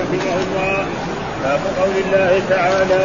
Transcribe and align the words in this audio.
رحمه 0.00 0.34
الله 0.42 0.78
باب 1.44 1.60
قول 1.80 1.96
الله 2.04 2.32
تعالى 2.50 3.04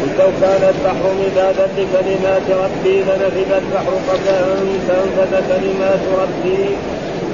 قل 0.00 0.10
لو 0.18 0.30
كان 0.42 0.62
البحر 0.74 1.04
مدادا 1.22 1.66
لكلمات 1.78 2.46
ربي 2.64 2.96
لنفذ 3.08 3.50
البحر 3.62 3.94
قبل 4.08 4.28
أن 4.28 4.66
تنفذ 4.88 5.32
كلمات 5.48 6.02
ربي. 6.22 6.64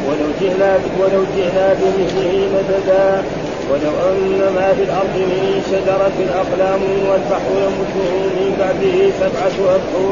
ولو 0.07 0.29
جئنا 0.41 0.73
ولو 1.01 1.23
جئنا 1.37 1.67
بمثله 1.81 2.49
مددا. 2.55 3.23
ولو 3.71 3.95
أن 4.11 4.41
ما 4.57 4.69
في 4.77 4.83
الأرض 4.89 5.17
من 5.17 5.43
شجرة 5.71 6.19
أقلام 6.43 6.83
والبحر 7.09 7.51
يمده 7.65 8.11
من 8.37 8.51
بعده 8.61 8.99
سبعة 9.21 9.57
ابحر 9.77 10.05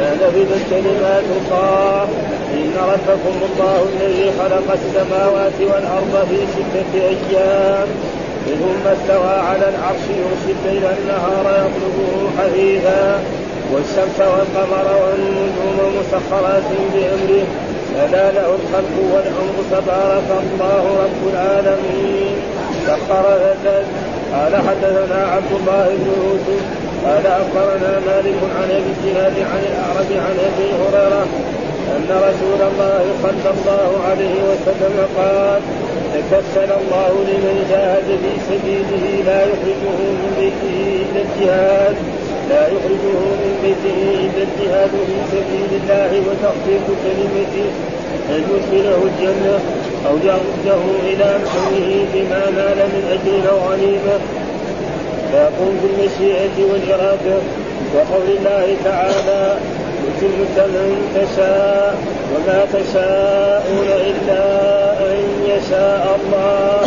ما 0.00 0.14
نفذت 0.14 0.62
كلمات 0.70 1.24
الله 1.36 2.08
إن 2.54 2.72
ربكم 2.92 3.36
الله 3.48 3.86
الذي 3.92 4.32
خلق 4.38 4.68
السماوات 4.80 5.58
والأرض 5.60 6.26
في 6.30 6.38
ستة 6.54 6.92
أيام. 6.94 7.88
ثم 8.46 8.88
استوى 8.88 9.34
على 9.48 9.66
العرش 9.68 10.04
يرسل 10.20 10.56
الليل 10.64 10.84
النهار 10.98 11.44
يطلبه 11.64 12.30
حثيثا. 12.38 13.20
والشمس 13.72 14.18
والقمر 14.18 14.86
والنجوم 15.02 15.92
مسخرات 16.00 16.68
بأمره. 16.94 17.46
ألا 18.04 18.30
له 18.32 18.48
الخلق 18.60 18.94
والأمر 19.14 19.56
تبارك 19.70 20.28
الله 20.42 20.84
رب 21.04 21.22
العالمين. 21.32 22.36
سخر 22.86 23.26
قال 24.34 24.56
حدثنا 24.56 25.26
عبد 25.34 25.52
الله 25.60 25.88
بن 25.88 26.06
يوسف 26.22 26.79
قال 27.06 27.26
أخبرنا 27.26 27.92
مالك 28.06 28.40
عن 28.58 28.68
أبي 28.70 28.90
الزناد 28.96 29.36
عن 29.52 29.62
الأعرج 29.70 30.10
عن 30.26 30.36
أبي 30.48 30.68
هريرة 30.80 31.26
أن 31.96 32.08
رسول 32.28 32.60
الله 32.70 33.04
صلى 33.22 33.50
الله 33.54 33.88
عليه 34.08 34.36
وسلم 34.50 34.96
قال 35.16 35.60
تكفل 36.14 36.70
الله 36.80 37.12
لمن 37.28 37.56
جاهد 37.70 38.08
في 38.22 38.32
سبيله 38.48 39.04
لا 39.26 39.40
يخرجه 39.42 39.96
من 40.20 40.30
بيته 40.38 40.76
إلا 41.02 41.20
الجهاد 41.26 41.96
لا 42.50 42.62
يخرجه 42.66 43.18
من 43.42 43.52
بيته 43.62 43.98
إلا 44.24 44.42
الجهاد 44.48 44.90
في 44.90 45.16
سبيل 45.32 45.70
الله 45.80 46.10
وتخفيف 46.26 46.84
كلمته 47.04 47.68
أن 48.30 48.42
يدخله 48.52 48.98
الجنة 49.10 49.58
أو 50.08 50.14
يرده 50.24 50.82
إلى 51.10 51.38
محله 51.44 52.04
بما 52.14 52.42
نال 52.56 52.78
من 52.94 53.02
أجر 53.14 53.50
أو 53.50 53.58
غنيمة 53.70 54.16
فيقوم 55.32 55.74
بالمشيئه 55.82 56.56
والإرادة 56.70 57.36
وقول 57.94 58.26
الله 58.38 58.76
تعالى 58.84 59.56
يتم 60.06 60.38
من 60.56 60.90
تشاء 61.14 61.94
وما 62.32 62.60
تشاءون 62.72 63.88
إلا 64.10 64.44
أن 65.12 65.20
يشاء 65.52 66.18
الله. 66.18 66.80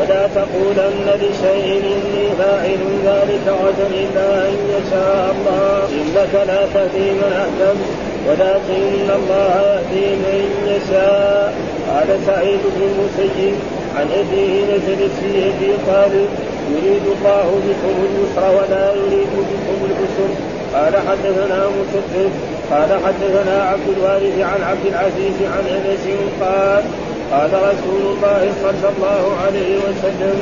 ولا 0.00 0.28
تقولن 0.34 1.06
لشيء 1.22 1.82
إني 1.94 2.26
فاعل 2.38 2.82
ذلك 3.04 3.46
غدا 3.62 3.86
إلا 4.02 4.48
أن 4.48 4.54
يشاء 4.76 5.34
الله. 5.34 5.88
إنك 5.92 6.34
لا 6.46 6.60
تهدي 6.74 7.10
من 7.10 7.32
أحببت 7.42 7.86
ولكن 8.28 9.10
الله 9.18 9.54
يهدي 9.74 10.06
من 10.24 10.40
يشاء. 10.66 11.54
قال 11.88 12.08
سعيد 12.26 12.60
بن 12.74 12.82
المسيب 12.90 13.54
عن 13.96 14.06
أبيه 14.20 14.64
نزلت 14.64 15.10
في 15.20 15.30
أبي 15.48 15.72
طالب 15.86 16.28
يريد 16.72 17.06
الله 17.16 17.60
بكم 17.66 17.94
اليسر 18.08 18.44
ولا 18.56 18.84
يريد 18.94 19.32
بكم 19.50 19.78
العسر. 19.88 20.30
قال 20.74 20.94
حدثنا 21.08 21.60
مسدد 21.78 22.30
قال 22.70 22.90
حدثنا 23.04 23.62
عبد 23.62 23.88
الوارث 23.96 24.38
عن 24.40 24.62
عبد 24.70 24.86
العزيز 24.86 25.38
عن 25.54 25.64
أنس 25.76 26.06
قال 26.40 26.82
قال 27.32 27.50
رسول 27.52 28.02
الله 28.12 28.52
صلى 28.62 28.88
الله 28.96 29.36
عليه 29.46 29.76
وسلم 29.76 30.36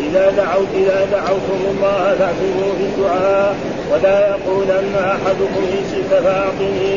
إذا 0.00 0.30
دعوت 0.30 0.68
إذا 0.74 1.06
دعوتم 1.12 1.60
الله 1.70 2.14
فاعتموا 2.18 2.70
في 2.78 2.84
الدعاء 2.84 3.54
ولا 3.92 4.18
يقولن 4.28 4.94
أحدكم 4.96 5.62
إن 5.72 5.82
شئت 5.90 6.22
فأعطني 6.24 6.96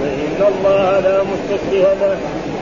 فإن 0.00 0.40
الله 0.52 1.00
لا 1.00 1.22
مستكره 1.22 1.94
له. 2.00 2.16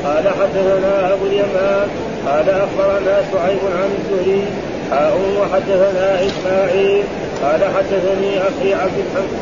قال 0.04 0.24
حدثنا 0.28 1.12
أبو 1.12 1.26
اليمان 1.26 1.88
قال 2.26 2.50
أخبرنا 2.50 3.14
شعيب 3.32 3.62
عن 3.78 3.90
الزهري 3.98 4.44
حاء 4.90 5.18
وحدثنا 5.40 6.26
إسماعيل 6.26 7.04
قال 7.42 7.60
حدثني 7.76 8.38
أخي 8.38 8.74
عبد 8.74 8.98
الحمد 9.06 9.32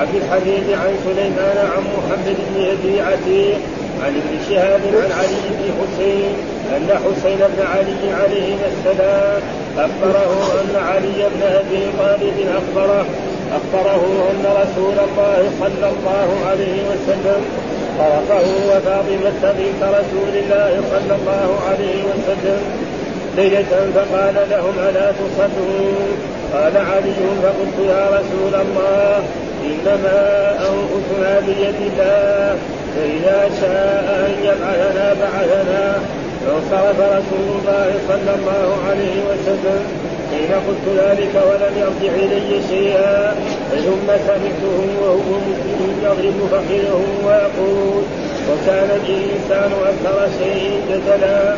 عبد 0.00 0.14
الحميد 0.14 0.66
عن 0.82 0.92
سليمان 1.04 1.58
عن 1.72 1.82
محمد 1.96 2.36
بن 2.48 2.64
أبي 2.74 3.00
عتيق 3.00 3.58
عن 4.02 4.12
ابن 4.20 4.32
شهاب 4.48 4.80
عن 5.02 5.12
علي 5.18 5.44
بن 5.50 5.64
حسين 5.78 6.32
أن 6.76 6.88
حسين 7.04 7.38
بن 7.38 7.62
علي 7.74 8.12
عليهما 8.22 8.66
السلام 8.74 9.40
أخبره 9.78 10.32
أن 10.60 10.76
علي 10.76 11.28
بن 11.34 11.42
أبي 11.42 11.82
طالب 11.98 12.48
اخبره 12.58 13.06
أخبره 13.52 14.30
أن 14.30 14.44
رسول 14.62 14.96
الله 15.06 15.50
صلى 15.60 15.88
الله 15.88 16.28
عليه 16.50 16.82
وسلم 16.90 17.40
طرقه 17.98 18.46
وفاطمة 18.68 19.52
بنت 19.58 19.82
رسول 19.82 20.32
الله 20.34 20.82
صلى 20.90 21.14
الله 21.20 21.60
عليه 21.68 22.02
وسلم 22.04 22.62
ليلة 23.36 23.72
فقال 23.94 24.34
لهم 24.50 24.74
ألا 24.88 25.12
تصلون 25.12 26.16
قال 26.52 26.76
علي 26.76 27.20
فقلت 27.42 27.78
يا 27.88 28.04
رسول 28.08 28.54
الله 28.64 29.22
إنما 29.64 30.20
أنفسنا 30.70 31.40
بيد 31.46 31.78
الله 31.92 32.56
فإذا 32.94 33.50
شاء 33.60 34.26
أن 34.26 34.34
يبعثنا 34.44 35.06
بعثنا. 35.20 35.98
فانصرف 36.46 37.00
رسول 37.00 37.46
الله 37.58 37.92
صلى 38.08 38.32
الله 38.38 38.68
عليه 38.88 39.16
وسلم. 39.28 39.82
حين 40.30 40.52
قلت 40.68 40.86
ذلك 40.98 41.34
ولم 41.48 41.74
يرجع 41.82 42.14
إلي 42.14 42.60
شيئا 42.68 43.34
ثم 43.70 44.08
سمعته 44.26 44.78
وهو 45.02 45.30
مسلم 45.48 45.92
يضرب 46.04 46.38
فخذه 46.52 47.02
ويقول 47.26 48.02
وكان 48.50 48.90
الإنسان 49.00 49.70
أكثر 49.90 50.28
شيء 50.38 50.80
جدلا. 50.90 51.54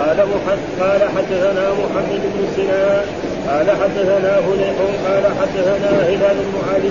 قال 0.00 0.18
قال 0.80 1.02
حدثنا 1.16 1.64
محمد 1.80 2.22
بن 2.34 2.42
سنان. 2.56 3.04
قال 3.48 3.70
حدثنا 3.70 4.38
هليح 4.38 4.76
قال 5.06 5.24
حدثنا 5.40 5.90
هلال 6.08 6.36
بن 6.48 6.56
علي 6.72 6.90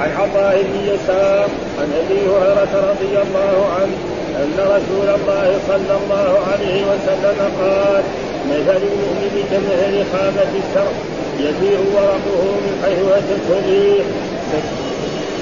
عن 0.00 0.10
عطاء 0.20 0.62
بن 0.62 0.94
يسار 0.94 1.48
عن 1.78 1.88
أبي 2.02 2.20
هريرة 2.20 2.74
رضي 2.90 3.14
الله 3.24 3.66
عنه 3.76 3.96
أن 4.42 4.56
رسول 4.58 5.08
الله 5.18 5.58
صلى 5.68 5.94
الله 6.00 6.38
عليه 6.52 6.82
وسلم 6.90 7.38
قال 7.60 8.02
مثل 8.50 8.82
المؤمن 8.82 9.34
كمثل 9.50 10.04
خامة 10.12 10.52
السرح 10.62 10.96
يسير 11.38 11.78
ورقه 11.94 12.42
من 12.64 12.74
حيث 12.84 12.98
اتته 13.18 13.58
الريح 13.58 14.06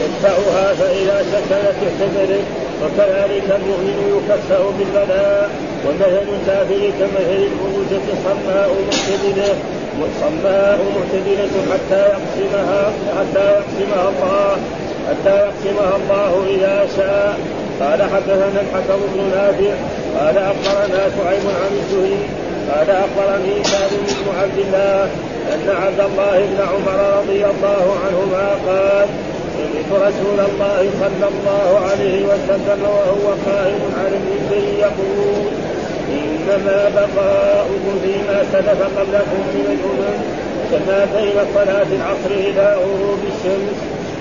يدفعها 0.01 0.75
فإذا 0.75 1.25
سكنت 1.33 1.77
احتملت 1.87 2.45
وكذلك 2.83 3.61
المؤمن 3.61 3.97
يكفأ 4.17 4.71
بالبلاء. 4.79 5.51
ومثل 5.87 6.27
الكافر 6.35 6.91
كمثل 6.99 7.43
البروجة 7.51 8.07
صماء 8.25 8.69
معتدلة 8.87 9.55
صماء 10.21 10.79
معتدلة 10.97 11.55
حتى 11.73 12.03
يقسمها 12.13 12.93
حتى 13.19 13.45
يقسمها 13.57 14.09
الله 14.09 14.57
حتى 15.09 15.37
يقسمها 15.37 15.97
الله 15.97 16.45
إذا 16.55 16.87
شاء. 16.97 17.39
قال 17.81 18.03
حدثنا 18.03 18.61
الحكم 18.61 19.01
بن 19.15 19.21
نافع 19.35 19.75
قال 20.19 20.39
أخبرنا 20.39 21.03
شعيب 21.17 21.45
عن 21.63 21.73
الزهري 21.81 22.19
قال 22.71 22.91
أخبرني 22.91 23.65
سالم 23.65 24.03
بن 24.07 24.39
عبد 24.41 24.59
الله 24.59 25.05
أن 25.55 25.77
عبد 25.83 26.01
الله 26.01 26.39
بن 26.39 26.61
عمر 26.71 27.19
رضي 27.19 27.45
الله 27.45 27.85
عنهما 28.05 28.49
قال 28.67 29.07
سمعت 29.57 29.91
رسول 30.03 30.39
الله 30.49 30.91
صلى 31.01 31.29
الله 31.33 31.81
عليه 31.91 32.25
وسلم 32.25 32.83
وهو 32.83 33.27
قائم 33.47 33.81
على 33.99 34.17
المنبر 34.17 34.69
يقول 34.79 35.47
إنما 36.09 36.91
بقاؤكم 36.95 37.95
فيما 38.03 38.39
سلف 38.53 38.81
قبلكم 38.99 39.41
من 39.55 39.67
الأمم 39.77 40.19
كما 40.71 41.07
بين 41.15 41.37
صلاة 41.55 41.87
العصر 41.99 42.31
إلى 42.31 42.77
غروب 42.77 43.19
الشمس 43.33 43.79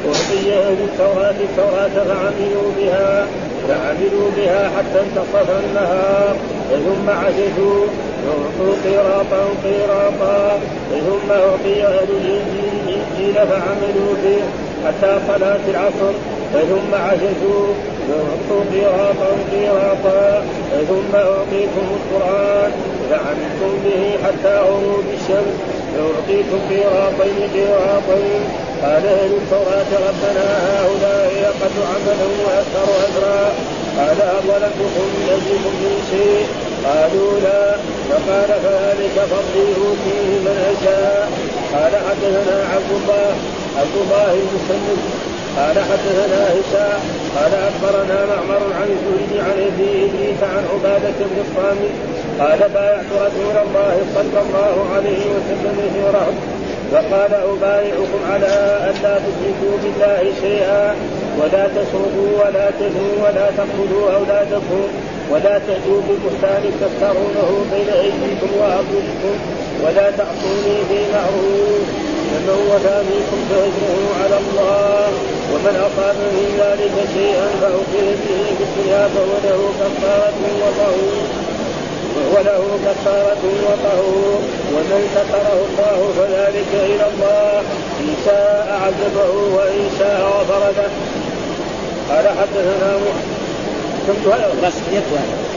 أعطي 0.08 0.54
أهل 0.54 0.78
التوراة 0.90 1.36
التوراة 1.50 1.96
فعملوا 2.08 2.70
بها 2.78 3.28
فعملوا 3.68 4.30
بها 4.38 4.70
حتى 4.78 5.00
انتصف 5.00 5.50
النهار. 5.66 6.36
ثم 6.72 7.10
عجزوا 7.10 7.86
أعطوا 8.30 8.74
قيراطا 8.84 9.44
قيراطا 9.64 10.60
ثم 10.92 11.32
أعطي 11.32 11.84
أهل 11.84 12.10
الانجيل 12.10 12.72
الإنجيل 12.88 13.36
فعملوا 13.36 14.14
به 14.24 14.40
حتى 14.86 15.20
صلاة 15.28 15.60
العصر. 15.68 16.14
ثم 16.54 16.96
عجزوا 16.96 17.68
فأعطوا 18.12 18.64
قيراطا 18.74 19.32
قيراطا 19.52 20.44
ثم 20.90 21.16
أعطيتم 21.16 21.86
القرآن 21.98 22.72
فعملتم 23.10 23.72
به 23.86 24.04
حتى 24.24 24.56
غروب 24.60 25.06
الشمس 25.14 25.56
فأعطيتم 25.94 26.60
قيراطين 26.70 27.40
قيراطين 27.54 28.42
قال 28.84 29.06
أهل 29.06 29.32
التوراة 29.42 29.92
ربنا 30.08 30.48
هؤلاء 30.74 31.32
أقل 31.52 31.76
عملا 31.92 32.28
وأكثر 32.46 32.88
أجرا 33.08 33.44
قال 33.98 34.22
أظلمتكم 34.22 35.06
من 35.16 35.28
أجلكم 35.36 35.74
من 35.84 35.96
شيء 36.12 36.46
قالوا 36.86 37.40
لا 37.40 37.76
فقال 38.10 38.50
فذلك 38.64 39.02
ذلك 39.02 39.26
فضلي 39.32 39.66
يؤتيه 39.78 40.40
من 40.46 40.58
اشاء 40.74 41.30
قال 41.74 41.94
حدثنا 42.08 42.58
عبد 42.74 42.92
الله 42.92 43.36
عبد 43.78 43.96
الله 44.04 44.34
المسلم 44.34 45.31
قال 45.58 45.76
حدثنا 45.80 46.42
هشام 46.56 47.02
قال 47.36 47.54
أخبرنا 47.70 48.26
معمر 48.26 48.64
عن 48.80 48.90
الزهري 48.96 49.42
عن 49.42 49.58
أبي 49.68 50.36
عن 50.42 50.64
عبادة 50.74 51.18
بن 51.20 51.38
الصامت 51.46 51.96
قال 52.40 52.70
بايعت 52.74 53.06
رسول 53.26 53.58
الله 53.66 53.96
صلى 54.16 54.42
الله 54.46 54.76
عليه 54.96 55.24
وسلم 55.36 56.04
ورهب 56.04 56.36
فقال 56.92 57.34
أبايعكم 57.34 58.22
على 58.32 58.54
أن 58.90 58.96
لا 59.04 59.16
تشركوا 59.26 59.76
بالله 59.84 60.34
شيئا 60.42 60.96
ولا 61.40 61.68
تسرقوا 61.68 62.32
ولا 62.42 62.72
تزنوا 62.80 63.16
ولا 63.24 63.48
تقتلوا 63.58 64.12
أولادكم 64.16 64.84
ولا 65.32 65.60
تأتوا 65.68 66.02
ببهتان 66.08 66.64
تفترونه 66.82 67.66
بين 67.74 67.90
أيديكم 67.94 68.50
وأرجلكم 68.60 69.36
ولا 69.84 70.12
تعصوني 70.12 70.78
في 70.90 71.00
معروف 71.14 71.86
فمن 72.32 72.68
وفى 72.72 72.98
منكم 73.10 73.40
فأجره 73.50 74.24
على 74.24 74.38
الله. 74.38 75.41
ومن 75.52 75.76
أصاب 75.88 76.16
من 76.16 76.48
ذلك 76.64 76.96
شيئا 77.14 77.48
فأخذ 77.62 78.06
به 78.24 78.44
في 78.58 78.64
الدنيا 78.64 79.04
فهو 79.08 79.34
له 79.44 79.60
كفارة 79.80 80.40
وطهور 80.62 81.28
وله 82.36 82.64
كفارة 82.86 83.44
وطهور. 83.68 84.40
ومن 84.74 85.02
ستره 85.16 85.60
الله 85.68 86.00
فذلك 86.18 86.72
إلى 86.74 87.06
الله 87.14 87.60
إن 88.00 88.16
شاء 88.26 88.68
عذبه 88.84 89.32
وإن 89.56 89.86
شاء 90.00 90.22
غفر 90.40 90.64
له. 90.78 90.92
قال 92.10 92.26
حدثنا 92.28 92.92
بس 94.64 94.74
يكفى 94.92 95.51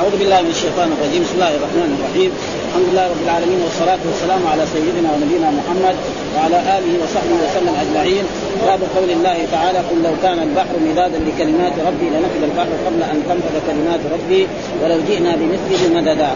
أعوذ 0.00 0.16
بالله 0.16 0.40
من 0.42 0.52
الشيطان 0.56 0.88
الرجيم. 0.96 1.22
بسم 1.28 1.36
الله 1.38 1.52
الرحمن 1.60 1.90
الرحيم. 1.96 2.30
الحمد 2.68 2.86
لله 2.90 3.04
رب 3.12 3.22
العالمين 3.26 3.60
والصلاة 3.64 4.02
والسلام 4.08 4.42
على 4.52 4.64
سيدنا 4.74 5.08
ونبينا 5.12 5.48
محمد 5.60 5.96
وعلى 6.34 6.58
آله 6.76 6.92
وصحبه 7.02 7.36
وسلم 7.44 7.74
أجمعين. 7.84 8.24
باب 8.66 8.80
قول 8.96 9.10
الله 9.16 9.38
تعالى 9.52 9.78
قل 9.88 9.98
لو 10.06 10.14
كان 10.24 10.38
البحر 10.48 10.74
مدادا 10.88 11.18
لكلمات 11.28 11.74
ربي 11.88 12.08
لنفذ 12.14 12.42
البحر 12.48 12.72
قبل 12.86 13.00
أن 13.12 13.18
تنفذ 13.28 13.54
كلمات 13.68 14.02
ربي 14.14 14.42
ولو 14.80 14.98
جئنا 15.08 15.32
بمثله 15.40 15.82
مددا. 15.96 16.32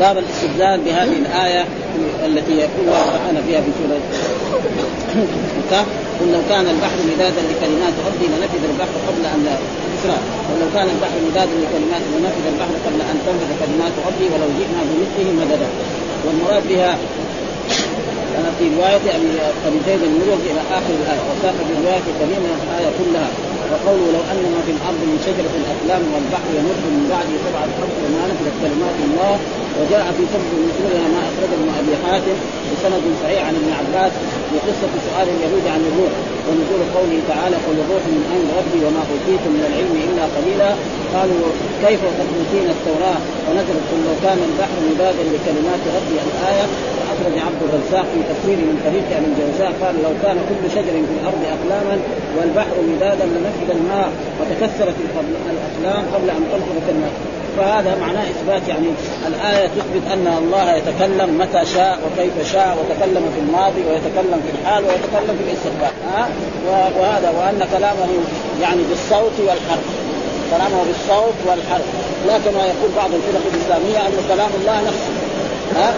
باب 0.00 0.18
الاستدلال 0.18 0.80
بهذه 0.80 1.16
الآية 1.24 1.64
التي 2.26 2.52
يقول 2.52 2.84
الله 2.84 3.06
تعالى 3.16 3.40
فيها 3.46 3.60
في 3.60 3.70
سورة 3.78 4.00
قل 6.20 6.32
لو 6.32 6.42
كان 6.48 6.66
البحر 6.74 6.98
مدادا 7.12 7.42
لكلمات 7.50 7.94
ربي 8.08 8.26
لنفذ 8.32 8.62
البحر 8.72 8.96
قبل 9.08 9.22
أن 9.34 9.46
الإسراء 9.88 10.22
ولو 10.50 10.68
كان 10.76 10.88
البحر 10.94 11.16
مدادا 11.30 11.54
لكلمات 11.62 12.02
لنفذ 12.14 12.44
البحر 12.52 12.74
قبل 12.86 13.00
أن 13.10 13.16
تنفذ 13.26 13.50
كلمات 13.62 13.94
ربي 14.08 14.26
ولو 14.32 14.48
جئنا 14.58 14.80
بمثله 14.88 15.30
مددا. 15.40 15.68
والمراد 16.24 16.62
بها 16.68 16.92
في 18.58 18.64
رواية 18.76 19.04
أبي 19.66 19.78
زيد 19.86 20.02
المروز 20.10 20.40
إلى 20.50 20.60
آخر 20.78 20.92
الآية 21.00 21.22
وساق 21.30 21.56
في 21.66 21.72
رواية 21.84 22.06
كريمة 22.20 22.50
الآية 22.66 22.90
كلها 22.98 23.28
وقوله 23.70 24.06
لو 24.14 24.22
أن 24.32 24.42
ما 24.54 24.60
في 24.66 24.72
الأرض 24.76 25.00
من 25.10 25.18
شجرة 25.26 25.52
الأقلام 25.60 26.02
والبحر 26.12 26.48
يمر 26.58 26.80
من 26.96 27.04
بعده 27.12 27.34
سبعه 27.44 27.68
اشهر 27.72 28.08
ما 28.14 28.22
نفذت 28.30 28.56
كلمات 28.62 28.96
الله 29.06 29.34
وجاء 29.78 30.04
في 30.16 30.22
سبب 30.34 30.50
نزولها 30.68 31.06
ما 31.14 31.20
أخرجه 31.30 31.54
ابن 31.58 31.68
أبي 31.80 31.94
حاتم 32.04 32.36
بسند 32.70 33.04
صحيح 33.22 33.42
عن 33.48 33.54
ابن 33.60 33.70
عباس 33.80 34.12
في 34.48 34.56
قصة 34.66 34.92
سؤال 35.06 35.26
اليهود 35.34 35.64
عن 35.74 35.80
الروح 35.90 36.12
ونزول 36.46 36.82
قوله 36.96 37.18
تعالى 37.32 37.56
قل 37.66 37.76
الروح 37.84 38.02
من 38.14 38.22
أمر 38.36 38.48
ربي 38.60 38.80
وما 38.86 39.02
أوتيتم 39.12 39.50
من 39.56 39.64
العلم 39.70 39.94
إلا 40.06 40.24
قليلا 40.36 40.70
قالوا 41.14 41.42
كيف 41.84 42.00
وقد 42.08 42.28
أوتينا 42.38 42.72
التوراة 42.76 43.20
ونزلت 43.46 43.84
قل 43.90 44.00
لو 44.06 44.16
كان 44.24 44.38
البحر 44.48 44.76
مدادا 44.90 45.22
لكلمات 45.32 45.82
ربي 45.96 46.16
الآية؟ 46.26 46.66
واخرج 46.98 47.34
عبد 47.46 47.60
الرزاق 47.66 48.06
في 48.12 48.20
تفسيره 48.30 48.62
من 48.70 48.76
طريق 48.86 49.06
ابن 49.18 49.26
الجوزاء 49.30 49.72
قال 49.82 49.94
لو 50.04 50.12
كان 50.24 50.36
كل 50.48 50.62
شجر 50.76 50.94
في 51.08 51.14
الأرض 51.18 51.42
أقلاما 51.56 51.96
والبحر 52.36 52.76
مدادا 52.92 53.24
لنفذ 53.34 53.68
الماء 53.78 54.08
وتكسرت 54.38 54.96
الأقلام 55.54 56.02
قبل 56.14 56.28
أن 56.36 56.42
تنفذ 56.52 56.76
كلمات 56.86 57.14
فهذا 57.60 57.96
معناه 58.00 58.22
إثبات 58.22 58.68
يعني 58.68 58.86
الآية 59.26 59.66
تثبت 59.66 60.04
أن 60.12 60.26
الله 60.38 60.74
يتكلم 60.74 61.38
متى 61.38 61.62
شاء 61.74 61.98
وكيف 62.04 62.52
شاء 62.52 62.78
وتكلم 62.78 63.24
في 63.34 63.40
الماضي 63.44 63.82
ويتكلم 63.88 64.40
في 64.44 64.50
الحال 64.54 64.84
ويتكلم 64.84 65.34
في 65.38 65.44
الاستقبال. 65.48 65.94
ها؟ 66.12 66.28
وهذا 66.98 67.30
وأن 67.38 67.68
كلامه 67.76 68.08
يعني 68.62 68.82
بالصوت 68.90 69.36
والحرف. 69.38 69.86
كلامه 70.50 70.78
بالصوت 70.88 71.38
والحرف. 71.46 71.88
لا 72.26 72.38
كما 72.38 72.62
يقول 72.72 72.90
بعض 72.96 73.10
الفرق 73.14 73.44
الإسلامية 73.54 73.98
أن 74.08 74.12
كلام 74.28 74.50
الله 74.60 74.80
نفسه. 74.80 75.12
ها؟ 75.76 75.94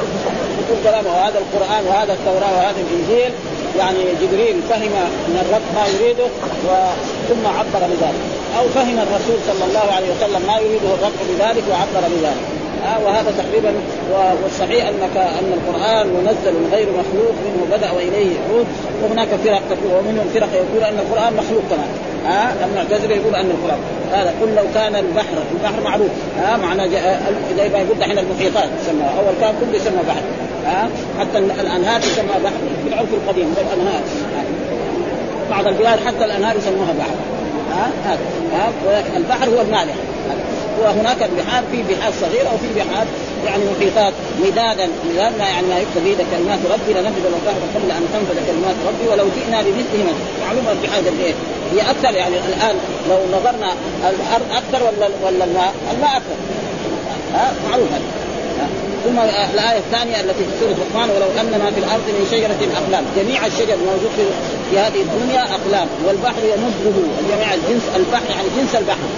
يقول 0.60 0.78
كلامه 0.84 1.10
وهذا 1.16 1.38
القرآن 1.38 1.82
وهذا 1.86 2.12
التوراة 2.12 2.52
وهذا 2.56 2.80
الإنجيل. 2.86 3.32
يعني 3.78 3.98
جبريل 4.22 4.56
فهم 4.70 4.92
من 5.28 5.36
الرب 5.44 5.66
ما 5.74 5.84
يريده 5.86 6.26
ثم 7.28 7.46
عبر 7.46 7.86
بذلك. 7.86 8.41
أو 8.58 8.68
فهم 8.68 8.98
الرسول 8.98 9.38
صلى 9.48 9.64
الله 9.68 9.92
عليه 9.96 10.06
وسلم 10.16 10.46
ما 10.46 10.56
يريده 10.58 10.94
الرب 10.94 11.18
بذلك 11.28 11.64
وعبر 11.70 12.08
بذلك. 12.08 12.36
آه 12.86 13.04
وهذا 13.04 13.32
تقريبا 13.38 13.72
والصحيح 14.42 14.88
انك 14.88 15.16
أن 15.16 15.52
القرآن 15.58 16.06
منزل 16.06 16.54
غير 16.72 16.86
مخلوق 16.88 17.34
منه 17.44 17.76
بدأ 17.76 17.90
وإليه 17.90 18.30
يعود. 18.36 18.66
وهناك 19.02 19.28
فرق 19.28 19.62
تقول 19.70 19.92
ومنهم 19.98 20.26
فرق 20.34 20.48
يقول 20.54 20.84
أن 20.84 20.98
القرآن 20.98 21.32
مخلوق 21.36 21.62
كمان. 21.70 21.88
ها 22.26 22.50
آه 22.50 22.64
المعتزله 22.66 23.14
يقول 23.14 23.34
أن 23.34 23.50
القران 23.50 23.78
هذا 24.12 24.34
قل 24.40 24.54
لو 24.54 24.64
كان 24.74 24.96
البحر 24.96 25.34
البحر 25.52 25.82
معروف. 25.84 26.10
ها 26.38 26.54
آه 26.54 26.56
معنى 26.56 26.90
زي 27.56 27.68
ما 27.68 27.78
يقول 27.78 27.98
دحين 28.00 28.18
المحيطات 28.18 28.68
يسمى 28.80 29.04
أول 29.18 29.34
كان 29.40 29.54
كله 29.60 29.76
يسمى 29.76 30.02
بحر. 30.08 30.22
ها 30.66 30.88
حتى 31.20 31.38
الأنهار 31.38 32.00
تسمى 32.00 32.36
بحر. 32.44 32.62
في 32.84 32.88
العرف 32.88 33.08
القديم 33.14 33.54
الأنهار. 33.58 34.00
بعض 35.50 35.66
البلاد 35.66 35.98
حتى 36.06 36.24
الأنهار 36.24 36.56
يسموها 36.56 36.92
بحر. 36.98 37.16
ها 37.72 37.90
ها 38.04 38.72
البحر 39.16 39.48
هو 39.48 39.60
المالح. 39.60 39.94
وهناك 40.80 41.22
البحار 41.22 41.62
في 41.72 41.82
بحار 41.82 42.12
صغيرة 42.20 42.54
وفي 42.54 42.68
بحار 42.76 43.06
يعني 43.46 43.62
محيطات. 43.76 44.12
مدادا 44.40 44.88
مداد 45.10 45.32
ما 45.38 45.44
يعني 45.44 45.66
ما 45.66 45.78
يكتب 45.78 46.04
به 46.04 46.24
كلمات 46.36 46.58
ربي 46.72 46.92
لنفذ 47.00 47.24
البحر 47.26 47.60
قبل 47.74 47.90
أن 47.90 48.08
تنفذ 48.12 48.46
كلمات 48.46 48.76
ربي 48.88 49.08
ولو 49.08 49.24
جئنا 49.36 49.62
بمثله 49.62 50.14
معلومة 50.46 50.72
البحار 50.72 50.98
قد 50.98 51.20
إيه؟ 51.20 51.34
هي 51.72 51.90
أكثر 51.90 52.14
يعني 52.14 52.36
الآن 52.36 52.76
لو 53.08 53.38
نظرنا 53.38 53.72
الأرض 54.02 54.46
أكثر 54.52 54.86
ولا 54.86 55.08
ولا 55.24 55.44
الماء؟ 55.44 55.74
الماء 55.92 56.16
أكثر. 56.16 56.36
ها؟ 57.34 57.52
معروف 57.68 57.88
هذا 57.92 58.21
ثم 59.04 59.18
الآية 59.54 59.78
الثانية 59.78 60.20
التي 60.20 60.44
في 60.44 60.52
سورة 60.60 60.70
لقمان 60.70 61.10
ولو 61.10 61.30
أن 61.40 61.58
ما 61.58 61.70
في 61.70 61.78
الأرض 61.78 62.06
من 62.18 62.26
شجرة 62.30 62.60
أقلام. 62.80 63.04
جميع 63.16 63.46
الشجر 63.46 63.74
الموجود 63.74 64.10
في, 64.16 64.78
هذه 64.78 65.00
الدنيا 65.06 65.42
أقلام 65.42 65.88
والبحر 66.06 66.42
يمده 66.54 66.96
جميع 67.30 67.54
الجنس 67.54 67.82
البحر 67.96 68.24
يعني 68.30 68.48
جنس 68.56 68.74
البحر. 68.74 69.08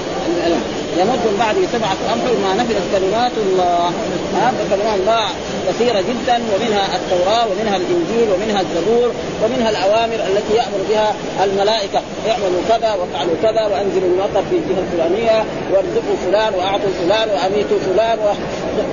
يمد 1.01 1.23
من 1.29 1.37
بعده 1.39 1.63
سبعة 1.73 1.97
أبحر 2.13 2.35
ما 2.45 2.55
نفذت 2.63 2.87
كلمات 2.95 3.33
الله. 3.47 3.91
هذا 4.35 4.63
كلمات 4.71 4.99
الله 5.01 5.27
كثيرة 5.69 6.01
جدا 6.11 6.37
ومنها 6.53 6.85
التوراة 6.97 7.47
ومنها 7.51 7.77
الإنجيل 7.77 8.29
ومنها 8.33 8.61
الزبور 8.61 9.11
ومنها 9.43 9.71
الأوامر 9.71 10.19
التي 10.29 10.55
يأمر 10.61 10.81
بها 10.91 11.15
الملائكة. 11.45 12.01
اعملوا 12.29 12.63
كذا 12.69 12.91
وافعلوا 12.95 13.37
كذا 13.43 13.63
وأنزلوا 13.71 14.09
المطر 14.13 14.43
في 14.51 14.57
الجهة 14.57 14.81
الفلانية 14.85 15.45
وارزقوا 15.73 16.17
فلان 16.27 16.55
وأعطوا 16.55 16.95
فلان 17.01 17.29
وأميتوا 17.29 17.79
فلان 17.87 18.19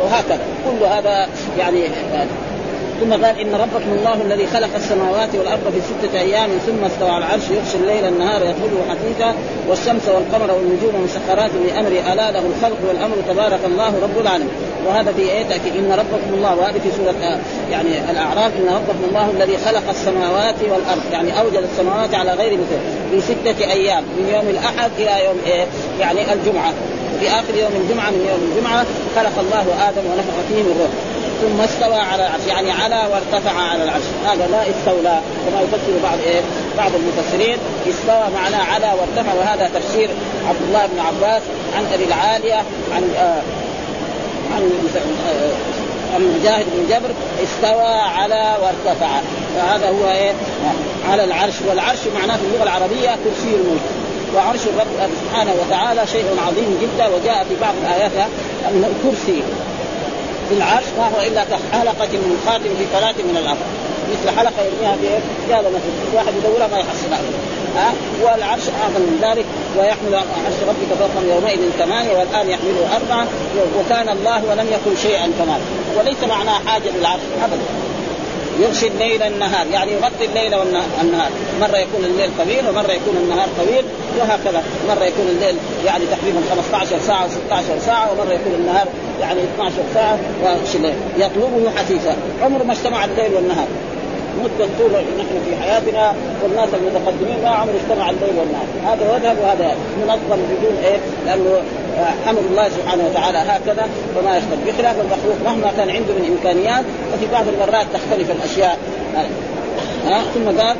وهكذا 0.03 0.39
كل 0.65 0.85
هذا 0.85 1.27
يعني 1.59 1.81
ثم 3.01 3.11
قال 3.13 3.39
إن 3.39 3.55
ربكم 3.55 3.93
الله 3.99 4.21
الذي 4.21 4.47
خلق 4.47 4.69
السماوات 4.75 5.29
والأرض 5.35 5.73
في 5.73 5.81
ستة 5.81 6.19
أيام 6.19 6.49
ثم 6.49 6.85
استوى 6.85 7.09
على 7.09 7.25
العرش 7.25 7.43
يغشي 7.43 7.77
الليل 7.77 8.05
النهار 8.05 8.41
يطلبه 8.41 8.81
حثيثا 8.89 9.35
والشمس 9.67 10.07
والقمر 10.07 10.51
والنجوم 10.53 11.03
مسخرات 11.03 11.51
بامره 11.51 12.13
ألا 12.13 12.31
له 12.31 12.39
الخلق 12.39 12.77
والأمر 12.87 13.15
تبارك 13.29 13.59
الله 13.65 13.93
رب 14.03 14.21
العالمين. 14.21 14.49
وهذا 14.87 15.11
في 15.11 15.21
آية 15.21 15.43
تاكيد 15.43 15.75
إن 15.75 15.91
ربكم 15.91 16.33
الله 16.33 16.55
وهذه 16.55 16.79
في 16.79 16.91
سورة 16.97 17.39
يعني 17.71 18.11
الأعراف 18.11 18.51
إن 18.57 18.75
ربكم 18.75 19.03
الله 19.09 19.29
الذي 19.31 19.57
خلق 19.57 19.89
السماوات 19.89 20.55
والأرض. 20.61 21.01
يعني 21.11 21.39
أوجد 21.39 21.63
السماوات 21.71 22.15
على 22.15 22.33
غير 22.33 22.53
مثل 22.53 22.77
في 23.11 23.21
ستة 23.21 23.71
أيام 23.71 24.03
من 24.03 24.33
يوم 24.33 24.49
الأحد 24.49 24.91
إلى 24.97 25.25
يوم 25.25 25.37
إيه؟ 25.45 25.65
يعني 25.99 26.33
الجمعة. 26.33 26.73
في 27.21 27.29
آخر 27.29 27.55
يوم 27.55 27.71
الجمعة 27.81 28.09
من 28.09 28.25
يوم 28.31 28.51
الجمعة 28.51 28.85
خلق 29.15 29.39
الله 29.39 29.89
آدم 29.89 30.05
ونفخ 30.11 30.35
فيه 30.49 30.63
من 30.63 30.75
روح 30.81 30.91
ثم 31.41 31.61
استوى 31.61 31.99
على 32.11 32.27
العرش 32.27 32.45
يعني 32.47 32.71
على 32.71 32.95
وارتفع 33.11 33.51
على 33.51 33.83
العرش. 33.83 34.03
هذا 34.25 34.47
لا 34.47 34.61
استولى 34.61 35.19
كما 35.45 35.61
يفسر 35.61 35.93
بعض 36.03 36.17
إيه؟ 36.25 36.41
بعض 36.77 36.91
المفسرين 36.95 37.57
استوى 37.89 38.23
معناه 38.35 38.63
على 38.73 38.85
وارتفع 38.99 39.33
وهذا 39.33 39.69
تفسير 39.79 40.09
عبد 40.49 40.61
الله 40.67 40.85
بن 40.85 40.99
عباس 40.99 41.41
عن 41.75 41.85
أبي 41.93 42.03
العالية 42.03 42.63
عن 42.95 43.03
عن 44.55 44.71
آه 44.89 45.51
عن 46.15 46.39
مجاهد 46.39 46.65
بن 46.73 46.95
جبر 46.95 47.09
استوى 47.43 47.93
على 47.93 48.57
وارتفع. 48.61 49.09
فهذا 49.55 49.89
هو 49.89 50.11
إيه؟ 50.11 50.33
على 51.09 51.23
العرش. 51.23 51.53
والعرش 51.69 51.99
معناه 52.15 52.35
في 52.37 52.43
اللغة 52.43 52.63
العربية 52.63 53.09
كرسي 53.23 53.55
الملك. 53.55 54.00
وعرش 54.35 54.59
الرب 54.67 55.09
سبحانه 55.21 55.53
وتعالى 55.61 56.07
شيء 56.07 56.25
عظيم 56.47 56.79
جدا 56.81 57.07
وجاء 57.07 57.45
في 57.49 57.55
بعض 57.61 57.73
الآيات 57.83 58.11
ان 58.65 58.83
الكرسي. 58.91 59.41
في 60.49 60.57
العرش 60.57 60.85
ما 60.97 61.05
هو 61.15 61.21
إلا 61.27 61.43
كحلقة 61.43 62.13
من 62.13 62.43
خاتم 62.45 62.71
في 62.77 62.85
فلاه 62.93 63.15
من 63.29 63.37
الأرض. 63.37 63.63
مثل 64.11 64.37
حلقة 64.37 64.61
يرميها 64.65 64.95
في 65.01 65.07
جاب 65.49 65.59
مثلا 65.59 65.93
واحد 66.13 66.33
يدورها 66.37 66.67
ما 66.67 66.77
يحصلها 66.77 67.19
ها؟ 67.75 67.93
والعرش 68.23 68.63
أعظم 68.81 69.01
من 69.01 69.19
ذلك 69.21 69.45
ويحمل 69.77 70.15
عرش 70.15 70.57
ربك 70.69 70.89
فوقهم 70.99 71.29
يومئذ 71.29 71.59
ثمانية 71.79 72.17
والآن 72.17 72.49
يحمله 72.49 72.83
أربعة. 72.95 73.27
وكان 73.79 74.09
الله 74.09 74.41
ولم 74.49 74.67
يكن 74.71 75.01
شيئا 75.01 75.31
كمال. 75.39 75.61
وليس 75.97 76.23
معناه 76.29 76.59
حاجة 76.65 76.89
للعرش 76.95 77.21
ابدا. 77.43 77.65
يغشي 78.59 78.87
الليل 78.87 79.23
النهار 79.23 79.67
يعني 79.67 79.91
يغطي 79.91 80.25
الليل 80.25 80.55
والنهار 80.55 81.31
مرة 81.61 81.77
يكون 81.77 82.05
الليل 82.05 82.29
طويل 82.37 82.69
ومرة 82.69 82.91
يكون 82.91 83.17
النهار 83.23 83.47
طويل 83.57 83.85
وهكذا. 84.19 84.63
مرة 84.89 85.03
يكون 85.03 85.27
الليل 85.29 85.55
يعني 85.85 86.05
تقريبا 86.05 86.39
15 86.71 86.99
ساعة 87.07 87.27
و16 87.27 87.85
ساعة 87.85 88.11
ومرة 88.11 88.33
يكون 88.33 88.53
النهار 88.53 88.87
يعني 89.21 89.39
12 89.55 89.73
ساعة 89.93 90.17
يطلبه 91.17 91.71
حثيثا. 91.77 92.15
عمره 92.43 92.63
ما 92.63 92.73
اجتمع 92.73 93.05
الليل 93.05 93.33
والنهار. 93.33 93.67
مدة 94.43 94.69
طول 94.79 94.91
نحن 94.91 95.35
في 95.45 95.55
حياتنا 95.63 96.13
والناس 96.43 96.69
المتقدمين 96.73 97.43
ما 97.43 97.49
عمره 97.49 97.73
اجتمع 97.83 98.09
الليل 98.09 98.35
والنهار. 98.39 98.67
هذا 98.85 99.15
يذهب 99.15 99.37
وهذا 99.43 99.75
منظم 100.01 100.41
بدون 100.51 100.77
إيه؟ 100.83 100.97
لأنه 101.25 101.61
أمر 102.29 102.41
الله 102.51 102.69
سبحانه 102.69 103.03
وتعالى 103.09 103.37
هكذا 103.37 103.87
وما 104.17 104.37
يختلف 104.37 104.59
بخلاف. 104.67 104.95
المخلوق 104.99 105.35
مهما 105.45 105.71
كان 105.77 105.89
عنده 105.89 106.13
من 106.13 106.37
إمكانيات 106.37 106.85
وفي 107.13 107.25
بعض 107.31 107.45
المرات 107.47 107.85
تختلف 107.93 108.31
الأشياء. 108.31 108.77
ها؟ 110.05 110.21
ثم 110.33 110.61
قال 110.61 110.75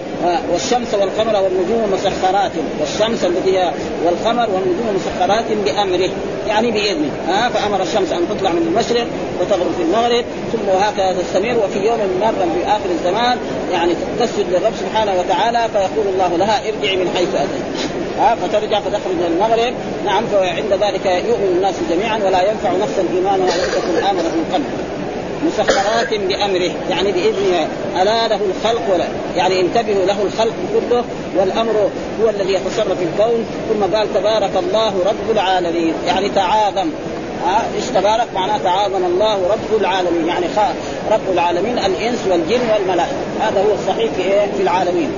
والشمس 0.54 0.94
والقمر 0.94 1.44
والنجوم 1.44 1.94
مسخرات. 1.94 2.52
والشمس 2.80 3.26
التي 3.26 3.58
هي 3.58 3.72
والقمر 4.06 4.50
والنجوم 4.50 4.96
مسخرات 4.96 5.46
بأمره. 5.66 6.10
يعني 6.48 6.72
بإذنه. 6.72 7.10
ها؟ 7.28 7.50
فأمر 7.50 7.82
الشمس 7.82 8.12
أن 8.12 8.28
تطلع 8.30 8.52
من 8.52 8.68
المشرق 8.68 9.08
وتغرب 9.42 9.72
في 9.78 9.84
المغرب. 9.84 10.26
ثم 10.52 10.70
وهكذا 10.70 11.16
تستمر 11.22 11.58
وفي 11.66 11.80
يوم 11.80 12.00
ما 12.22 12.32
في 12.32 12.68
آخر 12.68 12.90
الزمان 13.00 13.38
يعني 13.72 13.94
تسجد 14.20 14.46
للرب 14.50 14.74
سبحانه 14.80 15.12
وتعالى 15.20 15.68
فيقول 15.74 16.08
الله 16.14 16.38
لها 16.38 16.62
ارجعي 16.70 16.98
من 16.98 17.12
حيث 17.16 17.30
أتيت. 17.36 18.01
ها 18.20 18.36
فترجع 18.36 18.80
فتخرج 18.80 19.16
من 19.16 19.26
المغرب. 19.34 19.74
نعم 20.06 20.26
فعند 20.26 20.74
ذلك 20.84 21.06
يؤمن 21.06 21.54
الناس 21.56 21.76
جميعا 21.90 22.18
ولا 22.18 22.52
ينفع 22.52 22.72
نفسا 22.72 23.06
ايمانها 23.16 23.58
لم 23.58 23.72
تكن 23.76 24.06
امنت 24.06 24.26
من 24.26 24.46
قبل 24.54 24.64
مسخرات 25.48 26.14
بأمره 26.14 26.72
يعني 26.90 27.12
بإذنه 27.12 27.68
ألا 28.02 28.28
له 28.28 28.40
الخلق 28.50 28.94
ولا 28.94 29.08
يعني 29.36 29.62
انتبهوا 29.62 30.06
له 30.06 30.22
الخلق 30.24 30.54
كله 30.74 31.04
والأمر 31.38 31.90
هو 32.24 32.30
الذي 32.30 32.54
يتصرف 32.54 32.98
في 32.98 33.04
الكون. 33.04 33.46
ثم 33.70 33.96
قال 33.96 34.14
تبارك 34.14 34.52
الله 34.56 34.94
رب 35.06 35.32
العالمين. 35.32 35.94
يعني 36.08 36.30
تعاظم. 36.30 36.90
إيش 37.76 37.86
تبارك؟ 37.86 38.28
معناه 38.36 38.58
تعاظم 38.58 39.06
الله 39.06 39.36
رب 39.36 39.82
العالمين. 39.82 40.28
يعني 40.28 40.46
رب 41.12 41.34
العالمين 41.34 41.80
الإنس 41.80 42.20
والجن 42.30 42.70
والملائكة. 42.74 43.16
هذا 43.42 43.62
هو 43.62 43.74
الصحيح 43.74 44.12
في 44.12 44.22
إيه؟ 44.22 44.52
في 44.58 44.64
العالمين. 44.64 45.12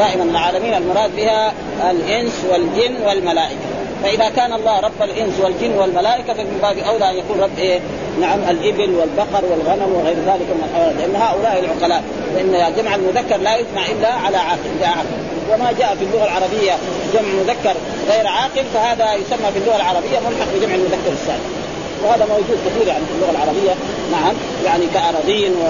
دائما 0.00 0.24
العالمين 0.24 0.74
المراد 0.74 1.16
بها 1.16 1.52
الإنس 1.90 2.32
والجن 2.50 2.94
والملائكة. 3.06 3.68
فإذا 4.02 4.28
كان 4.28 4.52
الله 4.52 4.80
رب 4.80 5.02
الإنس 5.02 5.34
والجن 5.42 5.72
والملائكة 5.78 6.34
فمن 6.34 6.58
باب 6.62 6.78
أولى 6.78 7.10
أن 7.10 7.16
يكون 7.16 7.40
رب 7.40 7.58
إيه؟ 7.58 7.80
نعم 8.20 8.38
الإبل 8.50 8.90
والبقر 8.94 9.44
والغنم 9.50 9.94
وغير 9.94 10.16
ذلك 10.16 10.48
من 10.56 10.64
الحيوانات 10.68 10.96
لأن 11.00 11.16
هؤلاء 11.16 11.64
العقلاء 11.64 12.02
لأن 12.34 12.74
جمع 12.76 12.94
المذكر 12.94 13.36
لا 13.36 13.56
يجمع 13.56 13.86
إلا 13.86 14.12
على 14.12 14.36
عاقل 14.36 14.84
عاقل. 14.84 15.20
وما 15.50 15.72
جاء 15.78 15.96
في 15.98 16.04
اللغة 16.04 16.24
العربية 16.24 16.72
جمع 17.14 17.28
مذكر 17.42 17.74
غير 18.10 18.26
عاقل 18.26 18.64
فهذا 18.74 19.14
يسمى 19.14 19.52
في 19.52 19.58
اللغة 19.58 19.76
العربية 19.76 20.18
ملحق 20.18 20.46
بجمع 20.54 20.74
المذكر 20.74 21.12
السالم 21.12 21.46
وهذا 22.04 22.26
موجود 22.26 22.58
كثير 22.66 22.88
يعني 22.88 23.04
في 23.04 23.12
اللغة 23.16 23.30
العربية 23.30 23.74
نعم 24.12 24.34
يعني 24.64 24.86
كأراضين 24.94 25.52
و... 25.52 25.64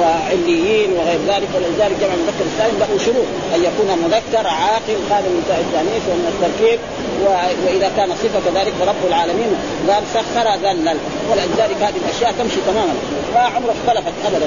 وعليين 0.00 0.92
وغير 0.92 1.20
ذلك 1.28 1.48
ولذلك 1.54 1.96
جمع 2.00 2.14
المذكر 2.14 2.44
السالم 2.52 2.78
له 2.80 2.90
شروط 3.06 3.28
أن 3.54 3.60
يكون 3.68 3.90
مذكر 4.04 4.46
عاقل 4.46 4.98
خالي 5.10 5.28
من 5.28 5.42
التأنيث 5.48 6.04
ومن 6.10 6.26
التركيب. 6.34 6.78
وإذا 7.24 7.90
كان 7.96 8.10
صفة 8.22 8.40
كذلك 8.46 8.72
فرب 8.80 9.02
العالمين 9.08 9.50
قال 9.88 10.02
سخر 10.14 10.46
ذلل 10.64 10.98
ولذلك 11.30 11.78
هذه 11.80 11.98
الأشياء 12.04 12.34
تمشي 12.38 12.60
تماما. 12.66 12.94
ما 13.34 13.40
عمره 13.40 13.74
اختلفت 13.78 14.12
ابدا. 14.26 14.46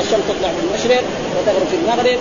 الشمس 0.00 0.24
تطلع 0.28 0.50
في 0.56 0.60
المشرق 0.66 1.02
وتغرب 1.36 1.66
في 1.70 1.76
المغرب 1.82 2.18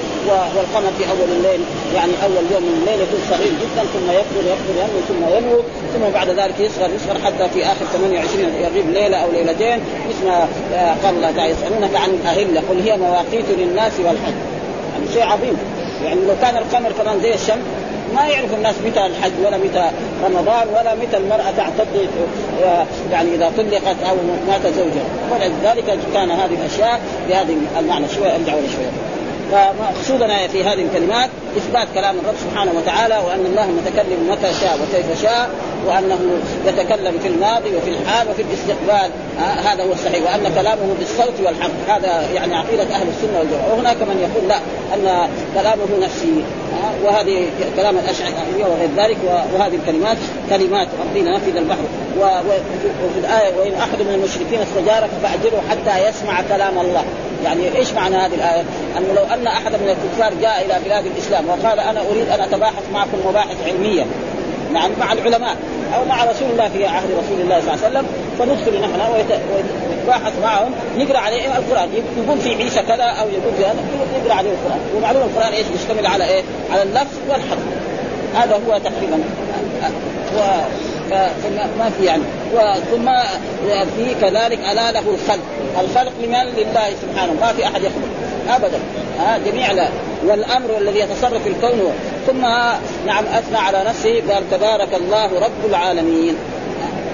والقمر 0.55 0.91
في 0.97 1.03
أول 1.11 1.29
الليل 1.37 1.61
يعني 1.95 2.11
أول 2.23 2.43
يوم 2.51 2.63
من 2.63 2.75
الليل 2.81 2.99
يكون 3.05 3.19
صغير 3.29 3.53
جدا 3.61 3.83
ثم 3.93 4.07
يكبر 4.19 4.43
يكبر 4.53 4.73
ينمو 4.81 4.99
ثم 5.09 5.37
ينمو 5.37 5.59
ثم 5.93 6.13
بعد 6.13 6.29
ذلك 6.29 6.59
يصغر 6.59 6.89
يصغر 6.95 7.17
حتى 7.25 7.49
في 7.53 7.65
آخر 7.65 7.85
28 7.93 8.53
يغيب 8.63 8.89
ليلة 8.89 9.17
أو 9.17 9.31
ليلتين. 9.31 9.79
مثل 10.09 10.25
ما 10.25 10.47
قال 11.03 11.15
الله 11.15 11.31
تعالى 11.31 11.51
يسألونك 11.51 11.95
عن 11.95 12.09
الأهلة 12.09 12.61
قل 12.69 12.81
هي 12.85 12.97
مواقيت 12.97 13.45
للناس 13.57 13.93
والحج. 13.99 14.37
يعني 14.93 15.05
شيء 15.13 15.23
عظيم. 15.23 15.57
يعني 16.03 16.21
لو 16.27 16.35
كان 16.41 16.57
القمر 16.57 16.91
كمان 16.91 17.21
زي 17.21 17.33
الشمس 17.33 17.65
ما 18.15 18.27
يعرف 18.27 18.53
الناس 18.53 18.75
متى 18.85 19.05
الحج 19.05 19.31
ولا 19.45 19.57
متى 19.57 19.91
رمضان 20.25 20.67
ولا 20.67 20.95
متى 20.95 21.17
المرأة 21.17 21.51
تعتد 21.57 22.09
يعني 23.11 23.35
إذا 23.35 23.51
طلقت 23.57 23.95
أو 24.09 24.15
مات 24.47 24.61
زوجها. 24.73 25.05
ولذلك 25.31 25.99
كان 26.13 26.31
هذه 26.31 26.53
الأشياء 26.61 27.01
بهذه 27.29 27.57
المعنى 27.79 28.05
شوية 28.15 28.35
أرجع 28.35 28.53
شوية. 28.53 28.91
فمقصودنا 29.51 30.47
في 30.47 30.63
هذه 30.63 30.81
الكلمات. 30.81 31.29
إثبات 31.57 31.87
كلام 31.93 32.15
الرب 32.19 32.35
سبحانه 32.49 32.71
وتعالى 32.77 33.15
وأن 33.27 33.45
الله 33.45 33.65
متكلم 33.65 34.29
متى 34.31 34.53
شاء 34.61 34.79
وكيف 34.81 35.21
شاء 35.21 35.49
وأنه 35.87 36.19
يتكلم 36.67 37.19
في 37.19 37.27
الماضي 37.27 37.75
وفي 37.75 37.89
الحال 37.89 38.29
وفي 38.29 38.41
الاستقبال. 38.41 39.11
آه 39.39 39.41
هذا 39.41 39.83
هو 39.83 39.91
الصحيح. 39.91 40.23
وأن 40.23 40.53
كلامه 40.55 40.95
بالصوت 40.99 41.33
والحق. 41.45 41.71
هذا 41.87 42.31
يعني 42.33 42.55
عقيدة 42.55 42.83
أهل 42.83 43.07
السنة 43.07 43.39
والجماعة. 43.39 43.73
وهناك 43.73 43.97
من 44.01 44.17
يقول 44.21 44.49
لا 44.49 44.57
أن 44.93 45.29
كلامه 45.55 46.05
نفسي. 46.05 46.43
آه 46.73 47.05
وهذه 47.05 47.47
كلام 47.75 47.97
الاشعريه 47.97 48.65
وغير 48.65 48.89
ذلك. 48.97 49.17
وهذه 49.53 49.75
الكلمات 49.75 50.17
كلمات 50.49 50.87
ربنا 50.99 51.37
نفذ 51.37 51.57
البحر. 51.57 51.85
وفي 52.19 53.19
الآية 53.19 53.57
وإن 53.59 53.73
أحد 53.73 54.01
من 54.01 54.13
المشركين 54.13 54.59
استجارك 54.61 55.09
فأجره 55.23 55.61
حتى 55.69 56.07
يسمع 56.09 56.41
كلام 56.41 56.79
الله. 56.79 57.03
يعني 57.43 57.77
إيش 57.77 57.93
معنى 57.93 58.15
هذه 58.15 58.33
الآية؟ 58.33 58.63
أنه 58.97 59.13
لو 59.15 59.23
أن 59.33 59.47
أحد 59.47 59.71
من 59.71 59.89
الكفار 59.89 60.33
جاء 60.41 60.65
إلى 60.65 60.79
بلاد 60.85 61.05
الإسلام 61.05 61.44
وقال 61.47 61.79
أنا 61.79 62.01
أريد 62.11 62.29
أن 62.29 62.41
أتباحث 62.41 62.83
معكم 62.93 63.17
مباحث 63.27 63.57
علمية 63.65 64.05
نعم 64.73 64.91
مع 64.99 65.13
العلماء 65.13 65.55
أو 65.95 66.05
مع 66.05 66.23
رسول 66.23 66.49
الله 66.51 66.69
في 66.69 66.85
عهد 66.85 67.09
رسول 67.11 67.41
الله 67.41 67.59
صلى 67.59 67.73
الله 67.73 67.85
عليه 67.85 67.87
وسلم 67.87 68.05
فندخل 68.39 68.81
نحن 68.81 69.11
ويتباحث 69.11 70.33
معهم 70.43 70.71
نقرأ 70.97 71.17
عليهم 71.17 71.51
القرآن. 71.51 71.89
يقول 72.17 72.39
في 72.39 72.55
عيسى 72.55 72.81
كذا 72.81 73.03
أو 73.03 73.27
يقول 73.29 73.53
في 73.57 73.65
هذا 73.65 73.75
نقرأ 74.23 74.33
عليه 74.33 74.49
القرآن. 74.49 74.79
ومعلوم 74.97 75.21
القرآن 75.21 75.53
إيش؟ 75.53 75.65
يشتمل 75.75 76.05
على 76.05 76.25
إيه؟ 76.27 76.43
على 76.71 76.83
اللفظ 76.83 77.17
والحرف 77.29 77.59
هذا 78.35 78.55
هو 78.67 78.77
تقريبا 78.77 79.19
فما 81.09 81.91
في 81.99 82.05
يعني. 82.05 82.23
ثم 82.91 83.09
في 83.97 84.15
كذلك 84.21 84.59
ألا 84.71 84.91
له 84.91 84.99
الخلق. 84.99 85.43
الخلق 85.81 86.11
لمن 86.23 86.53
لله 86.57 86.89
سبحانه. 87.01 87.33
ما 87.41 87.53
في 87.53 87.65
أحد 87.65 87.81
يخلق. 87.83 88.09
ابدا. 88.49 88.79
ها 89.19 89.37
جميع 89.37 89.71
لا. 89.71 89.87
والأمر 90.25 90.77
الذي 90.77 90.99
يتصرف 90.99 91.43
في 91.43 91.49
الكون 91.49 91.93
ثم 92.27 92.41
نعم 93.05 93.25
أثنى 93.25 93.57
على 93.57 93.83
نفسه 93.87 94.33
قال 94.33 94.51
تبارك 94.51 94.93
الله 94.93 95.25
رب 95.25 95.69
العالمين. 95.69 96.35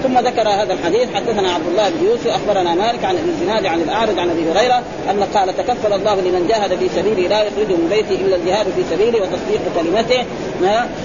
ثم 0.02 0.18
ذكر 0.18 0.48
هذا 0.48 0.72
الحديث. 0.72 1.08
حدثنا 1.14 1.52
عبد 1.52 1.66
الله 1.66 1.90
بن 1.90 2.06
يوسف 2.06 2.26
أخبرنا 2.26 2.74
مالك 2.74 3.04
عن 3.04 3.16
ابن 3.16 3.28
الزناد 3.28 3.66
عن 3.66 3.80
الأعرج 3.80 4.18
عن 4.18 4.30
أبي 4.30 4.50
هريرة 4.50 4.82
أن 5.10 5.24
قال 5.34 5.56
تكفل 5.56 5.92
الله 5.92 6.14
لمن 6.14 6.46
جاهد 6.48 6.78
في 6.78 6.88
سبيله 6.88 7.28
لا 7.28 7.42
يخرجه 7.42 7.76
من 7.76 7.88
بيته 7.90 8.20
إلا 8.20 8.36
الجهاد 8.36 8.66
في 8.76 8.82
سبيله 8.90 9.18
وتصديق 9.18 9.60
كلمته 9.76 10.24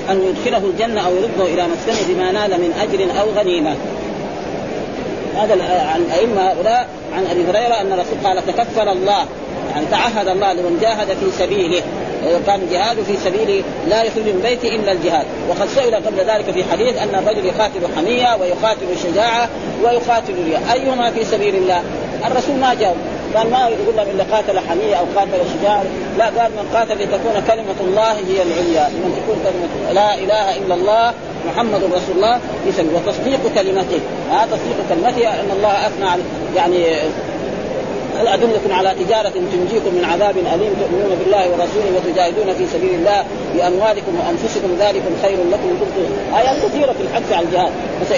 أن 0.09 0.21
يدخله 0.23 0.57
الجنة 0.57 1.01
أو 1.01 1.11
يرده 1.15 1.53
إلى 1.53 1.67
مسكنه 1.67 2.13
بما 2.13 2.31
نال 2.31 2.51
من 2.61 2.73
أجر 2.81 3.21
أو 3.21 3.27
غنيمة. 3.29 3.75
هذا 5.35 5.53
عن 5.93 6.01
الائمه 6.01 6.41
هؤلاء 6.41 6.87
عن 7.13 7.25
أبي 7.31 7.43
هريرة 7.49 7.81
أن 7.81 7.91
الرسول 7.93 8.17
قال 8.23 8.45
تكفل 8.45 8.87
الله 8.89 9.25
يعني 9.71 9.85
تعهد 9.91 10.27
الله 10.27 10.53
لمن 10.53 10.77
جاهد 10.81 11.07
في 11.07 11.43
سبيله. 11.43 11.81
كان 12.45 12.61
الجهاد 12.61 12.97
في 13.01 13.17
سبيله 13.17 13.63
لا 13.87 14.03
يخرج 14.03 14.23
من 14.23 14.39
بيته 14.43 14.75
إلا 14.75 14.91
الجهاد. 14.91 15.25
وقد 15.49 15.67
سئل 15.75 15.95
قبل 15.95 16.17
ذلك 16.17 16.51
في 16.51 16.63
حديث 16.71 16.97
أن 16.97 17.15
الرجل 17.15 17.45
يقاتل 17.45 17.81
حمية 17.97 18.35
ويقاتل 18.41 18.87
شجاعة 19.03 19.49
ويقاتل 19.83 20.33
رياء. 20.45 20.61
أيهما 20.73 21.11
في 21.11 21.25
سبيل 21.25 21.55
الله؟ 21.55 21.83
الرسول 22.25 22.55
ما 22.55 22.73
جاوب. 22.73 22.97
قال 23.35 23.51
ما 23.51 23.59
يقول 23.59 23.95
لهم 23.97 24.07
الا 24.15 24.23
قاتل 24.35 24.59
حمية 24.59 24.95
أو 24.95 25.05
قاتل 25.15 25.31
شجاعه 25.59 25.83
لا 26.17 26.25
قال 26.25 26.51
من 26.51 26.69
قاتل 26.73 26.93
لتكون 26.93 27.43
كلمة 27.47 27.79
الله 27.81 28.11
هي 28.11 28.41
العليا. 28.43 28.89
من 28.89 29.21
تكون 29.21 29.37
كلمة 29.43 29.93
لا 29.93 30.13
إله 30.15 30.57
إلا 30.57 30.75
الله 30.75 31.13
محمد 31.47 31.83
رسول 31.83 32.15
الله. 32.15 32.39
وتصديق 32.95 33.39
كلمته. 33.55 33.99
هذا 34.31 34.45
تصديق 34.51 34.77
كلمته 34.89 35.29
أن 35.29 35.51
الله 35.51 35.87
أثنى 35.87 36.23
يعني 36.55 36.85
هل 38.19 38.27
أدلكم 38.27 38.71
على 38.71 38.93
تجاره 38.99 39.29
تنجيكم 39.29 39.95
من 39.95 40.05
عذاب 40.05 40.37
أليم 40.37 40.73
تؤمنون 40.81 41.17
بالله 41.19 41.49
ورسوله 41.51 41.89
وتجاهدون 41.97 42.53
في 42.57 42.67
سبيل 42.73 42.93
الله 42.99 43.23
بأموالكم 43.55 44.13
وأنفسكم 44.19 44.69
ذلكم 44.79 45.11
خير 45.23 45.37
لكم 45.37 45.67
إن 45.71 45.77
كنتم 45.81 46.37
آيات 46.37 46.57
كثيرة 46.65 46.91
في 46.93 47.01
الحث 47.01 47.33
على 47.33 47.45
الجهاد 47.45 47.71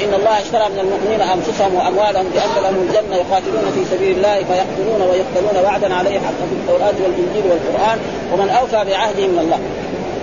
ان 0.10 0.14
الله 0.14 0.42
اشترى 0.42 0.66
من 0.74 0.80
المؤمنين 0.80 1.22
أنفسهم 1.22 1.76
وأموالهم 1.76 2.26
بأن 2.34 2.64
لهم 2.64 2.88
الجنة 2.88 3.16
يقاتلون 3.16 3.72
في 3.76 3.96
سبيل 3.96 4.18
الله 4.18 4.36
فيقتلون 4.36 5.02
ويقتلون 5.02 5.66
وعدا 5.66 5.94
عليه 5.94 6.20
حق 6.20 6.40
في 6.50 6.56
التوراة 6.62 6.94
والإنجيل 7.04 7.44
والقرآن 7.52 8.00
ومن 8.34 8.50
أوفى 8.50 8.92
بعهده 8.92 9.28
من 9.28 9.40
الله 9.40 9.60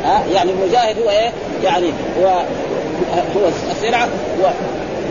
ها 0.05 0.23
يعني 0.35 0.51
المجاهد 0.51 0.99
هو 1.03 1.11
إيه؟ 1.11 1.33
يعني 1.65 1.87
هو 2.21 2.27
هو 3.37 3.49
السلعة 3.71 4.09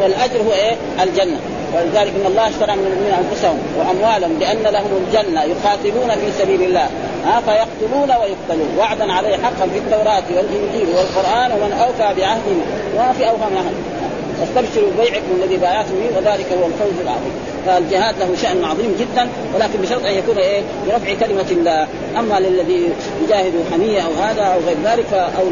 والأجر 0.02 0.42
هو 0.48 0.54
إيه؟ 0.54 0.76
الجنة 1.04 1.40
ولذلك 1.76 2.14
إن 2.16 2.26
الله 2.26 2.48
اشترى 2.48 2.76
من 2.76 2.86
المؤمنين 2.86 3.14
أنفسهم 3.14 3.58
وأموالهم 3.78 4.40
لأن 4.40 4.64
لهم 4.64 5.06
الجنة 5.08 5.44
يقاتلون 5.44 6.10
في 6.10 6.32
سبيل 6.40 6.62
الله. 6.62 6.90
ها 7.26 7.42
فيقتلون 7.42 8.10
ويقتلون. 8.22 8.78
وعدا 8.80 9.14
عليه 9.14 9.38
حقا 9.38 9.68
في 9.74 9.78
التوراة 9.78 10.24
والإنجيل 10.36 10.88
والقرآن 10.96 11.52
ومن 11.52 11.72
أوفى 11.74 12.22
بعهده 12.22 12.58
وما 12.96 13.14
في 13.14 13.30
اوفى 13.30 13.46
من 13.46 13.95
فاستبشروا 14.40 14.90
ببيعكم 14.98 15.32
الذي 15.44 15.58
بايعتم 15.58 15.96
به 15.96 16.18
وذلك 16.18 16.46
هو 16.52 16.66
الفوز 16.68 17.02
العظيم. 17.02 17.34
فالجهاد 17.66 18.16
له 18.20 18.36
شأن 18.42 18.64
عظيم 18.64 18.96
جدا 19.00 19.30
ولكن 19.56 19.82
بشرط 19.82 20.06
أن 20.06 20.14
يكون 20.14 20.38
إيه؟ 20.38 20.62
برفع 20.88 21.14
كلمة 21.26 21.46
الله. 21.52 21.88
أما 22.20 22.40
للذي 22.40 22.90
يجاهد 23.24 23.54
حمية 23.74 24.02
أو 24.02 24.14
هذا 24.24 24.42
أو 24.42 24.60
غير 24.68 24.78
ذلك 24.86 25.14
أو 25.14 25.44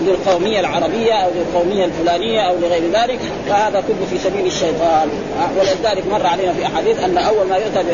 للقومية 0.00 0.60
العربية 0.60 1.12
أو 1.12 1.30
للقومية 1.36 1.84
الفلانية 1.84 2.40
أو 2.40 2.54
لغير 2.62 2.82
ذلك 2.92 3.18
فهذا 3.48 3.82
كله 3.88 4.06
في 4.10 4.18
سبيل 4.18 4.46
الشيطان. 4.46 5.08
ولذلك 5.56 6.06
مر 6.10 6.26
علينا 6.26 6.52
في 6.52 6.66
أحاديث 6.66 7.04
أن 7.04 7.18
أول 7.18 7.46
ما 7.46 7.56
يؤتى 7.56 7.84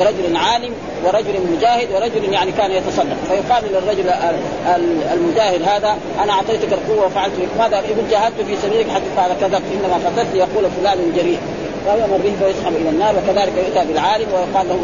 برجل 0.00 0.36
عالم 0.36 0.72
ورجل 1.04 1.34
مجاهد 1.56 1.88
ورجل 1.94 2.32
يعني 2.32 2.52
كان 2.52 2.70
يتصدق. 2.70 3.16
فيقال 3.28 3.64
للرجل 3.72 4.10
المجاهد 5.14 5.62
هذا 5.62 5.96
أنا 6.22 6.32
أعطيتك 6.32 6.72
القوة 6.72 7.06
وفعلت 7.06 7.32
بك. 7.40 7.48
ماذا؟ 7.58 7.76
يقول 7.76 8.10
جاهدت 8.10 8.34
في 8.48 8.56
سبيلك 8.62 8.86
حتى 8.90 9.04
قال 9.16 9.40
كذبت 9.40 9.62
إنما 9.74 9.97
قتلت 10.06 10.34
يقول 10.34 10.64
فلان 10.80 10.98
جريء. 11.16 11.38
فيؤمر 11.84 12.16
به 12.24 12.32
فيسحب 12.40 12.72
إلى 12.76 12.90
النار 12.90 13.14
وكذلك 13.16 13.52
يؤتى 13.56 13.88
بالعالم 13.88 14.26
ويقال 14.32 14.68
له 14.68 14.78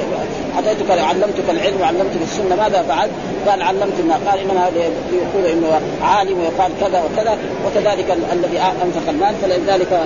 اعطيتك 0.56 0.90
علمتك 0.90 1.50
العلم 1.50 1.80
وعلمتك 1.80 2.22
السنة 2.22 2.56
ماذا 2.56 2.82
فعلت؟ 2.82 3.10
قال 3.46 3.62
علمت 3.62 4.00
النار 4.00 4.18
قال 4.28 4.38
إنما 4.38 4.70
يقول 5.12 5.46
إنه 5.52 5.80
عالم 6.02 6.38
ويقال 6.38 6.72
كذا 6.80 7.02
وكذا 7.04 7.38
وكذلك 7.66 8.16
الذي 8.32 8.58
أنفق 8.58 9.08
المال 9.08 9.34
فلذلك 9.42 10.00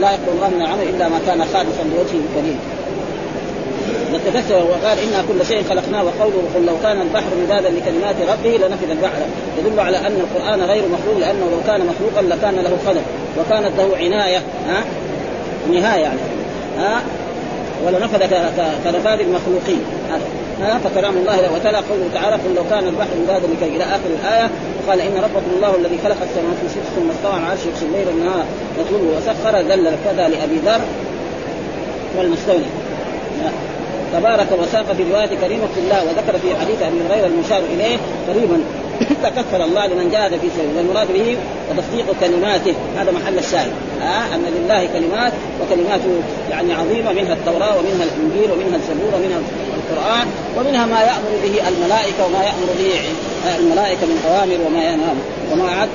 لا 0.00 0.10
يقبل 0.10 0.32
الله 0.36 0.48
من 0.48 0.62
العمل 0.62 0.82
إلا 0.82 1.08
ما 1.08 1.20
كان 1.26 1.40
خالصا 1.40 1.82
لوجهه 1.82 2.22
الكريم. 2.26 2.58
نتذكر 4.14 4.54
وقال 4.54 4.98
إنا 4.98 5.24
كل 5.28 5.46
شيء 5.46 5.64
خلقناه 5.68 6.04
وقوله 6.04 6.42
قل 6.54 6.66
لو 6.66 6.74
كان 6.82 7.00
البحر 7.00 7.30
مدادا 7.44 7.70
لكلمات 7.70 8.16
ربه 8.32 8.50
لنفذ 8.50 8.90
البحر. 8.90 9.22
يدل 9.58 9.80
على 9.80 9.96
أن 9.96 10.16
القرآن 10.20 10.62
غير 10.62 10.82
مخلوق 10.88 11.18
لأنه 11.18 11.46
لو 11.52 11.60
كان 11.66 11.86
مخلوقا 11.86 12.22
لكان 12.22 12.54
له 12.54 12.76
قدر. 12.86 13.00
وكانت 13.38 13.70
له 13.78 13.96
عناية 13.96 14.38
ها؟ 14.68 14.84
نهاية 15.72 16.02
يعني 16.02 16.18
ها؟ 16.78 17.02
ولنفذ 17.86 18.18
كنفاذ 18.84 19.20
المخلوقين 19.20 19.82
ها؟ 20.60 20.78
فكلام 20.78 21.16
الله 21.16 21.52
وتلا 21.54 21.78
قوله 21.78 22.08
تعالى 22.14 22.36
قل 22.36 22.54
لو 22.56 22.62
كان 22.70 22.88
البحر 22.88 23.08
مدادا 23.24 23.46
لكي 23.46 23.76
إلى 23.76 23.84
آخر 23.84 24.10
الآية 24.20 24.50
وقال 24.86 25.00
إن 25.00 25.16
ربكم 25.16 25.50
الله 25.56 25.76
الذي 25.76 25.98
خلق 26.04 26.16
السماوات 26.22 26.56
ست 26.68 27.00
ثم 27.00 27.10
استوى 27.10 27.32
على 27.32 27.42
العرش 27.42 27.60
يغشي 27.66 27.84
الليل 27.84 28.06
والنهار 28.08 28.44
يطلبه 28.80 29.16
وسخر 29.16 29.58
ذل 29.60 29.96
كذا 30.04 30.28
لأبي 30.28 30.56
ذر 30.66 30.80
والمستولي 32.18 32.64
تبارك 34.12 34.46
وساق 34.58 34.92
في 34.92 35.02
رواية 35.12 35.26
كريمة 35.40 35.68
الله 35.76 36.04
وذكر 36.04 36.38
في 36.38 36.56
حديث 36.60 36.82
أبي 36.82 36.96
هريرة 37.10 37.26
المشار 37.26 37.62
إليه 37.74 37.96
قريبا. 38.28 38.60
تكفل 39.04 39.62
الله 39.62 39.86
لمن 39.86 40.10
جاهد 40.10 40.30
في 40.30 40.48
سبيله 40.56 40.76
والمراد 40.76 41.12
به 41.12 41.36
وتصديق 41.70 42.06
كلماته. 42.20 42.74
هذا 42.96 43.10
محل 43.10 43.38
الشاهد. 43.38 43.72
آه 44.02 44.34
أن 44.34 44.44
لله 44.56 44.88
كلمات 44.92 45.32
وكلماته 45.60 46.22
يعني 46.50 46.72
عظيمة 46.74 47.12
منها 47.12 47.32
التوراة 47.32 47.78
ومنها 47.78 48.04
الإنجيل 48.04 48.52
ومنها 48.52 48.76
الزبور 48.76 49.14
ومنها 49.14 49.38
القرآن 49.78 50.26
ومنها 50.58 50.86
ما 50.86 51.00
يأمر 51.00 51.32
به 51.42 51.68
الملائكة 51.68 52.26
وما 52.26 52.42
يأمر 52.44 52.68
به 52.78 52.92
الملائكة 53.58 54.06
من 54.06 54.18
أوامر 54.28 54.58
وما 54.66 54.84
ينام 54.84 55.16
وما 55.52 55.68
أعد 55.68 55.88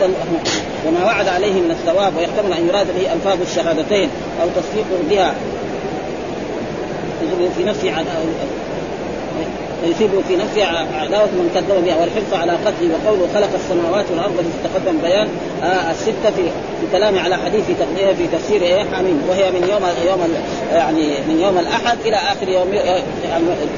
وما 0.88 1.06
وعد 1.06 1.28
عليه 1.28 1.54
من 1.54 1.72
الثواب 1.72 2.18
ويحتمل 2.18 2.54
أن 2.54 2.68
يراد 2.68 2.88
به 2.88 3.14
ألفاظ 3.14 3.42
الشهادتين 3.42 4.10
أو 4.42 4.48
تصديق 4.56 4.86
بها. 5.10 5.34
في 7.58 7.64
نفسه 7.64 7.92
فيصيبه 9.84 10.22
في 10.28 10.36
نفسه 10.36 10.66
عداوة 11.02 11.26
من 11.26 11.52
كذب 11.56 11.86
بها 11.86 11.96
والحرص 12.02 12.34
على 12.42 12.52
قتله 12.52 12.90
وقوله 12.94 13.28
خلق 13.34 13.50
السماوات 13.56 14.06
والأرض 14.12 14.46
تقدم 14.64 14.98
بيان. 14.98 15.28
آه 15.64 15.92
الستة 15.92 16.30
في, 16.36 16.44
في 16.82 16.88
كلام 16.92 17.20
على 17.20 17.36
حديث 17.38 17.64
تقديمه 17.68 18.14
في 18.14 18.28
تفسير 18.28 18.62
إيه؟ 18.62 18.84
حميم 18.94 19.22
وهي 19.30 19.52
من 19.52 19.70
يوم 19.70 19.84
يوم 20.08 20.20
يعني 20.74 21.08
من 21.28 21.40
يوم 21.42 21.58
الأحد 21.58 21.98
إلى 22.06 22.16
آخر 22.16 22.50
يوم 22.50 22.68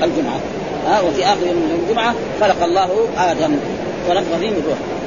الجمعة. 0.03 0.39
آه 0.87 1.03
وفي 1.07 1.25
آخر 1.25 1.47
يوم 1.47 1.79
الجمعة 1.83 2.15
خلق 2.41 2.63
الله 2.63 2.89
آدم 3.17 3.55
ونفخ 4.09 4.37
فيه 4.39 4.49
من 4.49 4.63
روح 4.67 4.98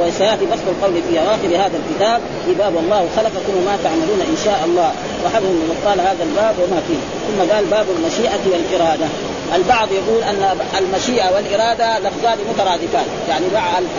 وسيأتي 0.00 0.46
بسط 0.46 0.68
القول 0.68 1.02
في 1.02 1.20
اواخر 1.20 1.66
هذا 1.66 1.78
الكتاب 1.80 2.20
باب 2.58 2.76
الله 2.76 3.08
خلقكم 3.16 3.52
وما 3.58 3.78
تعملون 3.84 4.20
إن 4.20 4.36
شاء 4.44 4.60
الله. 4.64 4.92
وحدهم 5.24 5.54
من 5.68 5.82
قال 5.86 6.00
هذا 6.00 6.22
الباب 6.22 6.54
وما 6.62 6.80
فيه. 6.88 7.02
ثم 7.26 7.52
قال 7.52 7.64
باب 7.64 7.86
المشيئة 7.98 8.40
والإرادة. 8.52 9.06
البعض 9.54 9.88
يقول 9.92 10.22
أن 10.22 10.58
المشيئة 10.78 11.34
والإرادة 11.34 11.98
لفظان 11.98 12.38
مترادفان. 12.50 13.06
يعني 13.28 13.46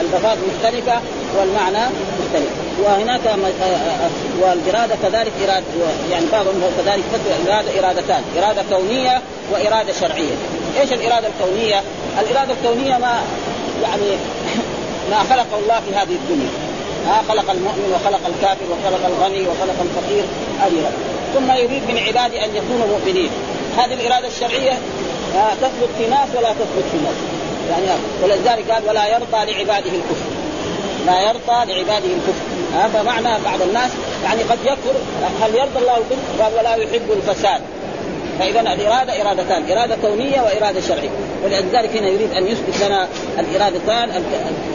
الالفاظ 0.01 0.37
مختلفة 0.49 0.99
والمعنى 1.37 1.85
مختلف. 2.19 2.51
وهناك 2.83 3.21
والإرادة 4.41 4.95
كذلك 5.03 5.31
اراده 5.43 5.65
يعني 6.11 6.25
بعضهم 6.31 6.61
كذلك 6.77 7.03
اراده 7.47 7.79
إرادتان. 7.79 8.21
إرادة 8.37 8.61
كونية 8.69 9.21
وإرادة 9.51 9.93
شرعية. 10.01 10.35
إيش 10.81 10.93
الإرادة 10.93 11.27
الكونية؟ 11.27 11.81
الإرادة 12.19 12.53
الكونية 12.53 12.97
ما 12.97 13.21
يعني 13.83 14.17
ما 15.09 15.19
خلق 15.29 15.47
الله 15.59 15.79
في 15.79 15.95
هذه 15.95 16.15
الدنيا. 16.21 16.49
ها 17.07 17.21
خلق 17.29 17.51
المؤمن 17.51 17.93
وخلق 17.95 18.21
الكافر 18.27 18.65
وخلق 18.71 19.05
الغني 19.05 19.41
وخلق 19.41 19.75
الفقير 19.81 20.23
هذه 20.61 20.91
ثم 21.33 21.51
يريد 21.51 21.83
من 21.89 21.97
عباده 21.97 22.45
أن 22.45 22.55
يكونوا 22.55 22.87
مؤمنين. 22.87 23.29
هذه 23.77 23.93
الإرادة 23.93 24.27
الشرعية 24.27 24.77
تثبت 25.61 25.89
في 25.97 26.07
ناس 26.07 26.29
ولا 26.37 26.49
تثبت 26.49 26.85
في 26.91 26.97
ناس. 26.97 27.15
يعني 27.69 27.99
ولذلك 28.23 28.71
قال 28.71 28.83
ولا 28.87 29.07
يرضى 29.07 29.51
لعباده 29.51 29.91
الكفر. 29.99 30.29
لا 31.05 31.21
يرضى 31.21 31.73
لعباده 31.73 32.09
الكفر. 32.17 32.45
هذا 32.75 33.01
معنى 33.03 33.43
بعض 33.43 33.61
الناس 33.61 33.91
يعني 34.23 34.43
قد 34.43 34.57
يكفر 34.65 34.95
هل 35.41 35.55
يرضى 35.55 35.79
الله 35.79 35.97
الكفر 35.97 36.43
قال 36.43 36.53
ولا 36.59 36.75
يحب 36.75 37.11
الفساد. 37.11 37.61
فإذا 38.39 38.59
الإرادة 38.59 39.21
إرادتان 39.21 39.71
إرادة 39.71 39.95
كونية 40.01 40.41
وإرادة 40.41 40.81
شرعية. 40.81 41.09
ولذلك 41.43 41.97
هنا 41.97 42.07
يريد 42.07 42.33
أن 42.33 42.47
يثبت 42.47 42.83
لنا 42.85 43.07
الإرادتان 43.39 44.23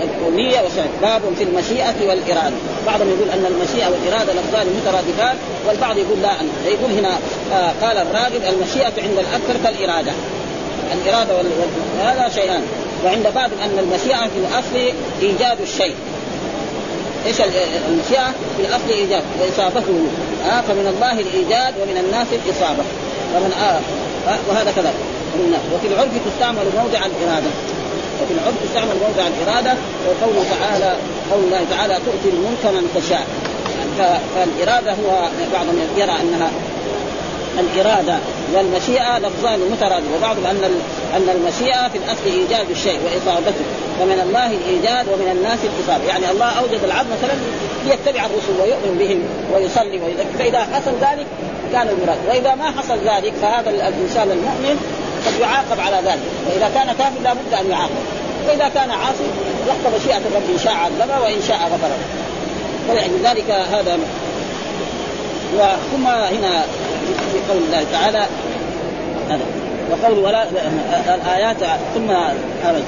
الكونية 0.03 0.61
والشرعيه 0.61 0.90
باب 1.03 1.22
في 1.38 1.44
المشيئة 1.44 1.94
والإرادة. 2.09 2.57
بعضهم 2.87 3.09
يقول 3.09 3.31
أن 3.31 3.46
المشيئة 3.46 3.88
والإرادة 3.88 4.33
لفظان 4.33 4.66
مترادفان 4.66 5.37
والبعض 5.68 5.98
يقول 5.98 6.22
لا 6.22 6.40
أن 6.40 6.48
يقول 6.66 6.90
هنا 6.98 7.11
آه 7.53 7.72
قال 7.87 7.96
الراغب 7.96 8.42
المشيئة 8.55 8.92
عند 9.03 9.18
الأكثر 9.18 9.57
كالإرادة. 9.64 10.12
الإرادة 10.92 11.37
وال... 11.37 11.46
هذا 12.05 12.29
شيئان. 12.35 12.62
وعند 13.05 13.27
بعض 13.35 13.50
أن 13.64 13.79
المشيئة 13.79 14.20
في 14.29 14.38
الأصل 14.38 14.94
إيجاد 15.22 15.61
الشيء. 15.61 15.94
إيش 17.27 17.37
المشيئة 17.88 18.31
في 18.57 18.62
الأصل 18.68 18.90
إيجاد؟ 18.90 19.22
واصابته 19.40 20.07
آه 20.50 20.61
فمن 20.61 20.94
الله 20.96 21.12
الإيجاد 21.20 21.74
ومن 21.83 21.96
الناس 22.05 22.27
الإصابة. 22.33 22.85
ومن 23.34 23.52
آه 23.52 23.80
وهذا 24.48 24.72
كذلك 24.76 24.94
وفي 25.74 25.86
العرف 25.86 26.10
تستعمل 26.26 26.64
موضع 26.76 26.98
الإرادة. 26.98 27.50
وفي 28.22 28.34
العرف 28.34 28.54
تستعمل 28.64 28.96
موضع 29.06 29.26
الإرادة 29.26 29.74
وقوله 30.06 30.44
تعالى 30.60 30.96
قول 31.30 31.44
الله 31.44 31.64
تعالى 31.70 31.94
تؤتي 31.94 32.36
الملك 32.36 32.64
من 32.64 32.90
تشاء. 32.94 33.26
فالإرادة 34.34 34.90
هو 34.92 35.28
بعضهم 35.52 35.78
يرى 35.96 36.12
أنها 36.22 36.50
الإرادة 37.58 38.18
والمشيئة 38.54 39.18
لفظان 39.18 39.58
مترادف 39.72 40.06
وبعضهم 40.16 40.46
أن 40.46 40.80
أن 41.16 41.28
المشيئة 41.36 41.88
في 41.88 41.98
الأصل 41.98 42.26
إيجاد 42.26 42.70
الشيء 42.70 43.00
واصابته 43.04 43.64
فمن 44.00 44.20
الله 44.26 44.46
الإيجاد 44.46 45.08
ومن 45.08 45.28
الناس 45.32 45.58
الاصابه 45.64 46.08
يعني 46.08 46.30
الله 46.30 46.46
أوجد 46.46 46.84
العبد 46.84 47.08
مثلا 47.10 47.34
ليتبع 47.84 48.26
الرسل 48.26 48.60
ويؤمن 48.62 48.98
بهم 48.98 49.22
ويصلي 49.54 50.00
ويذكر. 50.00 50.38
فإذا 50.38 50.58
حصل 50.58 50.92
ذلك 51.00 51.26
كان 51.74 51.87
المراد. 51.88 52.18
وإذا 52.28 52.52
ما 52.54 52.68
حصل 52.78 52.98
ذلك 53.10 53.32
فهذا 53.42 53.70
الإنسان 53.70 54.28
المؤمن 54.37 54.76
قد 55.26 55.34
يعاقب 55.40 55.78
على 55.87 55.98
ذلك. 56.08 56.26
وإذا 56.46 56.68
كان 56.74 56.88
كافر 56.98 57.20
لابد 57.24 57.52
أن 57.60 57.66
يعاقب. 57.70 58.02
وإذا 58.48 58.68
كان 58.68 58.90
عاصي 58.90 59.28
وقت 59.68 59.84
مشيئه 59.96 60.16
الرب 60.16 60.48
إن 60.54 60.60
شاء 60.64 60.74
عذبه 60.74 61.16
وإن 61.22 61.42
شاء 61.48 61.56
غفر 61.56 61.90
ولذلك 62.88 63.50
هذا 63.50 63.98
ثم 65.92 66.06
هنا 66.06 66.62
في 67.32 67.38
قول 67.52 67.62
الله 67.66 67.84
تعالى 67.92 68.26
هذا. 69.30 69.44
وقول 69.90 70.18
ولا 70.18 70.46
الآيات 71.14 71.56
ثم 71.94 72.08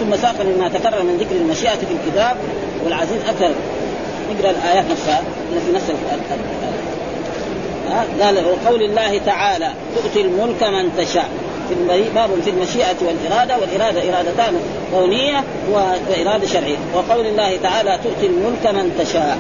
ثم 0.01 0.17
ساق 0.23 0.35
مما 0.41 0.69
تكرر 0.69 1.03
من 1.03 1.17
ذكر 1.21 1.37
المشيئة 1.37 1.77
في 1.77 1.95
الكتاب 2.07 2.37
والعزيز 2.85 3.21
أكثر. 3.29 3.51
نقرأ 4.31 4.51
الآيات 4.51 4.85
نفسها. 4.91 5.23
التي 5.53 5.73
نفس 5.73 5.91
قال 8.23 8.45
وقول 8.47 8.83
الله 8.83 9.19
تعالى 9.19 9.73
تؤتي 9.97 10.21
الملك 10.21 10.63
من 10.63 10.93
تشاء. 10.99 11.29
في 11.69 11.75
باب 12.15 12.31
في 12.45 12.51
المشيئة 12.51 12.97
والإرادة 13.07 13.59
والإرادة 13.59 14.01
إرادتان 14.01 14.61
كونية 14.95 15.45
وإرادة 15.73 16.47
شرعية. 16.47 16.77
وقول 16.95 17.27
الله 17.27 17.57
تعالى 17.63 17.99
تؤتي 18.05 18.27
الملك 18.27 18.67
من 18.67 18.97
تشاء. 18.99 19.39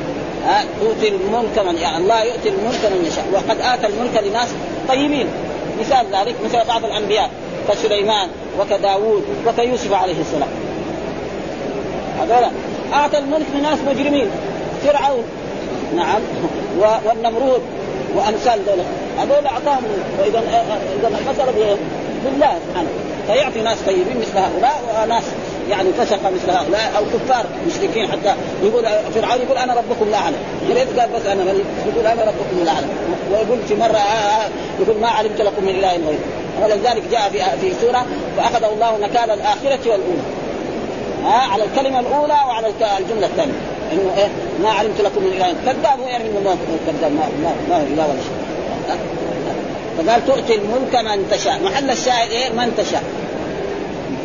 تؤتي 0.80 1.08
الملك 1.08 1.58
من 1.58 1.76
يعني 1.76 1.96
الله 1.96 2.24
يؤتي 2.24 2.48
الملك 2.48 2.84
من 2.84 3.04
يشاء. 3.06 3.24
وقد 3.32 3.60
آتى 3.60 3.86
الملك 3.86 4.22
لناس 4.30 4.48
طيبين. 4.88 5.26
مثال 5.80 6.06
ذلك 6.12 6.34
مثل 6.44 6.68
بعض 6.68 6.84
الأنبياء 6.84 7.30
كسليمان 7.68 8.28
وكداوود 8.60 9.24
وكيوسف 9.46 9.92
عليه 9.92 10.20
السلام. 10.20 10.48
هذولا 12.20 12.50
أعطى 12.92 13.18
الملك 13.18 13.46
لناس 13.54 13.78
مجرمين. 13.88 14.30
فرعون. 14.84 15.24
نعم. 15.96 16.20
والنمرود. 16.78 17.60
وأمثال 18.16 18.60
ذولا 18.66 18.84
هذول 19.18 19.46
أعطاهم 19.46 19.84
واذا 20.18 20.38
إذا 20.98 21.08
المساله 21.08 21.76
بالله 22.24 22.58
سبحانه. 22.68 22.88
فيعطي 23.26 23.60
ناس 23.60 23.78
طيبين 23.86 24.16
مثل 24.20 24.38
هؤلاء 24.38 25.04
وناس 25.04 25.24
يعني 25.70 25.92
فسق 25.92 26.18
مثل 26.34 26.50
هؤلاء 26.50 26.92
أو 26.96 27.04
كفار 27.04 27.44
مشركين 27.66 28.12
حتى 28.12 28.34
يقول 28.62 28.84
فرعون 29.14 29.40
يقول 29.40 29.58
أنا 29.58 29.74
ربكم 29.74 30.08
الأعلى. 30.08 30.36
يا 30.68 30.74
ريت 30.74 31.00
قال 31.00 31.08
بس 31.10 31.26
أنا 31.26 31.42
يقول 31.86 32.06
أنا 32.06 32.22
ربكم 32.22 32.62
الأعلى. 32.62 32.86
ويقول 33.32 33.58
في 33.68 33.74
مرة 33.74 33.96
آه 33.96 34.44
آه 34.44 34.48
يقول 34.80 35.00
ما 35.00 35.08
علمت 35.08 35.40
لكم 35.40 35.64
من 35.64 35.68
إله 35.68 35.92
غيري. 35.92 36.18
ولذلك 36.62 37.02
جاء 37.10 37.28
في 37.30 37.38
في 37.60 37.74
سورة 37.80 38.06
فاخذه 38.36 38.72
الله 38.72 38.98
نكال 38.98 39.30
الآخرة 39.30 39.90
والأولى. 39.90 40.22
ها 41.24 41.28
آه 41.28 41.52
على 41.52 41.64
الكلمة 41.64 42.00
الأولى 42.00 42.38
وعلى 42.48 42.68
الجملة 42.98 43.26
الثانية. 43.26 43.75
إنه 43.92 44.14
إيه 44.16 44.28
ما 44.62 44.70
علمت 44.70 45.00
لكم 45.00 45.22
من 45.22 45.32
إله. 45.32 45.54
كذاب 45.66 46.00
هو 46.00 46.18
من 46.18 46.36
الله 46.38 46.56
كذاب 46.86 47.12
ما 47.12 47.28
ما, 47.42 47.54
ما 47.68 47.82
إله 47.82 48.04
ولا 48.06 48.22
شيء. 48.22 48.46
فقال 49.98 50.26
تؤتي 50.26 50.54
الملك 50.54 50.94
من 50.94 51.28
تشاء. 51.30 51.60
محل 51.64 51.90
الشاهد 51.90 52.30
إيه؟ 52.30 52.48
من 52.48 52.74
تشاء. 52.78 53.02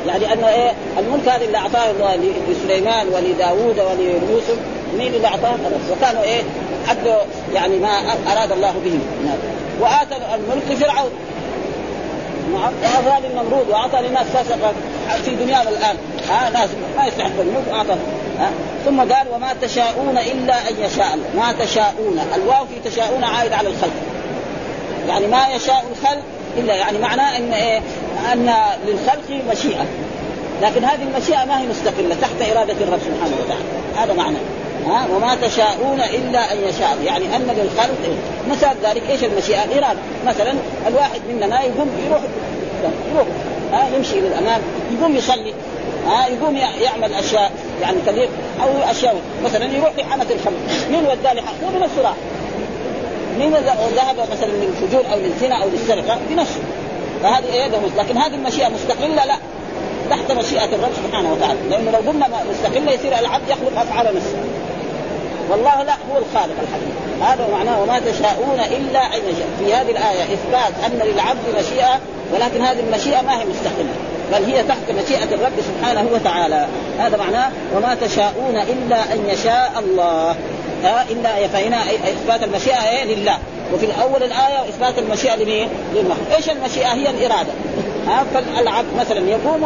يعني 0.07 0.33
ان 0.33 0.43
إيه 0.43 0.71
الملك 0.99 1.27
هذا 1.29 1.45
اللي 1.45 1.57
أعطاه 1.57 1.91
الله 1.91 2.19
لسليمان 2.49 3.07
ولداوود 3.07 3.79
وليوسف 3.79 4.57
مين 4.97 5.13
اللي 5.13 5.27
أعطاه؟ 5.27 5.55
وكانوا 5.91 6.23
إيه 6.23 6.41
أدوا 6.89 7.21
يعني 7.53 7.79
ما 7.79 7.89
أراد 8.31 8.51
الله 8.51 8.73
بهم 8.85 9.01
وآتى 9.79 10.15
الملك 10.35 10.63
لفرعون 10.69 11.09
نعم. 12.53 12.71
واعطى 12.83 13.27
للنمرود 13.27 13.69
وأعطى 13.69 14.07
لناس 14.07 14.27
فسقة 14.27 14.73
في 15.25 15.35
دنيانا 15.35 15.69
الآن. 15.69 15.95
ها 16.29 16.49
ناس 16.49 16.69
ما 16.97 17.07
يستحق 17.07 17.39
الملك 17.39 17.87
ثم 18.85 18.99
قال 18.99 19.27
وما 19.33 19.53
تشاءون 19.61 20.17
إلا 20.17 20.69
أن 20.69 20.75
يشاء 20.79 21.13
الله. 21.13 21.45
ما 21.45 21.65
تشاءون. 21.65 22.19
الواو 22.35 22.65
في 22.65 22.89
تشاءون 22.89 23.23
عائد 23.23 23.53
على 23.53 23.69
الخلق. 23.69 23.93
يعني 25.07 25.27
ما 25.27 25.47
يشاء 25.47 25.85
الخلق 25.91 26.23
إلا 26.57 26.75
يعني 26.75 26.97
معناه 26.97 27.37
إن 27.37 27.53
إيه؟ 27.53 27.81
أن 28.33 28.53
للخلق 28.87 29.43
مشيئة. 29.51 29.85
لكن 30.61 30.83
هذه 30.83 31.03
المشيئة 31.03 31.45
ما 31.45 31.61
هي 31.61 31.67
مستقلة 31.67 32.15
تحت 32.21 32.51
إرادة 32.55 32.73
الرب 32.73 32.99
سبحانه 32.99 33.35
وتعالى. 33.43 33.63
هذا 33.97 34.13
معنى. 34.13 34.37
ها؟ 34.87 35.07
وما 35.15 35.35
تشاءون 35.35 36.01
إلا 36.01 36.53
أن 36.53 36.57
يشاء 36.69 36.97
يعني 37.05 37.35
أن 37.35 37.41
للخلق 37.41 37.97
إيه؟ 38.05 38.51
مثال 38.51 38.75
ذلك. 38.83 39.09
إيش 39.09 39.23
المشيئة؟ 39.23 39.63
الإرادة. 39.63 39.99
مثلا 40.27 40.53
الواحد 40.87 41.21
مننا 41.29 41.61
يقوم 41.61 41.89
يروح 42.07 42.21
يروح 43.13 43.27
ها؟ 43.73 43.95
يمشي 43.95 44.19
إلى 44.19 44.27
الامام 44.27 44.61
يقوم 44.99 45.15
يصلي. 45.15 45.53
ها 46.07 46.27
يقوم 46.27 46.57
يعمل 46.57 47.13
أشياء 47.13 47.51
يعني 47.81 47.97
كثير 48.07 48.29
أو 48.63 48.91
أشياء 48.91 49.15
مثلا 49.43 49.65
يروح 49.65 49.91
لحامة 49.97 50.25
الخمر. 50.31 50.57
مين 50.91 51.05
وداه 51.05 51.31
هو 51.31 51.69
من 51.75 51.83
الصراع 51.83 52.13
مين 53.39 53.53
ذهب 53.95 54.17
مثلا 54.31 54.51
للفجور 54.51 55.03
أو 55.13 55.19
للزنا 55.19 55.63
أو 55.63 55.69
للسرقه 55.69 56.17
بنفسه 56.29 56.59
فهذه 57.23 57.53
يده 57.53 57.77
لكن 57.97 58.17
هذه 58.17 58.35
المشيئة 58.35 58.69
مستقلة؟ 58.69 59.25
لا 59.25 59.37
تحت 60.09 60.31
مشيئة 60.31 60.65
الرب 60.65 60.91
سبحانه 61.05 61.33
وتعالى. 61.33 61.59
لأنه 61.69 61.91
لو 61.91 61.97
قلنا 61.97 62.27
مستقلة 62.51 62.91
يصير 62.91 63.19
العبد 63.19 63.49
يخلق 63.49 63.79
أفعال 63.79 64.15
نفسه. 64.15 64.37
والله 65.51 65.83
لا 65.83 65.93
هو 65.93 66.17
الخالق 66.17 66.55
الحقيقي 66.61 67.33
هذا 67.33 67.47
معناه 67.51 67.81
وما 67.81 67.99
تشاءون 67.99 68.59
إلا 68.59 69.05
أن 69.05 69.21
يشاء. 69.29 69.47
في 69.59 69.73
هذه 69.73 69.91
الآية 69.91 70.23
إثبات 70.23 70.73
أن 70.85 71.07
للعبد 71.07 71.39
مشيئة 71.59 71.99
ولكن 72.33 72.61
هذه 72.61 72.79
المشيئة 72.79 73.21
ما 73.21 73.41
هي 73.41 73.45
مستقلة 73.45 73.93
بل 74.31 74.53
هي 74.53 74.63
تحت 74.63 74.91
مشيئة 74.91 75.23
الرب 75.23 75.51
سبحانه 75.61 76.09
وتعالى. 76.13 76.67
هذا 76.99 77.17
معناه 77.17 77.51
وما 77.75 77.95
تشاءون 77.95 78.55
إلا 78.55 79.13
أن 79.13 79.29
يشاء 79.29 79.71
الله. 79.79 80.35
إلا 81.11 81.47
فهنا 81.47 81.81
إثبات 81.83 82.43
المشيئة 82.43 82.89
إيه 82.89 83.15
لله. 83.15 83.37
وفي 83.73 83.85
الأول 83.85 84.23
الآية 84.23 84.69
إثبات 84.69 84.99
المشيئة 84.99 85.35
لمين؟ 85.35 85.69
للمخلوق، 85.95 86.35
إيش 86.35 86.49
المشيئة؟ 86.49 86.93
هي 86.93 87.09
الإرادة. 87.09 87.51
ها 88.07 88.23
فالعبد 88.33 88.87
مثلا 88.99 89.29
يقوم 89.29 89.63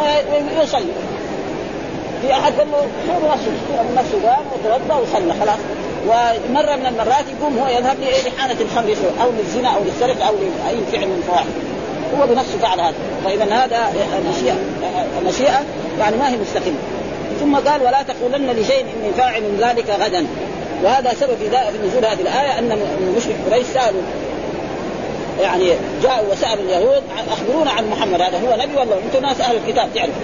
ويصلي. 0.58 0.92
في 2.22 2.32
أحد 2.32 2.52
قال 2.52 2.70
له 2.70 2.86
خير 3.06 3.30
نفسه 3.30 3.52
نفسه 3.96 4.28
قام 4.28 4.44
وتوضا 4.52 4.94
وصلى 4.94 5.34
خلاص. 5.40 5.58
ومرة 6.06 6.76
من 6.76 6.86
المرات 6.86 7.24
يقوم 7.40 7.58
هو 7.58 7.68
يذهب 7.68 7.96
لحانة 8.26 8.56
الخمر 8.60 8.96
أو 9.22 9.30
للزنا 9.38 9.68
أو 9.68 9.80
للسرقة 9.84 10.28
أو 10.28 10.34
لأي 10.34 10.76
فعل 10.92 11.06
من 11.06 11.16
الفواحش. 11.18 11.46
هو 12.18 12.26
بنفسه 12.26 12.58
فعل 12.58 12.80
هذا. 12.80 12.94
فإذا 13.24 13.44
هذا 13.44 13.92
المشيئه 14.18 14.56
المشيئه 15.22 15.62
يعني 15.98 16.16
ما 16.16 16.28
هي 16.28 16.36
مستقلة. 16.36 16.74
ثم 17.40 17.56
قال 17.56 17.82
ولا 17.82 18.02
تقولن 18.02 18.50
لشيء 18.50 18.80
إني 18.80 19.12
فاعل 19.16 19.42
ذلك 19.60 19.90
غدا. 19.90 20.26
وهذا 20.84 21.14
سبب 21.20 21.36
في 21.36 21.48
نزول 21.86 22.04
هذه 22.04 22.20
الآية 22.20 22.58
أن 22.58 22.78
مشرك 23.16 23.36
قريش 23.50 23.66
سألوا. 23.74 24.02
يعني 25.40 25.70
جاءوا 26.02 26.32
وسألوا 26.32 26.64
اليهود 26.64 27.02
أخبرونا 27.32 27.70
عن 27.70 27.90
محمد 27.90 28.20
هذا 28.20 28.38
هو 28.38 28.56
نبي 28.62 28.76
ولا 28.76 28.96
أنتم 29.04 29.26
ناس 29.26 29.40
أهل 29.40 29.56
الكتاب 29.56 29.88
تعرفوا. 29.94 30.22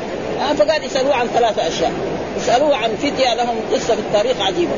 فقال 0.58 0.84
يسألوه 0.84 1.14
عن 1.14 1.26
ثلاثة 1.26 1.68
أشياء. 1.68 1.92
يسألوه 2.36 2.76
عن 2.76 2.90
فتية 2.96 3.34
لهم 3.34 3.56
قصة 3.72 3.94
في 3.94 4.00
التاريخ 4.00 4.40
عجيبة. 4.40 4.72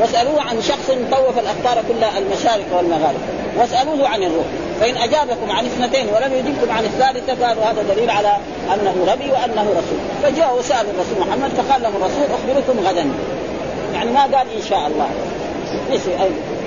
واسألوه 0.00 0.42
عن 0.42 0.62
شخص 0.62 0.86
طوف 1.10 1.38
الأقطار 1.38 1.84
كلها 1.88 2.18
المشارق 2.18 2.76
والمغارب. 2.76 3.20
واسألوه 3.58 4.08
عن 4.08 4.22
الروح. 4.22 4.46
فإن 4.80 4.96
أجابكم 4.96 5.50
عن 5.50 5.66
اثنتين 5.66 6.06
ولم 6.08 6.32
يجبكم 6.34 6.72
عن 6.72 6.84
الثالثة 6.84 7.46
قالوا 7.46 7.64
هذا 7.64 7.82
دليل 7.94 8.10
على 8.10 8.36
أنه 8.74 8.94
نبي 9.12 9.30
وأنه 9.30 9.62
رسول. 9.70 9.98
فجاءوا 10.22 10.58
وسالوا 10.58 10.92
الرسول 10.92 11.28
محمد 11.28 11.50
فقال 11.50 11.82
لهم 11.82 11.96
الرسول 11.96 12.24
أخبركم 12.24 12.88
غدا. 12.88 13.10
يعني 13.94 14.10
ما 14.10 14.22
قال 14.22 14.46
إن 14.56 14.62
شاء 14.70 14.86
الله. 14.86 15.08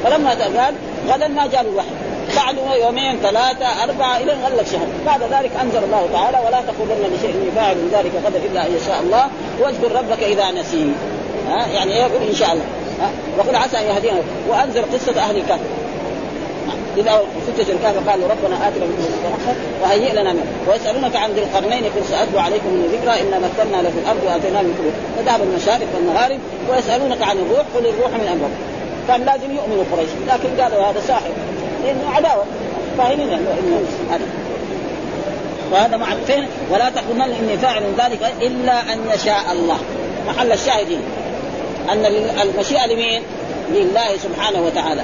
فلما 0.03 0.29
قال 0.29 0.73
غدا 1.09 1.27
ما 1.27 1.47
جاء 1.47 1.61
الوحي. 1.61 1.87
بعد 2.35 2.55
يومين 2.81 3.19
ثلاثة 3.23 3.83
أربعة 3.83 4.17
إلى 4.17 4.31
غلق 4.31 4.65
شهر. 4.71 4.87
بعد 5.05 5.21
ذلك 5.21 5.51
أنزل 5.61 5.83
الله 5.83 6.09
تعالى 6.13 6.37
ولا 6.37 6.61
تقولن 6.61 7.15
لشيء 7.15 7.29
إني 7.29 7.51
فاعل 7.55 7.77
ذلك 7.91 8.11
غدا 8.25 8.39
إلا 8.51 8.67
أن 8.67 8.75
يشاء 8.75 8.99
الله. 9.01 9.27
واذكر 9.59 9.91
ربك 9.95 10.23
إذا 10.23 10.51
نسيت. 10.51 10.87
ها؟ 11.49 11.67
يعني 11.67 11.91
يقول 11.91 12.27
إن 12.29 12.35
شاء 12.35 12.51
الله. 12.51 12.65
وقل 13.37 13.55
عسى 13.55 13.77
أن 13.77 13.83
يهدينا. 13.83 14.21
وأنزل 14.49 14.81
قصة 14.81 15.21
أهل 15.21 15.37
الكهف. 15.37 15.59
إذا 16.97 17.21
فتت 17.47 17.69
الكهف 17.69 18.09
قالوا 18.09 18.27
ربنا 18.27 18.67
آتنا 18.67 18.85
من 18.85 19.31
رحمة 19.33 19.55
وهيئ 19.83 20.13
لنا 20.13 20.33
منه 20.33 20.45
ويسألونك 20.67 21.15
عن 21.15 21.31
ذي 21.31 21.41
القرنين 21.41 21.83
قل 21.83 22.05
سأتلو 22.09 22.39
عليكم 22.39 22.67
من 22.67 22.85
ذكرى 22.93 23.21
ان 23.21 23.41
مكنا 23.41 23.81
له 23.81 23.89
في 23.89 23.99
الأرض 23.99 24.19
وآتيناه 24.25 24.61
من 24.61 24.73
كل 24.77 24.89
فذهب 25.17 25.41
المشارق 25.41 25.87
والمغارب 25.95 26.39
ويسألونك 26.69 27.21
عن 27.21 27.37
الروح 27.37 27.65
قل 27.75 27.85
الروح 27.85 28.11
من 28.11 28.27
أمر 28.27 28.49
كان 29.07 29.25
لازم 29.25 29.55
يؤمنوا 29.55 29.83
قريش. 29.91 30.09
لكن 30.27 30.61
قالوا 30.61 30.85
هذا 30.85 30.99
ساحر 31.07 31.29
لأنه 31.83 32.09
عداوة. 32.09 32.43
فاهمين 32.97 33.29
إنه 33.29 33.81
هذا. 34.11 34.25
وهذا 35.71 35.97
مع 35.97 36.07
فين 36.27 36.47
ولا 36.71 36.89
تقولن 36.89 37.21
إني 37.21 37.57
فاعل 37.57 37.83
ذلك 37.97 38.33
إلا 38.41 38.93
أن 38.93 38.99
يشاء 39.15 39.51
الله. 39.51 39.77
محل 40.27 40.51
الشاهدين. 40.51 41.01
أن 41.89 42.05
المشيئة 42.41 42.85
لمين؟ 42.85 43.21
لله 43.69 44.17
سبحانه 44.23 44.61
وتعالى. 44.61 45.01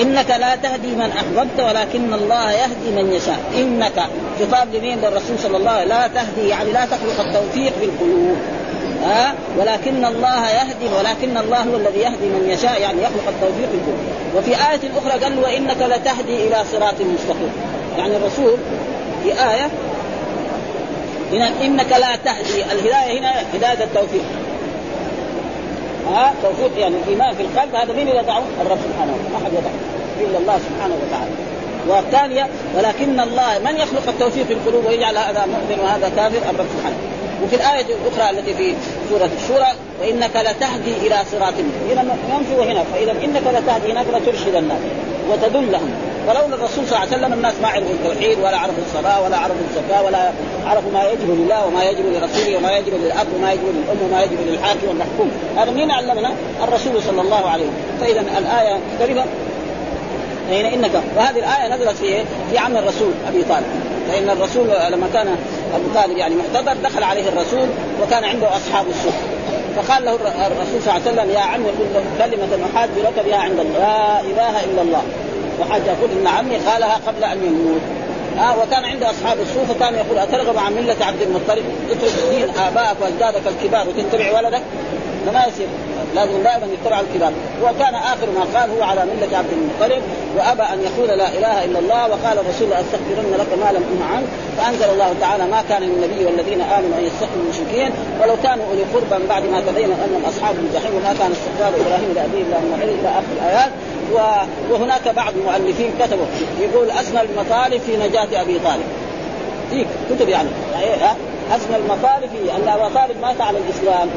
إنك 0.00 0.30
لا 0.30 0.56
تهدي 0.56 0.88
من 0.88 1.10
أحببت 1.16 1.60
ولكن 1.60 2.14
الله 2.14 2.52
يهدي 2.52 2.90
من 2.96 3.12
يشاء. 3.12 3.38
إنك 3.54 4.02
خطاب 4.40 4.74
لمين؟ 4.74 4.98
للرسول 5.00 5.38
صلى 5.42 5.56
الله 5.56 5.70
عليه 5.70 5.86
وسلم 5.86 5.98
لا 5.98 6.06
تهدي 6.06 6.48
يعني 6.48 6.72
لا 6.72 6.84
تخلق 6.84 7.20
التوفيق 7.20 7.72
في 7.80 7.84
القلوب. 7.84 8.36
ها؟ 9.04 9.34
ولكن 9.58 10.04
الله 10.04 10.50
يهدي 10.50 10.88
ولكن 10.98 11.36
الله 11.36 11.62
هو 11.62 11.76
الذي 11.76 11.98
يهدي 11.98 12.26
من 12.26 12.48
يشاء 12.50 12.80
يعني 12.80 13.02
يخلق 13.02 13.28
التوفيق 13.28 13.68
في 13.68 13.74
القلوب. 13.74 13.98
وفي 14.36 14.50
آية 14.50 14.90
أخرى 14.98 15.24
قال 15.24 15.38
وإنك 15.38 15.76
لتهدي 15.80 16.48
إلى 16.48 16.56
صراط 16.72 16.94
مستقيم. 16.94 17.52
يعني 17.98 18.16
الرسول 18.16 18.56
في 19.22 19.32
آية 19.32 19.70
هنا 21.32 21.50
إنك 21.64 21.92
لا 21.92 22.16
تهدي. 22.16 22.64
الهداية 22.72 23.18
هنا 23.18 23.32
هداية 23.54 23.84
التوفيق. 23.84 24.24
ها 26.10 26.34
توفيق 26.42 26.78
يعني 26.78 26.94
الايمان 26.96 27.34
في 27.34 27.42
القلب 27.42 27.74
هذا 27.74 27.92
مين 27.92 28.08
يضعه؟ 28.08 28.42
الرب 28.60 28.78
سبحانه 28.88 29.12
وتعالى. 29.12 29.32
ما 29.32 29.38
حد 29.44 29.52
يضعه 29.52 29.74
إلا 30.20 30.38
الله 30.38 30.58
سبحانه 30.58 30.94
وتعالى. 30.94 31.30
والثانية 31.88 32.48
ولكن 32.76 33.20
الله 33.20 33.58
من 33.58 33.76
يخلق 33.76 34.08
التوفيق 34.08 34.46
في 34.46 34.52
القلوب 34.52 34.86
ويجعل 34.86 35.16
هذا 35.16 35.46
مؤمن 35.46 35.80
وهذا 35.82 36.08
كافر؟ 36.08 36.50
الرب 36.50 36.66
سبحانه. 36.78 36.96
وفي 37.44 37.56
الآية 37.56 37.86
الأخرى 37.86 38.38
التي 38.38 38.54
في 38.54 38.74
سورة 39.10 39.30
الشورى 39.42 39.66
وإنك 40.00 40.36
لتهدي 40.36 41.06
إلى 41.06 41.16
صراط 41.32 41.54
هنا 41.90 42.16
ينفي 42.34 42.54
وهنا 42.58 42.84
فإذا 42.84 43.12
إنك 43.12 43.42
لتهدي 43.54 43.92
هناك 43.92 44.06
لترشد 44.14 44.54
الناس 44.54 44.78
وتدلهم 45.30 45.90
ولولا 46.28 46.54
الرسول 46.54 46.86
صلى 46.86 46.96
الله 46.96 46.98
عليه 46.98 47.16
وسلم 47.16 47.32
الناس 47.32 47.54
ما 47.62 47.68
عرفوا 47.68 47.90
التوحيد 47.90 48.38
ولا 48.38 48.56
عرفوا 48.58 48.82
الصلاة 48.86 49.22
ولا 49.22 49.36
عرفوا 49.36 49.56
الزكاة 49.70 50.02
ولا 50.02 50.30
عرفوا 50.66 50.90
ما 50.92 51.04
يجب 51.04 51.30
لله 51.30 51.66
وما 51.66 51.84
يجب 51.84 52.04
لرسوله 52.06 52.56
وما 52.56 52.76
يجب 52.78 52.94
للأب 52.94 53.26
وما 53.36 53.52
يجب 53.52 53.62
للأم 53.62 53.98
وما 54.04 54.22
يجب 54.22 54.38
للحاكم 54.46 54.88
والمحكوم. 54.88 55.30
هذا 55.56 55.70
مين 55.70 55.90
علمنا؟ 55.90 56.30
الرسول 56.62 57.02
صلى 57.02 57.20
الله 57.20 57.48
عليه 57.48 57.64
وسلم. 57.64 57.98
فإذا 58.00 58.20
الآية 58.38 58.78
قريبة. 59.00 59.24
حين 60.50 60.66
انك 60.66 60.90
وهذه 61.16 61.38
الآية 61.38 61.74
نزلت 61.74 61.96
في 61.96 62.24
في 62.50 62.58
عم 62.58 62.76
الرسول 62.76 63.10
أبي 63.28 63.42
طالب. 63.42 63.66
فإن 64.08 64.30
الرسول 64.30 64.68
لما 64.92 65.08
كان 65.12 65.26
أبو 65.74 65.84
طالب 65.94 66.18
يعني 66.18 66.34
محتضر 66.34 66.76
دخل 66.84 67.02
عليه 67.02 67.28
الرسول 67.28 67.68
وكان 68.02 68.24
عنده 68.24 68.56
أصحاب 68.56 68.86
السوق 68.88 69.14
فقال 69.76 70.04
له 70.04 70.14
الرسول 70.46 70.82
صلى 70.82 70.96
الله 70.96 71.08
عليه 71.08 71.12
وسلم 71.12 71.30
يا 71.30 71.40
عم 71.40 71.62
يقول 71.62 72.04
كلمة 72.18 72.66
احاج 72.74 72.88
لك 73.04 73.26
بها 73.26 73.36
عند 73.36 73.60
الله 73.60 73.78
لا 73.78 74.20
إله 74.20 74.64
إلا 74.64 74.82
الله. 74.82 75.02
وحاج 75.60 75.82
يقول 75.86 76.10
ان 76.20 76.26
عمي 76.26 76.56
قالها 76.56 77.00
قبل 77.06 77.24
أن 77.24 77.38
يموت. 77.46 77.80
آه 78.38 78.58
وكان 78.58 78.84
عنده 78.84 79.10
أصحاب 79.10 79.38
السوق 79.40 79.64
فكان 79.64 79.94
يقول 79.94 80.18
أترغب 80.18 80.58
عن 80.58 80.72
ملة 80.72 80.96
عبد 81.00 81.22
المطلب؟ 81.22 81.64
اترك 81.90 82.12
دين 82.30 82.48
ابائك 82.58 82.96
وأجدادك 83.00 83.42
الكبار 83.46 83.88
وتتبع 83.88 84.38
ولدك؟ 84.38 84.62
فما 85.26 85.44
يصير. 85.46 85.68
لازم 86.14 86.42
دائما 86.42 86.66
يتبع 86.72 87.00
الكبار 87.00 87.32
وكان 87.62 87.94
آخر 87.94 88.26
ما 88.36 88.60
قال 88.60 88.70
هو 88.70 88.82
على 88.82 89.02
ملة 89.04 89.36
عبد 89.38 89.52
المطلب 89.52 90.02
وأبى 90.36 90.62
أن 90.62 90.78
يقول 90.88 91.18
لا 91.18 91.28
إله 91.28 91.64
إلا 91.64 91.78
الله 91.78 92.02
وقال 92.08 92.38
الرسول 92.38 92.70
لاستغفرن 92.70 93.34
لك 93.38 93.50
ما 93.62 93.72
لم 93.72 93.84
أنه 93.92 94.04
عنك. 94.14 94.26
فأنزل 94.58 94.90
الله 94.90 95.14
تعالى 95.20 95.44
ما 95.44 95.62
كان 95.68 95.82
للنبي 95.82 96.24
والذين 96.24 96.60
آمنوا 96.60 96.98
أن 96.98 97.04
يستغفروا 97.04 97.42
المشركين. 97.44 97.90
ولو 98.22 98.34
كانوا 98.42 98.64
أولي 98.70 98.84
قربى 98.94 99.22
من 99.22 99.26
بعد 99.28 99.42
ما 99.52 99.60
تبين 99.60 99.90
أنهم 100.04 100.24
أصحاب 100.28 100.54
الجحيم 100.58 100.94
وما 100.96 101.14
كان 101.18 101.32
استغفار 101.32 101.72
إبراهيم 101.80 102.10
لأبيه 102.14 102.42
إلا 102.42 102.58
من 102.58 102.96
إلى 103.00 103.08
آخر 103.08 103.32
الآيات. 103.38 103.72
وهناك 104.70 105.08
بعض 105.08 105.32
المؤلفين 105.36 105.90
كتبوا 106.00 106.26
يقول 106.60 106.90
أسمى 106.90 107.20
المطالب 107.20 107.80
في 107.86 107.96
نجاة 107.96 108.42
أبي 108.42 108.58
طالب. 108.58 108.88
في 109.70 109.86
كتب 110.10 110.28
يعني. 110.28 110.48
أسمى 111.56 111.76
المطالب 111.76 112.30
في 112.32 112.56
أن 112.56 112.68
أبا 112.68 112.88
طالب 112.88 113.16
مات 113.22 113.40
على 113.40 113.58
الإسلام. 113.58 114.08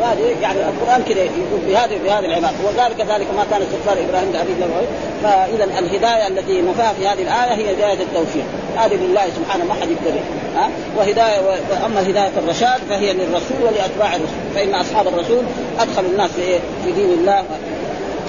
وهذه 0.00 0.36
يعني 0.42 0.58
القرآن 0.60 1.02
كذا 1.08 1.22
يقول 1.22 1.60
بهذه 1.68 1.98
بهذه 2.04 2.24
العبارة. 2.24 2.54
وذلك 2.64 2.96
كذلك 2.96 3.26
ما 3.36 3.44
كان 3.50 3.62
استغفار 3.62 4.04
إبراهيم 4.08 4.32
لابيه 4.32 4.86
فإذا 5.22 5.64
الهداية 5.64 6.28
التي 6.28 6.62
نفاها 6.62 6.92
في 6.92 7.06
هذه 7.06 7.22
الآية 7.22 7.54
هي 7.54 7.74
هداية 7.74 8.02
التوفيق. 8.02 8.44
هذه 8.76 8.94
لله 8.94 9.26
سبحانه 9.36 9.64
ما 9.64 9.74
حد 9.74 9.90
يقدر 9.90 10.18
ها؟ 10.56 10.70
وهدايه 10.98 11.40
وأما 11.70 12.00
هداية 12.00 12.32
الرشاد 12.38 12.80
فهي 12.88 13.12
للرسول 13.12 13.62
ولأتباع 13.62 14.16
الرسول. 14.16 14.54
فإن 14.54 14.74
أصحاب 14.74 15.08
الرسول 15.08 15.44
ادخلوا 15.80 16.10
الناس 16.10 16.30
في 16.30 16.58
في 16.84 16.92
دين 16.92 17.10
الله. 17.10 17.44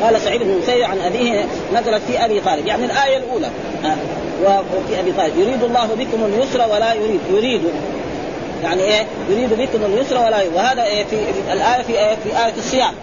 قال 0.03 0.21
سعيد 0.21 0.43
بن 0.43 0.57
مسيب 0.63 0.83
عن 0.83 0.99
أبيه 0.99 1.45
نزلت 1.73 2.01
في 2.07 2.25
أبي 2.25 2.41
طالب. 2.41 2.67
يعني 2.67 2.85
الآية 2.85 3.17
الأولى. 3.17 3.49
وفي 4.43 4.99
أبي 4.99 5.11
طالب. 5.11 5.39
يريد 5.39 5.63
الله 5.63 5.87
بكم 5.99 6.25
اليسر 6.25 6.73
ولا 6.73 6.93
يريد 6.93 7.19
يريد 7.31 7.61
يعني 8.63 8.83
إيه؟ 8.83 9.05
يريد 9.29 9.53
بكم 9.53 9.85
اليسر 9.85 10.17
ولا 10.17 10.41
يريد 10.41 10.53
وهذا 10.55 10.83
إيه؟ 10.83 11.03
في, 11.03 11.17
في 11.33 11.53
الايه 11.53 11.83
في 11.83 11.99
إيه 11.99 12.15
في 12.15 12.45
آية 12.45 12.53
الصيام. 12.57 12.93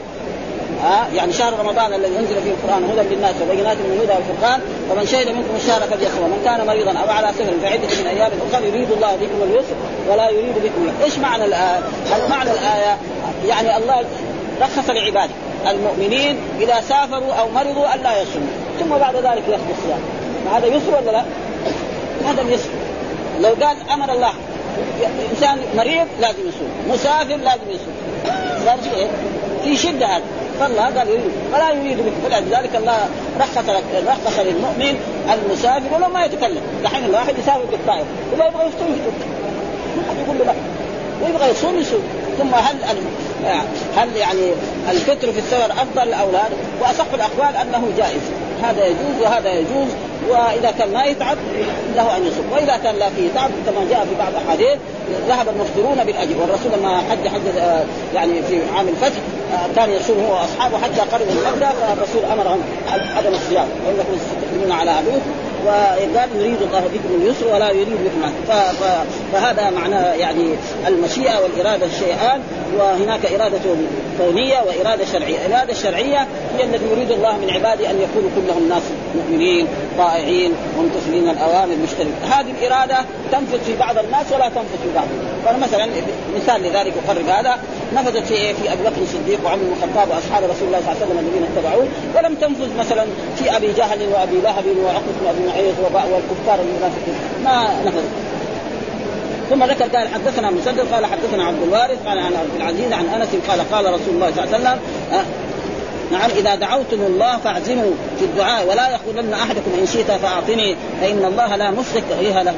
ها؟ 0.83 1.09
يعني 1.15 1.33
شهر 1.33 1.53
رمضان 1.61 1.93
الذي 1.93 2.19
أنزل 2.19 2.35
فيه 2.45 2.51
القرآن 2.51 2.85
هدى 2.85 3.15
للناس 3.15 3.35
وبينات 3.43 3.77
من 3.77 3.93
الهدى 3.93 4.13
والفرقان 4.13 4.61
ومن 4.91 5.07
شهد 5.07 5.29
منكم 5.29 5.57
الشهر 5.57 5.81
فليصوم. 5.81 6.25
ومن 6.25 6.43
كان 6.45 6.67
مريضا 6.67 6.93
أو 6.93 7.11
على 7.11 7.29
سفر 7.33 7.53
فعده 7.63 8.01
من 8.01 8.07
أيام 8.07 8.31
أخرى 8.53 8.69
يريد 8.69 8.91
الله 8.91 9.17
بكم 9.17 9.43
اليسر 9.43 9.75
ولا 10.11 10.31
يريد 10.31 10.55
بكم 10.55 10.93
إيش 11.05 11.19
معنى 11.19 11.45
الآية؟ 11.45 11.81
معنى 12.31 12.51
الآية؟ 12.51 12.97
يعني 13.49 13.77
الله 13.77 14.05
رخص 14.61 14.91
لعباده 14.91 15.33
المؤمنين 15.71 16.37
إذا 16.61 16.81
سافروا 16.89 17.33
أو 17.33 17.49
مرضوا 17.49 17.95
الا 17.95 18.23
يصوموا. 18.23 18.49
ثم 18.81 18.89
بعد 18.99 19.17
ذلك 19.17 19.43
ياخذوا 19.49 19.75
الصيام. 19.79 20.01
هذا 20.55 20.67
يسر 20.67 20.95
ولا 21.03 21.11
لا؟ 21.11 21.25
هذا 22.27 22.43
يسر 22.43 22.69
لو 23.41 23.67
قال 23.67 23.77
أمر 23.93 24.13
الله 24.13 24.33
إنسان 25.31 25.59
مريض 25.77 26.07
لازم 26.21 26.39
يصوم 26.49 26.71
مسافر 26.91 27.37
لازم 27.37 27.69
يصوم. 27.71 27.95
قال 28.69 28.79
في 28.81 28.97
إيه؟ 28.97 29.07
في 29.65 29.77
شدة 29.77 30.07
هذا 30.07 30.23
فالله 30.61 30.85
قال 30.85 31.09
يريد 31.09 31.33
فلا 31.53 31.71
يريد 31.71 31.99
بك 31.99 32.13
فلذلك 32.31 32.77
الله 32.77 33.09
رخص 33.41 33.59
رخص 34.07 34.39
للمؤمن 34.39 34.99
المسافر 35.35 35.95
ولو 35.95 36.09
ما 36.09 36.25
يتكلم. 36.25 36.63
دحين 36.85 37.05
الواحد 37.05 37.39
يسافر 37.39 37.65
بالطائر 37.71 38.05
ولا 38.33 38.47
يبغى 38.49 38.67
يفطر 38.67 38.85
ما 39.97 40.03
حد 40.09 40.17
يقول 40.25 40.39
له 40.39 40.45
لا. 40.45 40.53
ويبغى 41.23 41.51
يصوم 41.51 41.79
يصوم. 41.79 42.03
ثم 42.39 42.55
هل 42.55 42.77
هل 43.97 44.17
يعني 44.17 44.53
الفطر 44.91 45.33
في 45.33 45.39
السفر 45.39 45.73
أفضل 45.73 46.13
أو 46.13 46.31
لا؟ 46.31 46.43
وأصح 46.81 47.07
الأقوال 47.15 47.57
أنه 47.57 47.89
جائز. 47.97 48.23
هذا 48.63 48.87
يجوز 48.87 49.23
وهذا 49.23 49.53
يجوز. 49.53 49.89
وإذا 50.31 50.71
كان 50.79 50.93
ما 50.93 51.05
يتعب 51.05 51.37
له 51.97 52.17
أن 52.17 52.27
يصوم. 52.27 52.53
وإذا 52.53 52.77
كان 52.77 52.95
لا 52.95 53.09
فيه 53.11 53.29
تعب 53.35 53.51
كما 53.67 53.85
جاء 53.91 54.07
في 54.11 54.15
بعض 54.19 54.33
الاحاديث 54.33 54.79
ذهب 55.29 55.49
المفطرون 55.49 56.05
بالأجر. 56.05 56.35
والرسول 56.41 56.73
لما 56.79 56.99
حج 57.11 57.29
حج 57.29 57.41
يعني 58.15 58.43
في 58.43 58.61
عام 58.77 58.89
الفتح 58.89 59.21
كان 59.77 59.91
يصوم 59.91 60.25
هو 60.29 60.35
وأصحابه 60.35 60.79
حتى 60.79 61.01
قربوا 61.01 61.33
المبدا 61.33 61.71
فالرسول 61.71 62.25
أمرهم 62.33 62.61
عدم 63.17 63.33
الصيام. 63.35 63.69
وانكم 63.87 64.19
ستقدمون 64.31 64.73
على 64.73 64.91
عدو 64.91 65.11
وقال 65.67 66.29
يريد 66.37 66.63
الله 66.63 66.81
بكم 66.81 67.23
اليسر 67.23 67.55
ولا 67.55 67.71
يريد 67.71 67.89
بكم 67.89 68.33
فهذا 69.33 69.71
معنى 69.71 70.19
يعني 70.21 70.55
المشيئة 70.87 71.39
والإرادة 71.43 71.87
الشيئان 71.87 72.41
وهناك 72.79 73.27
إرادة 73.27 73.59
كونية 74.19 74.59
وإرادة 74.59 75.05
شرعية، 75.05 75.47
الإرادة 75.47 75.73
الشرعية 75.73 76.27
هي 76.59 76.65
التي 76.65 76.85
يريد 76.93 77.11
الله 77.11 77.37
من 77.37 77.51
عباده 77.51 77.91
أن 77.91 78.01
يكونوا 78.01 78.31
كلهم 78.37 78.69
ناس 78.69 78.83
مؤمنين 79.15 79.67
طائعين 79.99 80.53
ممتثلين 80.79 81.29
الأوامر 81.29 81.75
مجتنبين، 81.83 82.15
هذه 82.33 82.51
الإرادة 82.51 82.97
تنفذ 83.33 83.61
في 83.67 83.77
بعض 83.77 83.99
الناس 83.99 84.33
ولا 84.33 84.49
تنفذ 84.49 84.79
في 84.83 84.95
بعض، 84.95 85.07
فمثلا 85.45 85.87
مثال 86.37 86.63
لذلك 86.63 86.93
أقرب 87.07 87.27
هذا. 87.29 87.59
نفذت 87.95 88.27
في 88.27 88.55
في 88.55 88.73
أبي 88.73 88.83
بكر 88.83 89.03
الصديق 89.03 89.39
وعمر 89.45 89.63
بن 89.63 89.73
الخطاب 89.73 90.11
وأصحاب 90.11 90.45
رسول 90.45 90.67
الله 90.69 90.81
صلى 90.81 90.93
الله 90.93 91.01
عليه 91.01 91.07
وسلم 91.07 91.19
الذين 91.19 91.45
اتبعوه. 91.51 91.87
ولم 92.17 92.35
تنفذ 92.35 92.79
مثلا 92.79 93.05
في 93.37 93.57
أبي 93.57 93.73
جهل 93.73 94.01
وأبي 94.13 94.41
لهب 94.41 94.65
وعقبة 94.85 95.19
بن 95.21 95.27
ابي 95.29 95.43
معيط 95.49 95.75
والكفار 96.13 96.59
المنافقين. 96.67 97.15
ما 97.45 97.83
نفذت 97.85 98.29
ثم 99.51 99.65
ذكر 99.65 99.85
قال 99.85 100.09
حدثنا 100.09 100.51
مسدد 100.51 100.93
قال 100.93 101.07
حدثنا 101.07 101.45
عبد 101.45 101.63
الوارث 101.63 101.99
قال 102.07 102.19
عن 102.19 102.33
عبد 102.37 102.55
العزيز 102.57 102.93
عن 102.93 103.07
أنس 103.09 103.29
قال 103.49 103.71
قال 103.73 103.85
رسول 103.85 104.15
الله 104.15 104.31
صلى 104.31 104.45
الله 104.45 104.55
عليه 104.55 104.59
وسلم 104.59 104.79
نعم 106.13 106.31
إذا 106.31 106.55
دعوتم 106.55 107.01
الله 107.07 107.37
فاعزموا 107.37 107.91
في 108.19 108.25
الدعاء 108.25 108.67
ولا 108.69 108.89
يقولن 108.89 109.33
أحدكم 109.33 109.71
إن 109.81 109.87
شئت 109.87 110.11
فأعطني 110.11 110.77
فإن 111.01 111.25
الله 111.25 111.57
لا 111.57 111.71
مشرك 111.71 112.05
غيها 112.19 112.43
له. 112.43 112.55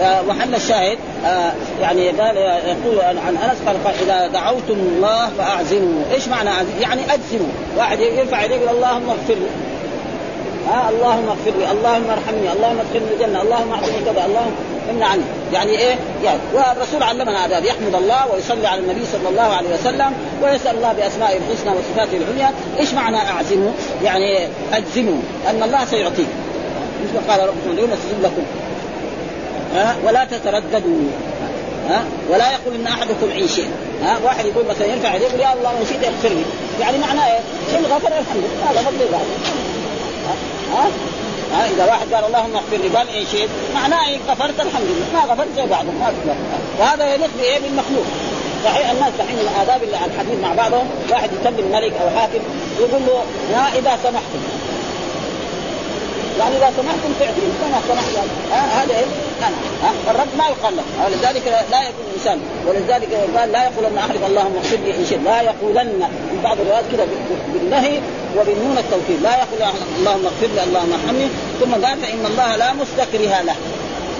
ومحل 0.00 0.54
الشاهد 0.54 0.98
آه 1.26 1.52
يعني 1.80 2.08
قال 2.08 2.36
يقول 2.36 3.00
عن 3.00 3.36
أنس 3.36 3.58
قال, 3.66 3.76
إذا 4.02 4.26
دعوتم 4.26 4.74
الله 4.74 5.28
فأعزموا، 5.38 6.02
إيش 6.14 6.28
معنى 6.28 6.50
أعزموا؟ 6.50 6.80
يعني 6.80 7.02
أجزموا، 7.02 7.50
واحد 7.76 8.00
يرفع 8.00 8.44
يديه 8.44 8.54
يقول 8.54 8.76
اللهم 8.76 9.10
اغفر 9.10 9.34
لي. 9.34 9.46
ها 10.68 10.86
آه 10.86 10.88
اللهم 10.88 11.28
اغفر 11.28 11.58
لي، 11.58 11.70
اللهم 11.70 12.10
ارحمني، 12.10 12.52
اللهم 12.52 12.78
ادخلني 12.78 13.14
الجنة، 13.14 13.42
اللهم 13.42 13.72
اعطني 13.72 14.04
كذا، 14.04 14.24
اللهم 14.26 14.54
امنع 14.90 15.06
عني، 15.06 15.22
يعني 15.52 15.70
إيه؟ 15.70 15.94
يعني 16.24 16.38
والرسول 16.54 17.02
علمنا 17.02 17.44
آداب 17.44 17.64
يحمد 17.64 17.94
الله 17.94 18.32
ويصلي 18.32 18.66
على 18.66 18.80
النبي 18.80 19.04
صلى 19.12 19.28
الله 19.28 19.42
عليه 19.42 19.74
وسلم 19.74 20.12
ويسأل 20.42 20.76
الله 20.76 20.92
بأسمائه 20.92 21.36
الحسنى 21.36 21.70
وصفاته 21.70 22.16
العليا، 22.16 22.50
إيش 22.80 22.94
معنى 22.94 23.16
أعزموا؟ 23.16 23.72
يعني 24.04 24.48
أجزموا 24.72 25.18
أن 25.50 25.62
الله 25.62 25.84
سيعطيك. 25.84 26.26
مثل 27.04 27.30
قال 27.30 27.40
ربكم 27.40 27.70
اليوم 27.70 27.90
أستجب 27.92 28.22
لكم 28.22 28.42
ها؟ 29.76 29.96
ولا 30.04 30.24
تترددوا. 30.24 31.10
ها؟ 31.88 32.04
ولا 32.30 32.52
يقول 32.52 32.74
إن 32.74 32.86
أحدكم 32.86 33.30
عين 33.30 33.48
شيء 33.48 33.70
ها؟ 34.02 34.18
واحد 34.24 34.46
يقول 34.46 34.64
مثلا 34.66 34.86
يديه 34.86 35.08
يقول 35.08 35.40
يا 35.40 35.52
الله 35.52 35.70
ان 35.70 35.86
شئت 35.88 36.04
اغفر 36.04 36.28
لي. 36.28 36.44
يعني 36.80 36.98
معناه 36.98 37.26
إيه؟ 37.26 37.40
ان 37.78 37.84
غفر 37.84 38.08
الحمد 38.08 38.44
لله. 38.44 38.70
هذا 38.70 38.80
فضل 38.80 39.02
الله. 39.06 39.20
ها؟ 40.72 40.86
ها؟ 41.52 41.66
إذا 41.74 41.84
واحد 41.84 42.14
قال 42.14 42.24
اللهم 42.24 42.56
اغفر 42.56 42.76
لي 42.76 42.88
قال 42.96 43.06
شئت 43.32 43.48
معناه 43.74 44.08
ان 44.08 44.20
غفرت 44.28 44.60
الحمد 44.60 44.86
لله. 44.88 45.20
ما 45.20 45.32
غفرت 45.32 45.48
زي 45.56 45.66
بعضهم. 45.66 46.00
ما 46.00 46.12
وهذا 46.80 47.14
يليق 47.14 47.30
بإيه؟ 47.38 47.58
بالمخلوق. 47.58 48.06
صحيح 48.64 48.90
الناس 48.90 49.12
دحين 49.18 49.36
من 49.36 49.48
آداب 49.62 49.82
الحديث 49.82 50.40
مع 50.42 50.54
بعضهم 50.54 50.86
واحد 51.10 51.30
يكلم 51.40 51.72
ملك 51.72 51.92
أو 52.02 52.20
حاكم 52.20 52.38
يقول 52.80 53.02
له 53.06 53.22
يا 53.52 53.78
إذا 53.78 53.98
سمحتم. 54.02 54.42
يعني 56.38 56.56
إذا 56.56 56.72
سمحتم 56.76 57.12
تعطيني 57.20 57.52
كما 57.60 57.80
سمحت 57.88 58.26
هذا 58.52 58.94
إيه؟ 58.94 59.04
أنا 59.46 59.56
الرب 60.10 60.28
ما 60.38 60.44
يقال 60.44 60.76
له 60.76 60.82
ولذلك 61.04 61.42
لا 61.70 61.82
يكون 61.82 62.04
الإنسان 62.10 62.40
ولذلك 62.66 63.08
قال 63.36 63.52
لا 63.52 63.64
يقولن 63.64 63.98
احد 63.98 64.16
اللهم 64.28 64.56
اغفر 64.56 64.76
لي 64.76 64.96
إن 64.96 65.06
شئت. 65.10 65.18
لا 65.24 65.40
يقولن 65.40 66.08
في 66.30 66.36
بعض 66.44 66.56
الروايات 66.60 66.84
كده 66.92 67.04
بالنهي 67.52 68.00
وبالنون 68.36 68.78
التوكيد. 68.78 69.22
لا 69.22 69.30
يقول 69.30 69.72
اللهم 69.98 70.26
اغفر 70.26 70.46
لي 70.54 70.64
اللهم 70.64 70.92
ارحمني 70.92 71.28
ثم 71.60 71.72
قال 71.72 71.98
فإن 72.02 72.26
الله 72.26 72.56
لا 72.56 72.72
مستكره 72.72 73.42
له. 73.42 73.54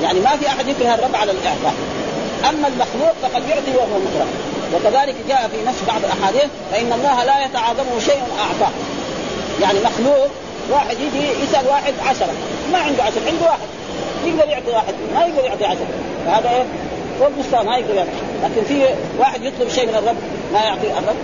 يعني 0.03 0.21
ما 0.21 0.37
في 0.37 0.49
أحد 0.49 0.69
يكره 0.69 0.95
الرب 0.95 1.17
على 1.17 1.33
الاعطاء 1.33 1.75
أما 2.49 2.69
المخلوق 2.69 3.15
فقد 3.23 3.49
يعطي 3.49 3.77
وهو 3.77 3.99
مكره. 4.07 4.29
وكذلك 4.75 5.15
جاء 5.29 5.51
في 5.53 5.69
نفس 5.69 5.79
بعض 5.89 6.01
الأحاديث 6.05 6.51
فإن 6.73 6.93
الله 6.93 7.25
لا 7.25 7.45
يتعاظمه 7.45 8.01
شيء 8.01 8.23
أعطاه. 8.41 8.73
يعني 9.63 9.79
مخلوق 9.81 10.29
واحد 10.71 10.97
يجي 11.01 11.27
يسأل 11.45 11.67
واحد 11.67 11.95
عشرة. 12.07 12.33
ما 12.73 12.79
عنده 12.79 13.03
عشرة 13.03 13.23
عنده 13.27 13.47
واحد. 13.47 13.69
يقدر 14.27 14.49
يعطي 14.49 14.71
واحد 14.71 14.95
ما 15.15 15.25
يقدر 15.27 15.45
يعطي 15.45 15.65
عشرة. 15.65 15.87
فهذا 16.27 16.51
إيه؟ 16.51 16.65
فوق 17.19 17.31
مستوى 17.39 17.65
ما 17.65 17.77
يقدر 17.77 17.95
يعطي. 17.95 18.11
لكن 18.45 18.65
في 18.69 18.87
واحد 19.19 19.43
يطلب 19.43 19.69
شيء 19.69 19.87
من 19.87 19.95
الرب 19.95 20.17
ما 20.53 20.61
يعطي 20.61 20.87
الرب. 20.99 21.17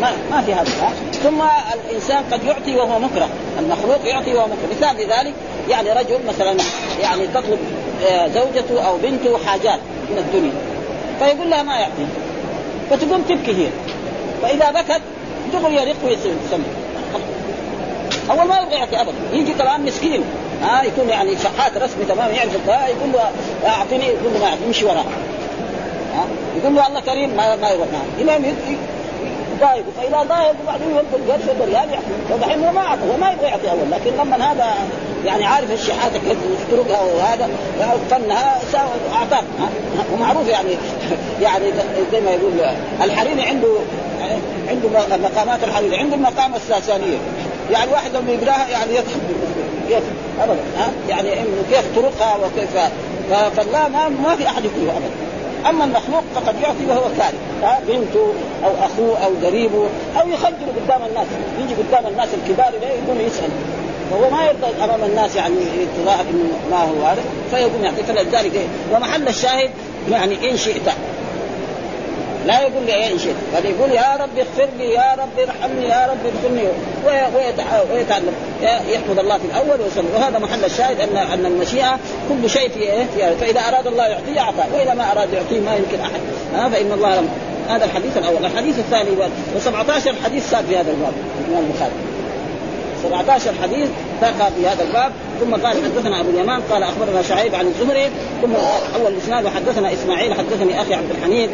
ما 0.00 0.12
ما 0.30 0.42
في 0.42 0.54
هذا 0.54 0.92
ثم 1.22 1.42
الإنسان 1.74 2.24
قد 2.32 2.44
يعطي 2.44 2.76
وهو 2.76 2.98
مكره 2.98 3.28
المخلوق 3.58 3.98
يعطي 4.04 4.34
وهو 4.34 4.46
مكره 4.46 4.76
مثال 4.76 4.96
لذلك 4.96 5.34
يعني 5.68 5.92
رجل 5.92 6.18
مثلا 6.28 6.56
يعني 7.00 7.26
تطلب 7.26 7.58
آه، 8.08 8.28
زوجته 8.28 8.88
أو 8.88 8.96
بنته 8.96 9.38
حاجات 9.46 9.80
من 10.10 10.18
الدنيا. 10.18 10.52
فيقول 11.18 11.50
لها 11.50 11.62
ما 11.62 11.78
يعطي. 11.78 12.06
فتقوم 12.90 13.22
تبكي 13.22 13.50
هي. 13.50 13.68
فإذا 14.42 14.70
بكت 14.70 15.00
دغري 15.52 15.74
يرق 15.74 15.96
ويسمي 16.04 16.85
أول 18.30 18.48
ما 18.48 18.58
يبغى 18.58 18.74
يعطي 18.74 19.00
ابدا 19.00 19.12
يجي 19.32 19.52
كمان 19.54 19.84
مسكين. 19.84 20.24
ها 20.62 20.82
يكون 20.82 21.08
يعني 21.08 21.36
شحات 21.36 21.76
رسمي 21.76 22.04
تمام 22.04 22.30
يعرف 22.34 22.52
يقول 22.66 23.12
له 23.12 23.30
أعطيني 23.66 24.06
يقول 24.06 24.32
له 24.34 24.40
ما 24.40 24.48
يعطي 24.48 24.64
يمشي 24.66 24.84
وراه 24.84 25.04
ها 26.14 26.24
يقول 26.56 26.74
له 26.74 26.86
الله 26.86 27.00
كريم 27.00 27.30
ما 27.36 27.56
ما 27.56 27.70
يروح 27.70 27.86
معه. 27.92 28.04
إلى 28.18 28.54
ضايق 29.60 29.84
فإذا 29.96 30.22
ضايق 30.22 30.54
وبعدين 30.62 30.90
ينقل 30.90 31.32
قرش 31.32 31.42
وريال 31.60 31.90
يعطي 31.90 32.04
فدحين 32.30 32.64
هو 32.64 32.72
ما 32.72 32.80
أعطى 32.80 33.00
هو 33.12 33.16
ما 33.16 33.30
يبغى 33.30 33.46
يعطي 33.46 33.70
أول. 33.70 33.90
لكن 33.90 34.10
لما 34.18 34.52
هذا 34.52 34.74
يعني 35.24 35.44
عارف 35.44 35.72
الشحاته 35.72 36.18
كيف 36.18 36.38
يفترقها 36.52 37.00
وهذا 37.02 37.48
فنها 38.10 38.58
أعطاه. 39.12 39.44
ومعروف 40.12 40.48
يعني 40.48 40.70
يعني 41.42 41.64
زي 42.12 42.20
ما 42.20 42.30
يقول 42.30 42.52
الحريري 43.02 43.42
عنده 43.42 43.68
عنده 44.68 44.88
مقامات 45.16 45.64
الحريري 45.64 45.96
عنده 45.96 46.16
المقام 46.16 46.54
الساسانية. 46.54 47.18
يعني 47.70 47.92
واحد 47.92 48.16
لما 48.16 48.32
يقراها 48.32 48.68
يعني 48.68 48.94
يضحك. 48.94 49.20
ابدا. 50.40 50.60
ها؟ 50.78 50.90
يعني 51.08 51.30
كيف 51.70 51.84
طرقها 51.96 52.36
وكيف 52.36 52.76
فالله 53.56 53.88
ما 53.88 54.08
ما 54.08 54.36
في 54.36 54.46
أحد 54.46 54.64
يكره 54.64 54.90
ابدا. 54.90 55.70
أما 55.70 55.84
المخلوق 55.84 56.22
فقد 56.34 56.54
يعطي 56.62 56.86
وهو 56.88 57.02
كاره 57.18 57.78
بنته 57.88 58.32
أو 58.64 58.70
أخوه 58.70 59.24
أو 59.24 59.46
قريبه 59.46 59.86
أو 60.20 60.28
يخجل 60.28 60.66
قدام 60.84 61.02
الناس. 61.08 61.26
يجي 61.60 61.74
قدام 61.74 62.06
الناس 62.06 62.28
الكبار 62.34 62.72
يقوم 62.82 63.20
يسأل. 63.20 63.50
فهو 64.10 64.30
ما 64.30 64.44
يرضى 64.44 64.84
أمام 64.84 65.04
الناس 65.04 65.36
يعني 65.36 65.56
يتضاهك 65.80 66.26
ما 66.70 66.76
هو 66.76 67.06
هذا. 67.06 67.22
فيقوم 67.50 67.84
يعطي. 67.84 68.02
فلذلك 68.02 68.68
ومحل 68.94 69.28
الشاهد 69.28 69.70
يعني 70.10 70.50
إن 70.50 70.56
شئت. 70.56 70.88
لا 72.46 72.60
يقول 72.60 72.86
لي 72.86 72.94
إيه 72.94 73.18
شيء 73.18 73.34
بل 73.54 73.64
يقول 73.64 73.90
يا 73.90 74.16
رب 74.20 74.38
اغفر 74.38 74.68
لي 74.78 74.90
يا 74.90 75.14
رب 75.18 75.48
ارحمني 75.48 75.88
يا 75.88 76.06
رب 76.10 76.26
اغفرني 76.26 76.68
ويتعلم 77.92 78.32
يحمد 78.88 79.18
الله 79.18 79.38
في 79.38 79.44
الأول 79.44 79.80
ويصلي 79.80 80.06
وهذا 80.14 80.38
محل 80.38 80.64
الشاهد 80.64 81.00
ان 81.00 81.16
أن 81.16 81.46
المشيئة 81.46 81.98
كل 82.28 82.50
شيء 82.50 82.68
في 82.68 82.80
إيه؟ 82.80 83.04
فإذا 83.40 83.60
أراد 83.60 83.86
الله 83.86 84.06
يعطيه 84.06 84.40
اعطى 84.40 84.64
وإذا 84.74 84.94
ما 84.94 85.12
أراد 85.12 85.32
يعطيه 85.32 85.60
ما 85.60 85.76
يمكن 85.76 86.00
أحد. 86.00 86.20
ها 86.54 86.68
فإن 86.68 86.92
الله 86.92 87.16
لم 87.16 87.28
هذا 87.68 87.84
الحديث 87.84 88.16
الأول. 88.16 88.44
الحديث 88.44 88.78
الثاني 88.78 89.10
و17 89.10 90.24
حديث 90.24 90.50
ساد 90.50 90.64
في 90.64 90.76
هذا 90.76 90.90
الباب 90.90 91.12
الامام 91.48 91.64
البخاري. 91.70 91.92
17 93.02 93.52
حديث 93.62 93.88
ذكر 94.22 94.50
في 94.56 94.66
هذا 94.66 94.82
الباب. 94.82 95.12
ثم 95.40 95.66
قال 95.66 95.84
حدثنا 95.84 96.20
أبو 96.20 96.30
اليمان 96.30 96.60
قال 96.70 96.82
أخبرنا 96.82 97.22
شعيب 97.22 97.54
عن 97.54 97.66
الزهري 97.66 98.10
ثم 98.42 98.52
أول 99.00 99.12
الإسناد 99.12 99.44
وحدثنا 99.44 99.92
إسماعيل 99.92 100.34
حدثني 100.34 100.82
أخي 100.82 100.94
عبد 100.94 101.10
الحميد. 101.10 101.50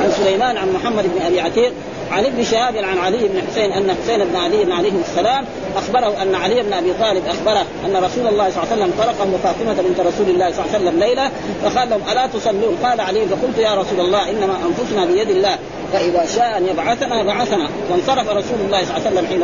عن 0.00 0.10
سليمان 0.10 0.56
عن 0.56 0.72
محمد 0.72 1.04
بن 1.14 1.22
أبي 1.26 1.40
عتيق 1.40 1.72
عن 2.10 2.24
ابن 2.24 2.44
شهاب 2.44 2.76
عن 2.76 2.98
علي 2.98 3.28
بن 3.28 3.42
حسين 3.50 3.72
أن 3.72 3.96
حسين 4.02 4.24
بن 4.24 4.36
علي 4.36 4.72
عليه 4.72 4.92
السلام 5.08 5.44
أخبره 5.76 6.22
أن 6.22 6.34
علي 6.34 6.62
بن 6.62 6.72
أبي 6.72 6.92
طالب 7.00 7.22
أخبره 7.26 7.66
أن 7.86 7.96
رسول 7.96 8.26
الله 8.26 8.50
صلى 8.50 8.62
الله 8.62 8.72
عليه 8.72 8.82
وسلم 8.82 8.92
طرقه 8.98 9.38
فاطمه 9.42 9.82
بنت 9.88 10.00
رسول 10.00 10.28
الله 10.28 10.52
صلى 10.52 10.64
الله 10.64 10.74
عليه 10.74 10.84
وسلم 10.84 11.00
ليلة 11.00 11.30
فقال 11.62 11.90
لهم 11.90 12.00
ألا 12.12 12.26
تصلون؟ 12.26 12.78
قال 12.82 13.00
علي 13.00 13.26
فقلت 13.26 13.58
يا 13.58 13.74
رسول 13.74 14.00
الله 14.00 14.30
إنما 14.30 14.58
أنفسنا 14.68 15.04
بيد 15.04 15.30
الله 15.30 15.58
فإذا 15.92 16.26
شاء 16.34 16.58
أن 16.58 16.66
يبعثنا 16.66 17.22
بعثنا. 17.22 17.68
فانصرف 17.90 18.28
رسول 18.28 18.58
الله 18.66 18.84
صلى 18.84 18.96
الله 18.96 19.06
عليه 19.06 19.10
وسلم 19.10 19.26
حين 19.26 19.42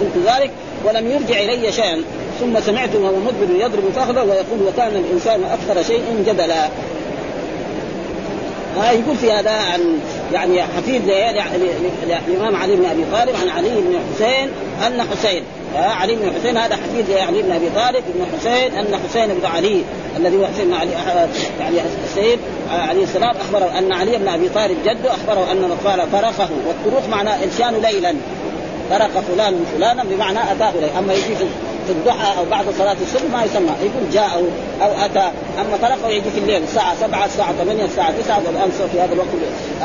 قلت 0.00 0.26
ذلك 0.26 0.50
ولم 0.84 1.10
يرجع 1.10 1.40
إلي 1.40 1.72
شيئا. 1.72 2.02
ثم 2.40 2.60
سمعته 2.60 2.98
وهو 2.98 3.16
مدبر 3.16 3.64
يضرب 3.64 3.84
فخذه 3.96 4.22
ويقول 4.22 4.68
وكان 4.68 4.96
الإنسان 4.96 5.44
أكثر 5.44 5.82
شيء 5.82 6.24
جدلا. 6.26 6.68
يقول 8.76 9.16
في 9.16 9.32
هذا 9.32 9.50
عن 9.50 9.98
يعني 10.32 10.62
حفيد 10.62 11.02
الامام 12.28 12.56
علي 12.56 12.76
بن 12.76 12.84
أبي 12.84 13.04
طالب 13.12 13.36
عن 13.42 13.48
علي 13.48 13.68
بن 13.68 13.98
حسين 14.14 14.48
أن 14.86 15.02
حسين. 15.02 15.42
علي 15.76 16.16
بن 16.16 16.32
حسين 16.38 16.56
هذا 16.56 16.76
حفيد 16.76 17.10
علي 17.10 17.42
بن 17.42 17.52
أبي 17.52 17.70
طالب 17.74 18.04
بن 18.14 18.26
حسين 18.38 18.74
أن 18.74 18.98
حسين 19.08 19.26
بن 19.26 19.46
علي 19.46 19.82
الذي 20.16 20.36
هو 20.36 20.46
حسين 20.46 20.74
علي 20.74 20.90
يعني 21.60 21.80
السيد 22.04 22.38
عليه 22.70 23.02
السلام 23.02 23.36
أخبره 23.36 23.78
أن 23.78 23.92
علي 23.92 24.18
بن 24.18 24.28
أبي 24.28 24.48
طالب 24.48 24.76
جده 24.84 25.10
أخبره 25.10 25.52
أن 25.52 25.76
قال 25.84 26.00
فرقه 26.12 26.48
والطروق 26.66 27.08
معناه 27.08 27.44
إنسان 27.44 27.74
ليلا. 27.74 28.14
فرق 28.92 29.20
فلان 29.20 29.64
فلانا 29.74 30.04
بمعنى 30.04 30.38
أتاه 30.52 30.72
ليلا 30.72 30.98
أما 30.98 31.12
يجي 31.14 31.34
في 31.86 31.92
الضحى 31.92 32.38
أو 32.38 32.44
بعد 32.44 32.64
صلاة 32.78 32.96
الصبح 33.02 33.22
ما 33.32 33.44
يسمى. 33.44 33.70
يقول 33.80 34.10
جاءه 34.12 34.42
أو 34.82 35.04
أتى. 35.04 35.30
أما 35.60 35.76
طرقه 35.82 36.08
يجي 36.08 36.30
في 36.30 36.38
الليل 36.38 36.62
الساعة 36.62 36.94
7 37.00 37.24
الساعة 37.24 37.52
8 37.52 37.84
الساعة 37.84 38.12
9 38.24 38.40
والآن 38.46 38.70
في 38.92 39.00
هذا 39.00 39.12
الوقت 39.12 39.28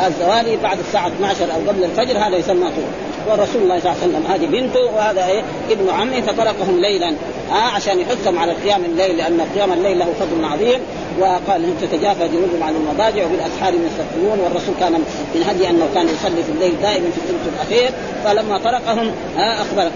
الزوالي 0.08 0.58
بعد 0.58 0.80
الساعة 0.80 1.08
12 1.08 1.44
أو 1.44 1.70
قبل 1.70 1.84
الفجر 1.84 2.18
هذا 2.18 2.38
يسمى 2.38 2.66
طرق 2.66 3.17
والرسول 3.30 3.62
الله 3.62 3.80
صلى 3.80 3.92
الله 3.92 4.04
عليه 4.04 4.14
وسلم. 4.14 4.26
هذه 4.32 4.46
بنته 4.46 4.86
وهذا 4.96 5.28
إيه؟ 5.28 5.42
ابن 5.70 5.90
عمه 5.90 6.22
فطرقهم 6.22 6.80
ليلا. 6.80 7.10
آه 7.52 7.76
عشان 7.76 8.00
يحثهم 8.00 8.40
على 8.40 8.54
قيام 8.54 8.86
الليل 8.86 9.18
لأن 9.18 9.42
قيام 9.56 9.74
الليل 9.74 10.00
له 10.00 10.14
فضل 10.20 10.46
عظيم. 10.46 10.80
وقال 11.20 11.66
هم 11.66 11.76
تتجافى 11.82 12.28
جنوبهم 12.28 12.64
عن 12.64 12.76
المضاجع 12.76 13.26
وبالأسحار 13.26 13.74
يستغفرون 13.74 14.40
والرسول 14.40 14.76
كان 14.80 14.92
من 15.36 15.44
هدي 15.50 15.70
أنه 15.70 15.88
كان 15.96 16.06
يصلي 16.06 16.44
في 16.44 16.52
الليل 16.52 16.82
دائما 16.82 17.10
في 17.12 17.18
الثلث 17.18 17.54
الأخير. 17.56 17.92
فلما 18.24 18.58
طرقهم 18.58 19.12
آه 19.40 19.62
أخبر. 19.62 19.90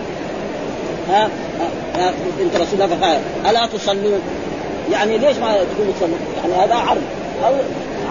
ها 1.10 1.30
بنت 2.40 2.56
رسول 2.56 2.82
الله 2.82 2.96
فقال 2.96 3.20
ألا 3.50 3.66
تصلون؟ 3.66 4.20
يعني 4.92 5.18
ليش 5.18 5.38
ما 5.38 5.48
تقوموا 5.48 5.94
تصلوا؟ 6.00 6.18
يعني 6.38 6.66
هذا 6.66 6.76
عرض. 6.76 7.02
أو 7.46 7.54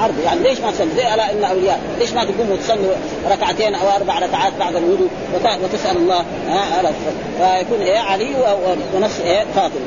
عرض 0.02 0.14
يعني 0.24 0.40
ليش 0.40 0.60
ما 0.60 0.70
تصلي 0.70 0.90
زي 0.96 1.14
ألا 1.14 1.32
ان 1.32 1.44
أولياء. 1.44 1.80
ليش 1.98 2.12
ما 2.12 2.24
تقوموا 2.24 2.56
تصلوا 2.56 2.94
ركعتين 3.30 3.74
أو 3.74 3.88
أربع 3.96 4.18
ركعات 4.18 4.52
بعد 4.60 4.76
الوضوء 4.76 5.08
وتسأل 5.64 5.96
الله؟ 5.96 6.24
ها 6.48 6.92
فيكون 7.38 7.80
إيه 7.80 7.98
علي 7.98 8.34
ونفس 8.94 9.20
إيه 9.20 9.44
فاطمه 9.54 9.80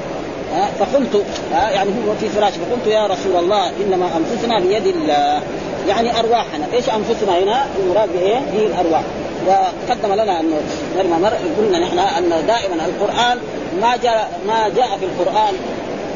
فقلت 0.80 1.24
يعني 1.52 1.90
هو 1.90 2.16
في 2.20 2.30
فراش 2.30 2.54
فقلت 2.54 2.88
يا 2.88 3.08
رسول 3.08 3.36
الله 3.36 3.70
إنما 3.70 4.10
أنفسنا 4.18 4.60
بيد 4.60 4.88
الله. 4.88 5.42
يعني 5.88 6.20
أرواحنا. 6.20 6.66
إيش 6.74 6.90
أنفسنا 6.90 7.40
هنا؟ 7.44 7.66
المراد 7.80 8.10
بإيه؟ 8.14 8.38
هي 8.54 8.66
الأرواح. 8.66 9.02
وقدم 9.48 10.14
لنا 10.14 10.40
انه 10.40 10.62
مرمى 10.98 11.22
مر 11.22 11.34
قلنا 11.58 11.80
نحن 11.80 12.00
أن 12.00 12.30
دائما 12.30 12.86
القرآن 12.86 13.38
ما 13.82 13.98
جاء 14.04 14.40
ما 14.48 14.70
جاء 14.76 14.98
في 14.98 15.06
القرآن 15.06 15.54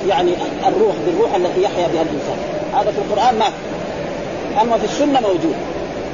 يعني 0.08 0.32
الروح 0.68 0.96
بالروح 1.06 1.36
التي 1.36 1.64
يحيا 1.64 1.88
بها 1.88 2.02
الإنسان. 2.02 2.38
هذا 2.74 2.92
في 2.92 2.98
القرآن 2.98 3.40
ما 3.40 3.46
اما 4.62 4.78
في 4.78 4.86
السنة 4.86 5.20
موجود. 5.20 5.56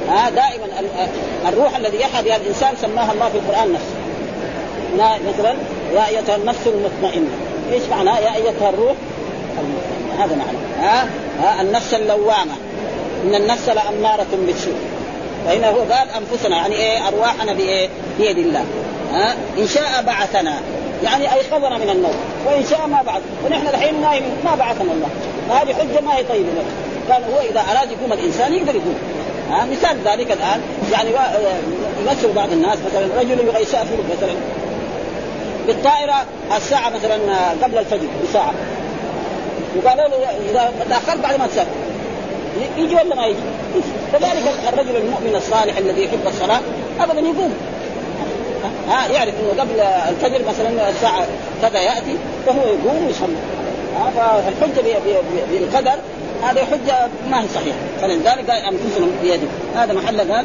ها 0.08 0.30
دائما 0.30 0.64
الروح 1.48 1.76
الذي 1.76 2.00
يحيا 2.00 2.22
بها 2.22 2.36
الإنسان 2.36 2.74
سماها 2.82 3.12
الله 3.12 3.28
في 3.28 3.38
القرآن 3.38 3.72
نفسه. 3.72 4.04
مثلا 5.28 5.54
يا 5.94 6.06
ايتها 6.08 6.36
النفس 6.36 6.66
المطمئنة. 6.66 7.30
إيش 7.72 7.82
معنى؟ 7.90 8.10
يا 8.10 8.34
أيتها 8.34 8.70
الروح 8.70 8.94
هذا 10.18 10.36
معنى. 10.36 10.58
ها, 10.80 11.08
ها 11.40 11.62
النفس 11.62 11.94
اللوامة. 11.94 12.54
إن 13.24 13.34
النفس 13.34 13.68
لأمارة 13.68 14.26
بالسوء. 14.46 14.74
فهنا 15.46 15.70
هو 15.70 15.78
قال 15.78 16.08
أنفسنا 16.10 16.56
يعني 16.56 16.74
إيه؟ 16.74 17.08
أرواحنا 17.08 17.52
بإيه؟ 17.52 17.88
بيد 18.18 18.38
الله. 18.38 18.64
ها؟ 19.12 19.34
إن 19.58 19.66
شاء 19.66 20.02
بعثنا. 20.06 20.60
يعني 21.04 21.34
ايقظنا 21.34 21.78
من 21.78 21.90
النوم. 21.90 22.16
وإن 22.46 22.64
شاء 22.70 22.86
ما 22.86 23.02
بعث. 23.02 23.22
ونحن 23.46 23.66
الحين 23.66 24.00
نايمين 24.00 24.36
ما 24.44 24.54
بعثنا 24.54 24.92
الله. 24.92 25.08
فهذه 25.48 25.74
حجة 25.74 26.00
ما 26.00 26.16
هي 26.16 26.24
طيبة 26.24 26.48
قال 27.10 27.22
هو 27.24 27.40
إذا 27.50 27.60
أراد 27.60 27.90
يقوم 27.90 28.12
الإنسان 28.12 28.54
يقدر 28.54 28.74
يقوم. 28.74 28.96
ها 29.50 29.64
مثال 29.64 29.96
ذلك 30.04 30.32
الآن 30.32 30.60
يعني 30.92 31.10
يمثل 32.00 32.32
بعض 32.32 32.52
الناس 32.52 32.78
مثلا 32.86 33.20
رجل 33.20 33.40
يبغى 33.40 33.62
يسافر 33.62 33.96
مثلا 34.16 34.34
بالطائرة 35.66 36.24
الساعة 36.56 36.90
مثلا 36.90 37.14
قبل 37.62 37.78
الفجر 37.78 38.06
بساعة. 38.28 38.52
وقالوا 39.76 40.08
له 40.08 40.50
إذا 40.50 40.72
تأخرت 40.90 41.20
بعد 41.22 41.38
ما 41.38 41.46
تسافر. 41.46 41.70
يجي 42.78 42.94
ولا 42.94 43.14
ما 43.14 43.26
يجي؟ 43.26 43.38
كذلك 44.12 44.42
الرجل 44.72 44.96
المؤمن 44.96 45.34
الصالح 45.36 45.76
الذي 45.76 46.04
يحب 46.04 46.26
الصلاة 46.26 46.60
ابدا 47.00 47.20
يقوم. 47.20 47.54
ها 48.88 49.08
يعرف 49.12 49.34
إنه 49.40 49.62
قبل 49.62 49.80
الفجر 49.80 50.40
مثلا 50.48 50.90
الساعة 50.90 51.26
كذا 51.62 51.80
يأتي 51.80 52.16
فهو 52.46 52.60
يقوم 52.60 53.06
ويصلي. 53.06 53.36
فالحجة 54.16 54.98
بالقدر 55.50 55.98
هذه 56.44 56.58
حجة 56.58 57.08
ما 57.30 57.42
هي 57.42 57.48
صحيحة. 57.54 57.78
فلذلك 58.00 58.50
قال 58.50 58.62
أنفسهم 58.62 59.10
بيده 59.22 59.48
هذا 59.76 59.92
محل 59.92 60.32
قال 60.32 60.44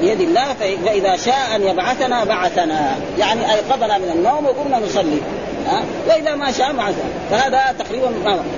بيد 0.00 0.20
الله 0.20 0.54
فإذا 0.84 1.16
شاء 1.16 1.56
أن 1.56 1.62
يبعثنا 1.62 2.24
بعثنا. 2.24 2.96
يعني 3.18 3.52
أيقظنا 3.54 3.98
من 3.98 4.10
النوم 4.14 4.46
وقمنا 4.46 4.78
نصلي. 4.78 5.20
ها؟ 5.66 5.82
وإذا 6.08 6.34
ما 6.34 6.52
شاء 6.52 6.72
ما 6.72 6.94
فهذا 7.30 7.74
تقريبا 7.78 8.08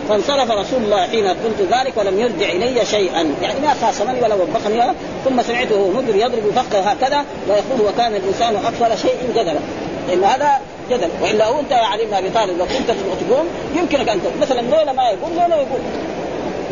فانصرف 0.08 0.50
رسول 0.50 0.82
الله 0.82 1.06
حين 1.06 1.26
قلت 1.26 1.60
ذلك 1.72 1.96
ولم 1.96 2.20
يرجع 2.20 2.48
إلي 2.52 2.84
شيئا. 2.84 3.34
يعني 3.42 3.60
ما 3.60 3.74
خاصمني 3.82 4.22
ولا 4.22 4.34
وبخني 4.34 4.82
ثم 5.24 5.42
سمعته 5.42 5.88
مدر 5.88 6.16
يضرب 6.16 6.52
فخذه 6.56 6.80
هكذا 6.80 7.24
ويقول 7.48 7.88
وكان 7.88 8.16
الإنسان 8.16 8.56
أكثر 8.56 8.96
شيء 8.96 9.32
جدلا. 9.34 9.60
لأن 10.08 10.24
هذا 10.24 10.60
جدل. 10.90 11.08
وإلا 11.22 11.60
أنت 11.60 11.70
يا 11.70 11.76
علي 11.76 12.04
بن 12.04 12.14
أبي 12.14 12.30
طالب 12.30 12.58
لو 12.58 12.64
كنت 12.64 12.90
تقوم 13.28 13.46
يمكنك 13.76 14.08
أن 14.08 14.20
مثلا 14.40 14.60
ليله 14.60 14.92
ما 14.92 15.02
يقوم 15.02 15.30
ليله 15.32 15.56
يقوم. 15.56 15.80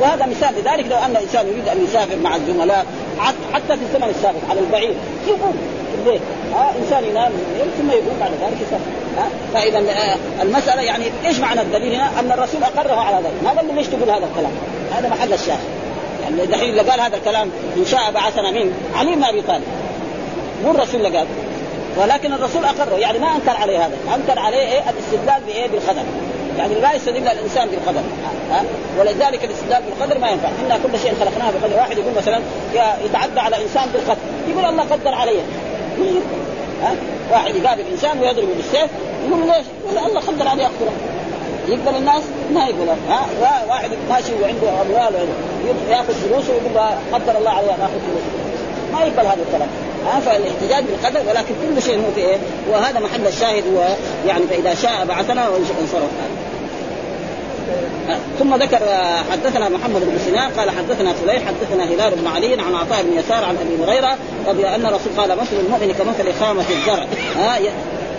وهذا 0.01 0.27
مثال 0.27 0.55
لذلك 0.55 0.87
لو 0.91 0.97
أن 0.97 1.11
الانسان 1.11 1.47
يريد 1.47 1.69
أن 1.69 1.85
يسافر 1.85 2.17
مع 2.17 2.37
الزملاء 2.37 2.87
حتى 3.53 3.77
في 3.77 3.83
الزمن 3.83 4.09
السابق 4.11 4.39
على 4.51 4.61
البعير 4.61 4.95
يقوم 5.27 5.57
في 5.93 5.99
البيت 5.99 6.23
ها 6.55 6.73
إنسان 6.83 7.05
ينام 7.05 7.33
ثم 7.79 7.91
يقوم 7.91 8.17
بعد 8.21 8.31
ذلك 8.31 8.61
يسافر 8.61 8.91
ها 9.17 9.29
فإذا 9.55 9.79
آه، 9.79 10.43
المسألة 10.43 10.83
يعني 10.83 11.05
إيش 11.27 11.39
معنى 11.39 11.61
الدليل 11.61 11.95
هنا؟ 11.95 12.21
أن 12.21 12.33
الرسول 12.33 12.63
أقره 12.63 12.95
على 12.95 13.17
ذلك، 13.17 13.43
ما 13.45 13.51
قال 13.51 13.75
ليش 13.75 13.87
تقول 13.87 14.11
هذا 14.11 14.29
الكلام؟ 14.33 14.53
هذا 14.93 15.09
محل 15.09 15.33
الشاهد. 15.33 15.59
يعني 16.23 16.47
دحين 16.47 16.71
اللي 16.71 16.91
قال 16.91 17.01
هذا 17.01 17.17
الكلام 17.17 17.51
إن 17.77 17.87
شاء 17.87 18.11
بعثنا 18.11 18.51
مين؟ 18.51 18.73
علي 18.95 19.15
بن 19.15 19.25
أبي 19.25 19.43
طالب. 19.43 19.65
مو 20.65 20.71
الرسول 20.71 21.07
اللي 21.07 21.19
قال 21.19 21.27
ولكن 21.97 22.33
الرسول 22.33 22.65
أقره 22.65 22.97
يعني 22.97 23.19
ما 23.19 23.37
أنكر 23.37 23.57
عليه 23.63 23.79
هذا، 23.79 23.97
أنكر 24.15 24.39
عليه 24.39 24.59
إيه؟ 24.59 24.81
الاستدلال 24.91 25.41
بإيه؟ 25.47 25.69
بالخبر. 25.69 26.03
يعني 26.59 26.75
لا 26.75 26.95
يستدل 26.95 27.29
الإنسان 27.29 27.69
بالقدر 27.69 28.01
ها؟ 28.51 28.65
ولذلك 28.99 29.45
الاستدلال 29.45 29.83
بالقدر 29.83 30.19
ما 30.19 30.31
ينفع. 30.31 30.49
إنا 30.67 30.79
كل 30.79 30.99
شيء 30.99 31.15
خلقناه 31.21 31.51
بقدر 31.51 31.77
واحد 31.77 31.99
يقول 31.99 32.13
مثلا 32.17 32.41
يتعدى 33.05 33.41
على 33.41 33.57
إنسان 33.63 33.89
بالقدر 33.93 34.21
يقول 34.49 34.65
الله 34.65 34.83
قدر 34.83 35.15
عليه 35.15 35.41
ها؟ 36.83 36.95
واحد 37.33 37.57
يقابل 37.57 37.83
إنسان 37.93 38.19
ويضربه 38.21 38.55
بالسيف 38.57 38.91
يقول 39.29 39.41
ليش؟ 39.47 39.67
يقول 39.85 40.09
الله 40.09 40.21
قدر 40.21 40.49
عليه 40.49 40.65
اقتله 40.65 40.93
يقبل 41.69 41.97
الناس؟ 41.97 42.23
ما 42.55 42.67
يقبل 42.67 42.89
ها؟ 43.09 43.27
واحد 43.69 43.91
ماشي 44.11 44.33
وعنده 44.43 44.83
أموال 44.83 45.15
يأخذ 45.91 46.15
فلوسه 46.15 46.53
ويقول 46.53 46.91
قدر 47.13 47.39
الله 47.39 47.51
عليه 47.51 47.69
أن 47.69 47.81
آخذ 47.81 47.99
فلوسه. 48.07 48.47
ما 48.93 49.01
يقبل 49.01 49.27
هذا 49.27 49.39
الكلام 49.49 49.69
ها؟ 50.07 50.21
فالاحتجاج 50.21 50.85
بالقدر 50.85 51.31
ولكن 51.31 51.55
كل 51.63 51.83
شيء 51.83 51.97
هو 51.97 52.13
في 52.15 52.21
إيه؟ 52.21 52.37
وهذا 52.71 53.01
محل 53.01 53.27
الشاهد 53.27 53.65
هو 53.75 53.85
يعني 54.27 54.47
فإذا 54.47 54.75
شاء 54.75 55.05
بعثنا 55.09 55.49
وانصرف 55.49 56.11
ثم 58.39 58.55
ذكر 58.55 58.79
حدثنا 59.31 59.69
محمد 59.69 60.01
بن 60.01 60.19
سنان 60.27 60.51
قال 60.51 60.71
حدثنا 60.71 61.13
فليح 61.13 61.43
حدثنا 61.47 61.85
هلال 61.85 62.17
بن 62.17 62.27
علي 62.27 62.53
عن 62.53 62.75
عطاء 62.75 63.03
بن 63.03 63.19
يسار 63.19 63.45
عن 63.45 63.57
أبي 63.57 63.85
هريرة 63.85 64.17
رضي 64.47 64.69
أن 64.69 64.87
الرسول 64.87 65.13
قال 65.17 65.37
مثل 65.37 65.57
المؤمن 65.67 65.93
كمثل 65.93 66.33
خامة 66.41 66.65
الزرع؟ 66.71 67.07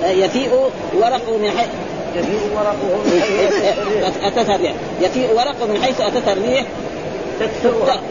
يفيء 0.04 0.52
ورقه 0.94 1.38
من 1.38 1.52
حيث 1.58 1.70
يفيء 2.16 2.52
ورقه 2.56 3.04
من 3.06 3.22
حيث 3.22 4.24
اتتها 4.24 4.60
يفيء 5.02 5.34
ورقه 5.34 5.66
من 5.66 5.82
حيث 5.84 6.02
اتتها 6.02 6.34
الريح 6.34 6.66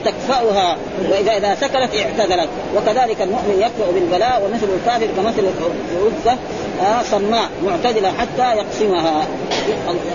تكفأها 0.05 0.77
وإذا 1.11 1.37
إذا 1.37 1.55
سكنت 1.55 1.91
اعتذرت. 1.95 2.49
وكذلك 2.77 3.23
المؤمن 3.23 3.57
يكفأ 3.61 3.91
بالبلاء 3.95 4.43
ومثل 4.45 4.67
الكافر 4.77 5.07
كمثل 5.17 5.45
العزة 5.93 6.39
آه 6.83 7.03
صماء 7.03 7.49
معتدلة 7.67 8.13
حتى 8.13 8.59
يقسمها. 8.59 9.27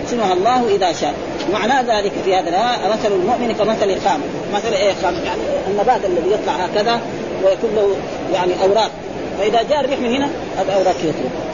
يقسمها 0.01 0.33
الله 0.33 0.75
إذا 0.75 0.93
شاء. 0.93 1.13
معنى 1.53 1.87
ذلك 1.91 2.11
في 2.25 2.35
هذا 2.35 2.77
مثل 2.89 3.13
المؤمن 3.13 3.55
كمثل 3.59 4.01
خام 4.01 4.19
مثل 4.53 4.73
إيه 4.73 4.93
خام 5.03 5.13
يعني 5.13 5.41
النبات 5.67 6.05
الذي 6.05 6.31
يطلع 6.31 6.53
هكذا 6.53 6.99
ويكون 7.43 7.69
له 7.75 7.95
يعني 8.33 8.51
أوراق. 8.63 8.91
فإذا 9.39 9.63
جاء 9.69 9.79
الريح 9.79 9.99
من 9.99 10.15
هنا 10.15 10.29
كذا 10.57 10.93
تروح 10.93 11.51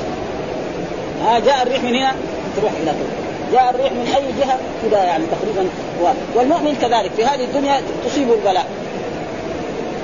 ها 1.25 1.39
جاء 1.39 1.63
الريح 1.63 1.83
من 1.83 1.95
هنا 1.95 2.11
تروح 2.57 2.71
إلى 2.83 2.91
كذا 2.91 3.26
جاء 3.53 3.69
الريح 3.69 3.91
من 3.91 4.13
أي 4.15 4.23
جهة؟ 4.39 4.57
كذا 4.83 5.03
يعني 5.03 5.23
تقريبا. 5.25 5.69
والمؤمن 6.35 6.75
كذلك 6.81 7.11
في 7.11 7.25
هذه 7.25 7.43
الدنيا 7.43 7.81
تصيبه 8.05 8.33
البلاء. 8.33 8.65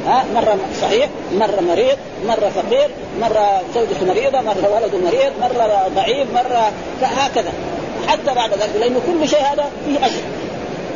ها؟ 0.08 0.26
مرة 0.36 0.58
صحيح 0.82 1.10
مرة 1.34 1.62
مريض 1.62 1.98
مرة 2.28 2.52
فقير 2.56 2.90
مرة 3.22 3.62
زوجته 3.76 4.06
مريضة 4.06 4.42
مرة 4.42 4.70
ولده 4.76 4.98
مريض 4.98 5.32
مرة 5.42 5.88
ضعيف 5.96 6.28
مرة 6.34 6.72
هكذا. 7.02 7.54
حتى 8.08 8.36
بعد 8.36 8.52
ذلك 8.52 8.76
لأنه 8.80 9.00
كل 9.08 9.30
شيء 9.30 9.42
هذا 9.42 9.66
فيه 9.86 10.06
أجر. 10.06 10.22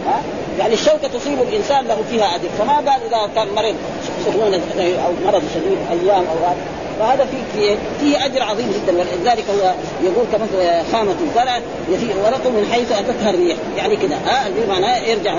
ها؟ 0.08 0.22
يعني 0.60 0.74
الشوكة 0.74 1.08
تصيب 1.08 1.42
الإنسان 1.42 1.88
له 1.88 1.98
فيها 2.10 2.36
أجر. 2.36 2.50
فما 2.60 2.76
قال 2.76 3.02
إذا 3.08 3.30
كان 3.36 3.48
مريض 3.56 3.76
أو 5.06 5.12
مرض 5.26 5.44
شديد 5.54 5.78
أيام 5.92 6.24
أو 6.26 6.48
هذا. 6.48 6.58
فهذا 7.00 7.26
في 7.26 7.38
فيه, 7.54 7.76
فيه 8.00 8.26
أجر 8.26 8.44
عظيم 8.44 8.72
جدا. 8.72 8.98
ولذلك 8.98 9.46
هو 9.50 9.74
يقول 10.04 10.26
كمثل 10.32 10.92
خامة 10.92 11.16
الزرع 11.30 11.60
ورقه 12.24 12.50
من 12.50 12.70
حيث 12.72 12.92
أتتها 12.92 13.30
الريح. 13.30 13.58
يعني 13.78 13.96
كذا 13.96 14.16
ها 14.26 14.48
الريح 14.48 14.68
معناه 14.70 14.98
يرجع 14.98 15.36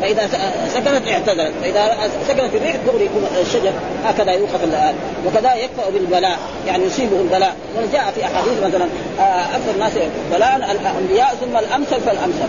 فإذا 0.00 0.28
سكنت 0.74 1.08
اعتذرت. 1.08 1.52
فإذا 1.62 1.96
سكنت 2.28 2.54
الريح 2.54 2.76
دغري 2.86 3.04
يكون 3.04 3.26
الشجر. 3.40 3.72
هكذا 4.04 4.32
يوقف 4.32 4.64
الان 4.64 4.94
وكذا 5.26 5.54
يكفأ 5.54 5.90
بالبلاء. 5.90 6.38
يعني 6.66 6.84
يصيبه 6.84 7.20
البلاء. 7.20 7.56
وجاء 7.78 8.12
في 8.14 8.24
أحاديث 8.24 8.62
مثلا 8.64 8.86
آه، 9.20 9.56
أكثر 9.56 9.70
الناس 9.74 9.92
بلاء 10.32 10.56
الأنبياء 10.56 11.34
ثم 11.40 11.56
الأمثل 11.56 12.00
فالأمثل. 12.00 12.48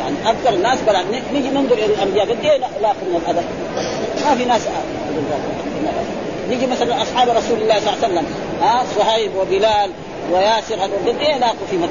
يعني 0.00 0.16
أكثر 0.26 0.54
الناس 0.54 0.78
بلاء. 0.86 1.04
نيجي 1.32 1.48
ننظر 1.48 1.74
إلى 1.74 1.86
الأنبياء. 1.86 2.26
قد 2.26 2.44
إيه 2.44 2.56
لاقوا 2.56 3.08
من 3.08 3.22
الأذى؟ 3.26 3.44
ما 4.24 4.34
في 4.34 4.44
ناس 4.44 4.62
نيجي 6.50 6.66
مثلا 6.66 7.02
أصحاب 7.02 7.28
رسول 7.28 7.62
الله 7.62 7.80
صلى 7.80 7.92
الله 7.92 8.04
عليه 8.04 8.06
وسلم 8.06 8.26
ها 8.62 8.82
صهيب 8.98 9.30
وبلال 9.40 9.90
وياسر 10.32 10.74
هذول 10.74 11.20
إيه 11.20 11.38
لاقوا 11.38 11.66
في 11.70 11.76
مكة؟ 11.76 11.90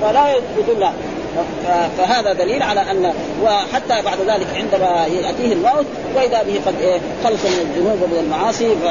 فلا 0.00 0.34
يدل. 0.58 0.88
فهذا 1.98 2.32
دليل 2.32 2.62
على 2.62 2.80
أن 2.80 3.12
وحتى 3.42 4.02
بعد 4.02 4.18
ذلك 4.28 4.46
عندما 4.54 5.06
يأتيه 5.06 5.52
الموت 5.52 5.86
وإذا 6.16 6.42
به 6.42 6.60
قد 6.66 6.74
إيه 6.80 6.98
خلص 7.24 7.44
من 7.44 7.60
الذنوب 7.60 8.02
ومن 8.02 8.18
المعاصي 8.24 8.68
ف 8.68 8.84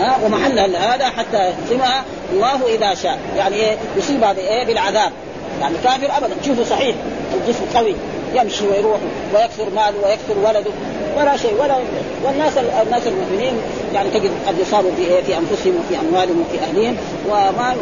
ها 0.00 0.18
ومحل 0.24 0.76
هذا 0.76 1.06
حتى 1.06 1.36
يقسمها 1.36 2.04
الله 2.32 2.74
إذا 2.74 2.94
شاء. 2.94 3.18
يعني 3.36 3.56
إيه 3.56 3.76
يصيب 3.96 4.24
هذا 4.24 4.40
إيه 4.40 4.64
بالعذاب. 4.64 5.12
يعني 5.60 5.74
كافر 5.84 6.16
ابدا. 6.16 6.34
تشوفه 6.42 6.64
صحيح 6.64 6.96
الجسم 7.34 7.64
قوي. 7.74 7.94
يمشي 8.34 8.68
ويروح 8.68 8.98
ويكثر 9.34 9.70
ماله 9.70 9.94
ويكثر 10.04 10.38
ولده 10.44 10.70
ولا 11.16 11.36
شيء. 11.36 11.54
ولا 11.60 11.76
والناس 12.24 12.58
الناس 12.58 13.02
المؤمنين 13.06 13.52
يعني 13.94 14.10
تجد 14.10 14.30
قد 14.46 14.58
يصابوا 14.58 14.90
في 14.96 15.22
في 15.22 15.38
أنفسهم 15.38 15.74
وفي 15.76 16.00
أموالهم 16.00 16.44
وفي 16.48 16.58
اهلهم 16.64 16.96
وما 17.28 17.74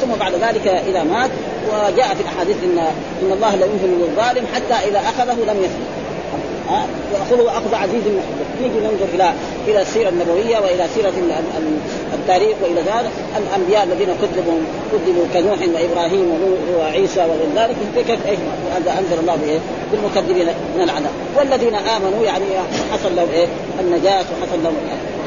ثم 0.00 0.10
بعد 0.20 0.32
ذلك 0.34 0.66
إذا 0.66 1.02
مات. 1.02 1.30
وجاء 1.68 2.14
في 2.14 2.20
الأحاديث 2.20 2.56
ان 2.64 2.78
إن 3.22 3.32
الله 3.32 3.54
لا 3.54 3.66
يمهل 3.66 3.98
للظالم 4.00 4.46
حتى 4.54 4.88
إذا 4.88 4.98
أخذه 4.98 5.32
لم 5.32 5.62
يفلت 6.68 6.88
ياخذه 7.14 7.58
أخذ 7.58 7.74
عزيز 7.74 8.02
محدود 8.02 8.46
نيجي 8.62 8.78
ننظر 8.78 9.06
إلى 9.14 9.32
إلى 9.68 9.82
السيرة 9.82 10.08
النبوية 10.08 10.58
وإلى 10.58 10.86
سيرة 10.94 11.12
التاريخ 12.14 12.56
وإلى 12.62 12.80
هذا 12.80 13.10
الأنبياء 13.36 13.84
الذين 13.84 14.08
كذبوا 14.22 14.60
كذبوا 14.92 15.24
كنوح 15.34 15.58
وإبراهيم 15.74 16.32
وعيسى 16.78 17.20
وغير 17.20 17.48
ذلك 17.56 17.76
كيف 17.96 18.26
إيش 18.26 18.38
أنزل 18.98 19.20
الله 19.20 19.36
بإيه؟ 19.36 19.58
بالمكذبين 19.92 20.46
من 20.76 20.82
العذاب 20.82 21.12
والذين 21.38 21.74
آمنوا 21.74 22.24
يعني 22.24 22.44
حصل 22.92 23.16
لهم 23.16 23.28
إيه؟ 23.32 23.46
النجاة 23.80 24.20
وحصل 24.20 24.62
لهم 24.64 24.74
إيه؟ 24.88 25.17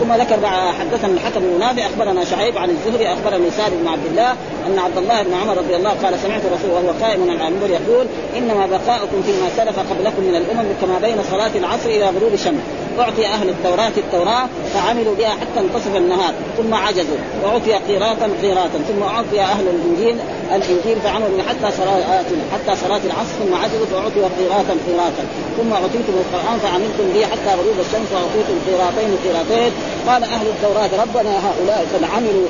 ثم 0.00 0.12
ذكر 0.12 0.46
حدثنا 0.80 1.12
الحكم 1.14 1.40
بن 1.40 1.78
أخبرنا 1.78 2.24
شعيب 2.24 2.58
عن 2.58 2.70
الزهري 2.70 3.12
أخبرني 3.12 3.50
سالم 3.50 3.76
بن 3.82 3.88
عبد 3.88 4.06
الله 4.06 4.30
أن 4.66 4.78
عبد 4.78 4.98
الله 4.98 5.22
بن 5.22 5.34
عمر 5.34 5.58
رضي 5.58 5.76
الله 5.76 5.90
قال 5.90 6.18
سمعت 6.18 6.42
الرسول 6.44 6.70
وهو 6.70 6.90
قائم 7.02 7.30
على 7.30 7.48
المنبر 7.48 7.70
يقول 7.70 8.06
إنما 8.36 8.66
بقاؤكم 8.66 9.22
فيما 9.22 9.48
سلف 9.56 9.78
قبلكم 9.78 10.22
من 10.22 10.34
الأمم 10.34 10.68
كما 10.80 10.98
بين 10.98 11.16
صلاة 11.30 11.50
العصر 11.54 11.88
إلى 11.88 12.04
غروب 12.04 12.34
الشمس. 12.34 12.60
أعطي 12.98 13.26
أهل 13.26 13.48
التوراة 13.48 13.92
التوراة 13.96 14.48
فعملوا 14.74 15.14
بها 15.14 15.30
حتى 15.30 15.60
انتصف 15.60 15.96
النهار 15.96 16.34
ثم 16.56 16.74
عجزوا 16.74 17.18
واعطي 17.42 17.72
قيراطا 17.72 18.28
قيراطا 18.42 18.78
ثم 18.88 19.02
أعطي 19.02 19.40
أهل 19.40 19.64
الإنجيل 19.68 20.16
الإنجيل 20.54 21.00
فعملوا 21.04 21.42
حتى 21.48 21.76
صلاه 21.76 22.22
حتى 22.52 22.80
صلاة 22.80 23.00
العصر 23.04 23.34
ثم 23.40 23.54
عجزوا 23.54 23.86
فاعطوا 23.86 24.28
قيراطا 24.38 24.74
قيراطا 24.86 25.24
ثم 25.56 25.72
أعطيتم 25.72 26.14
القرآن 26.22 26.58
فعملتم 26.58 27.04
به 27.14 27.26
حتى 27.26 27.50
غروب 27.60 27.76
الشمس 27.80 28.08
وأعطيتم 28.12 28.56
قيراطين 28.66 29.10
قيراطين 29.24 29.72
قال 30.08 30.24
أهل 30.24 30.46
التوراة 30.46 30.90
ربنا 31.02 31.32
هؤلاء 31.48 31.86
قد 31.94 32.04
عملوا 32.04 32.48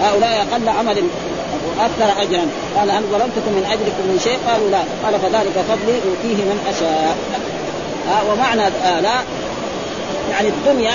هؤلاء 0.00 0.46
أقل 0.52 0.68
عمل 0.68 1.02
وأكثر 1.68 2.22
اجرا. 2.22 2.46
قال 2.76 2.90
هل 2.90 3.02
ظلمتكم 3.02 3.52
من 3.56 3.64
أجلكم 3.72 4.04
من 4.08 4.20
شيء؟ 4.24 4.38
قالوا 4.48 4.70
لا. 4.70 4.82
قال 5.04 5.20
فذلك 5.20 5.64
فضلي 5.68 5.96
أوتيه 5.96 6.44
من 6.44 6.58
أشاء. 6.68 7.16
آه 8.08 8.32
ومعنى 8.32 8.62
آه 8.62 9.00
لا 9.00 9.14
يعني 10.30 10.48
الدنيا 10.48 10.92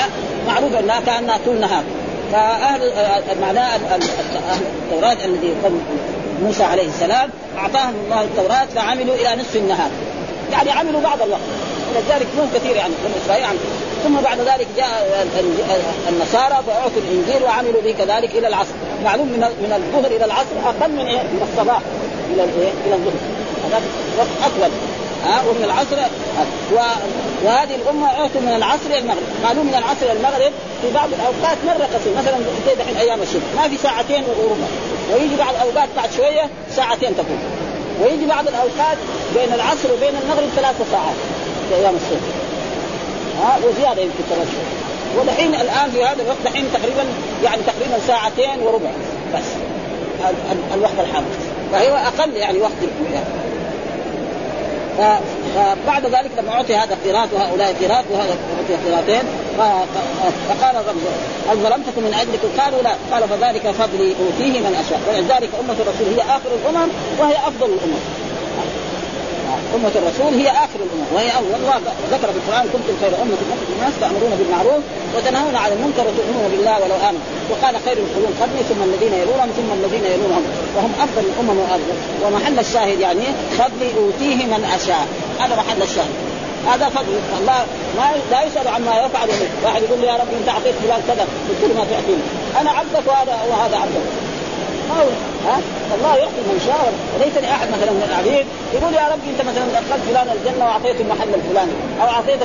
معروف 0.48 0.74
انها 0.74 1.00
كأنها 1.00 1.40
طول 1.46 1.60
نهار. 1.60 1.84
فأهل 2.32 2.92
آه، 2.92 3.22
معناه 3.42 3.76
التوراة 3.76 5.18
الذي 5.26 5.56
موسى 6.44 6.64
عليه 6.64 6.88
السلام 6.88 7.30
أعطاهم 7.58 7.94
الله 8.06 8.22
التوراة 8.22 8.66
فعملوا 8.76 9.16
إلى 9.16 9.42
نصف 9.42 9.56
النهار. 9.56 9.90
يعني 10.52 10.72
عملوا 10.72 11.02
بعض 11.02 11.22
الوقت. 11.22 11.42
ولذلك 11.90 12.28
مو 12.38 12.44
كثير 12.56 12.76
يعني 12.76 12.94
بني 13.04 13.14
إسرائيل 13.26 13.46
عملوا 13.46 13.62
ثم 14.04 14.16
بعد 14.22 14.40
ذلك 14.40 14.68
جاء 14.78 15.28
النصارى 16.10 16.64
فأعطوا 16.68 17.02
الإنجيل 17.08 17.44
وعملوا 17.44 17.82
به 17.82 17.96
كذلك 17.98 18.36
إلى 18.36 18.48
العصر. 18.48 18.74
معلوم 19.04 19.28
من 19.28 19.40
من 19.40 19.74
الظهر 19.74 20.12
إلى 20.12 20.26
العصر 20.26 20.56
أقل 20.66 20.92
من 20.92 21.00
إيه؟ 21.00 21.22
من 21.22 21.48
الصباح 21.52 21.82
إلى 22.34 22.44
الايه؟ 22.44 22.72
إلى 22.86 22.96
الظهر. 22.96 23.14
هذا 23.66 23.82
وقت 24.18 24.52
أطول. 24.54 24.72
ها 25.26 25.44
ومن 25.50 25.64
العصر 25.64 25.98
و... 26.74 26.78
وهذه 27.46 27.76
الأمة 27.76 28.08
أعطوا 28.08 28.42
من 28.42 28.54
العصر 28.56 28.86
إلى 28.86 29.00
المغرب، 29.00 29.24
قالوا 29.46 29.64
من 29.64 29.76
العصر 29.76 30.04
إلى 30.04 30.12
المغرب 30.12 30.52
في 30.82 30.94
بعض 30.94 31.10
الأوقات 31.14 31.58
مرة 31.68 31.86
قصير 31.96 32.14
مثلا 32.18 32.38
زي 32.68 32.76
دحين 32.76 32.98
أيام 32.98 33.22
الشتاء 33.22 33.42
ما 33.58 33.68
في 33.70 33.78
ساعتين 33.78 34.24
وربع. 34.24 34.68
ويجي 35.14 35.36
بعض 35.36 35.54
الأوقات 35.56 35.90
بعد 35.98 36.12
شوية 36.12 36.50
ساعتين 36.76 37.10
تكون 37.18 37.40
ويجي 38.02 38.26
بعض 38.26 38.48
الأوقات 38.48 38.98
بين 39.36 39.54
العصر 39.54 39.94
وبين 39.94 40.14
المغرب 40.24 40.50
ثلاثة 40.56 40.86
ساعات 40.92 41.16
في 41.70 41.76
أيام 41.76 41.96
الصيف 41.96 42.22
ها 43.42 43.58
وزيادة 43.66 44.02
يمكن 44.02 44.24
ثلاث 44.30 44.48
ودحين 45.18 45.56
الآن 45.56 45.92
في 45.92 46.04
هذا 46.04 46.22
الوقت 46.24 46.38
دحين 46.46 46.66
تقريبا 46.74 47.04
يعني 47.44 47.62
تقريبا 47.62 48.00
ساعتين 48.08 48.60
وربع 48.62 48.92
بس. 49.36 49.46
الوقت 50.74 50.94
الحاضر. 51.00 51.26
فهو 51.72 51.96
أقل 51.96 52.34
يعني 52.34 52.60
وقت 52.60 52.72
يعني 53.14 53.26
فبعد 54.98 56.06
ذلك 56.06 56.32
لما 56.38 56.52
أعطي 56.52 56.76
هذا 56.76 56.98
قيراط 57.06 57.28
وهؤلاء 57.34 57.76
قيراط 57.80 58.04
وهذا 58.12 58.38
أعطي 58.58 58.84
قيراطين 58.86 59.24
فقال 60.50 60.76
هل 61.50 61.58
ظلمتكم 61.58 62.04
من 62.04 62.14
اجلكم؟ 62.14 62.62
قالوا 62.62 62.82
لا. 62.82 62.94
قال 63.12 63.30
فذلك 63.30 63.72
فضلي 63.72 64.16
أوتيه 64.20 64.60
من 64.60 64.76
أشاء. 64.86 65.00
ولذلك 65.10 65.50
أمة 65.60 65.74
الرسول 65.74 66.20
هي 66.20 66.22
آخر 66.22 66.50
الأمم 66.62 66.90
وهي 67.20 67.34
أفضل 67.34 67.66
الأمم. 67.66 68.29
أمة 69.76 69.94
الرسول 70.02 70.32
هي 70.42 70.50
آخر 70.66 70.80
الأمم 70.86 71.08
وهي 71.14 71.30
أول. 71.40 71.54
الله 71.62 71.78
ذكر 72.14 72.28
في 72.34 72.40
القرآن 72.42 72.66
كنتم 72.74 72.94
خير 73.02 73.14
أمة 73.24 73.38
أخرجت 73.54 73.72
الناس 73.78 73.94
تأمرون 74.02 74.34
بالمعروف 74.40 74.84
وتنهون 75.16 75.56
عن 75.56 75.72
المنكر 75.72 76.04
وتؤمنون 76.08 76.46
بالله 76.52 76.76
ولو 76.84 76.98
آمنوا 77.10 77.26
وقال 77.52 77.76
خير 77.86 77.98
القرون 78.06 78.32
قرني 78.42 78.62
ثم 78.70 78.82
الذين 78.90 79.14
يلونهم 79.22 79.50
ثم 79.58 79.70
الذين 79.80 80.06
يلونهم. 80.14 80.46
وهم 80.76 80.94
أفضل 81.04 81.24
الأمم 81.32 81.60
وأفضل. 81.60 81.96
ومحل 82.24 82.60
الشاهد 82.60 83.00
يعني 83.00 83.26
فضلي 83.60 83.90
أوتيه 83.98 84.40
من 84.46 84.62
أشاء. 84.76 85.08
هذا 85.40 85.56
محل 85.56 85.82
الشاهد. 85.82 86.16
هذا 86.72 86.90
فضل. 86.90 87.14
الله 87.40 87.60
ما 87.98 88.08
لا 88.32 88.44
يسأل 88.44 88.68
عما 88.68 88.94
يفعل 89.06 89.30
واحد 89.64 89.82
يقول 89.84 90.00
لي 90.02 90.08
يا 90.08 90.14
رب 90.14 90.32
انت 90.40 90.50
اعطيت 90.50 90.76
فلان 90.84 91.02
كذا 91.08 91.26
كل 91.62 91.72
ما 91.78 91.84
تعطيني. 91.92 92.24
أنا 92.62 92.70
عبدك 92.72 93.06
وهذا 93.08 93.36
وهذا 93.50 93.76
عبدك. 93.84 94.29
هو 94.92 95.08
ها؟ 95.48 95.58
الله 95.96 96.16
يعطي 96.18 96.42
من 96.50 96.60
شاء. 96.68 96.94
وليس 97.14 97.36
لاحد 97.38 97.68
مثلا 97.68 97.92
من 97.92 98.04
العبيد 98.10 98.46
يقول 98.74 98.94
يا 98.94 99.06
رب 99.14 99.24
أنت 99.32 99.42
مثلا 99.50 99.64
ادخلت 99.80 100.04
فلان 100.10 100.28
الجنة 100.38 100.66
وأعطيته 100.66 101.02
المحل 101.02 101.34
الفلاني 101.40 101.72
أو 102.02 102.08
اعطيت 102.08 102.40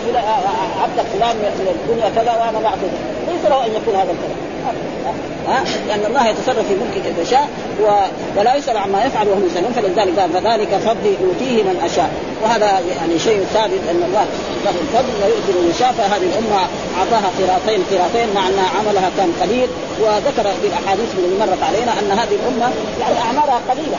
عبدك 0.83 1.07
فلان 1.15 1.37
من 1.37 1.69
الدنيا 1.77 2.09
كذا 2.17 2.33
وأنا 2.39 2.59
ما 2.59 2.67
أعطيته. 2.67 2.99
ليس 3.29 3.45
له 3.51 3.67
أن 3.67 3.71
يكون 3.75 3.95
هذا 3.95 4.13
الكلام. 4.17 4.54
ها 5.49 5.65
لأن 5.89 6.05
الله 6.07 6.29
يتصرف 6.29 6.67
في 6.69 6.75
ملكه 6.75 7.01
كيف 7.09 7.19
يشاء 7.29 7.49
و... 7.83 7.87
ولا 8.37 8.55
يسال 8.55 8.77
عما 8.77 9.05
يفعل 9.05 9.29
وهم 9.29 9.47
يسالون 9.47 9.73
فلذلك 9.73 10.19
قال 10.19 10.31
فذلك 10.31 10.69
فضلي 10.69 11.15
اوتيه 11.25 11.63
من 11.63 11.77
أشاء. 11.85 12.11
وهذا 12.43 12.67
يعني 12.67 13.19
شيء 13.19 13.47
ثابت 13.55 13.83
أن 13.91 14.01
الله 14.09 14.25
له 14.65 14.75
الفضل 14.85 15.13
ويؤتي 15.23 15.53
من 15.59 15.71
يشاء. 15.75 15.93
فهذه 15.99 16.27
الأمة 16.31 16.61
أعطاها 16.99 17.29
قراطين 17.39 17.81
قراطين 17.91 18.29
مع 18.35 18.49
ان 18.49 18.59
عملها 18.79 19.11
كان 19.17 19.31
قليل. 19.43 19.69
وذكر 20.03 20.47
في 20.61 20.67
الأحاديث 20.71 21.09
اللي 21.19 21.39
مرت 21.41 21.63
علينا 21.69 21.93
أن 22.01 22.19
هذه 22.19 22.35
الأمة 22.41 22.69
يعني 23.01 23.19
أعمارها 23.27 23.61
قليلة. 23.71 23.99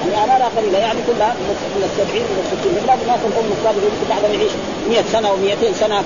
يعني 0.00 0.14
أعمارها 0.20 0.50
قليلة. 0.56 0.78
يعني 0.78 1.00
كلها 1.08 1.32
من 1.76 1.82
السبعين 1.90 2.24
إلى 2.30 2.40
الستين. 2.44 2.72
من 2.78 2.84
بعد 2.88 2.98
الناس 3.04 3.20
الام 3.28 3.48
السابقه 3.56 3.84
يمكن 3.88 4.06
بعد 4.12 4.22
يعيش 4.34 4.52
100 4.88 5.02
سنة 5.12 5.28
و200 5.34 5.80
سنة. 5.82 5.98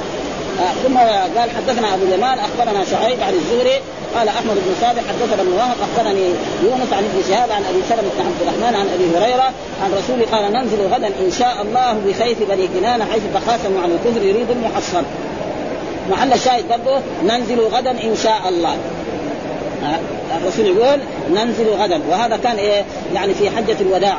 آه 0.61 0.73
ثم 0.89 0.99
قال 1.39 1.51
حدثنا 1.51 1.95
أبو 1.95 2.05
اليمان 2.05 2.39
أخبرنا 2.39 2.85
شعيب 2.85 3.21
عن 3.21 3.35
الزهري 3.35 3.81
قال 4.17 4.29
أحمد 4.29 4.55
بن 4.55 4.75
صالح 4.81 5.03
حدثنا 5.09 5.43
ابن 5.43 5.53
وهب 5.53 5.77
أخبرني 5.83 6.27
يونس 6.65 6.93
عن 6.93 7.05
ابن 7.05 7.23
شهاب 7.29 7.51
عن 7.53 7.63
أبي 7.65 7.83
سلمة 7.89 8.11
بن 8.19 8.27
عبد 8.27 8.41
الرحمن 8.43 8.77
عن 8.77 8.89
أبي 8.95 9.19
هريرة 9.19 9.53
عن 9.83 9.93
رسول 9.99 10.27
قال 10.27 10.53
ننزل 10.53 10.87
غدا 10.87 11.07
إن 11.07 11.31
شاء 11.39 11.63
الله 11.63 11.93
بخيف 12.07 12.39
بني 12.51 12.69
كنانه 12.69 13.05
حيث 13.05 13.23
تخاصموا 13.35 13.83
عن 13.83 13.91
الكفر 13.91 14.23
يريد 14.23 14.51
المحصن. 14.51 15.03
محل 16.11 16.33
الشاهد 16.33 16.65
برضه 16.69 17.01
ننزل 17.25 17.61
غدا 17.61 17.91
إن 17.91 18.17
شاء 18.23 18.49
الله. 18.49 18.77
الرسول 20.43 20.67
يقول 20.67 21.01
ننزل 21.31 21.69
غدا. 21.69 22.01
وهذا 22.11 22.37
كان 22.37 22.57
إيه؟ 22.57 22.85
يعني 23.15 23.35
في 23.35 23.51
حجة 23.51 23.77
الوداع. 23.81 24.19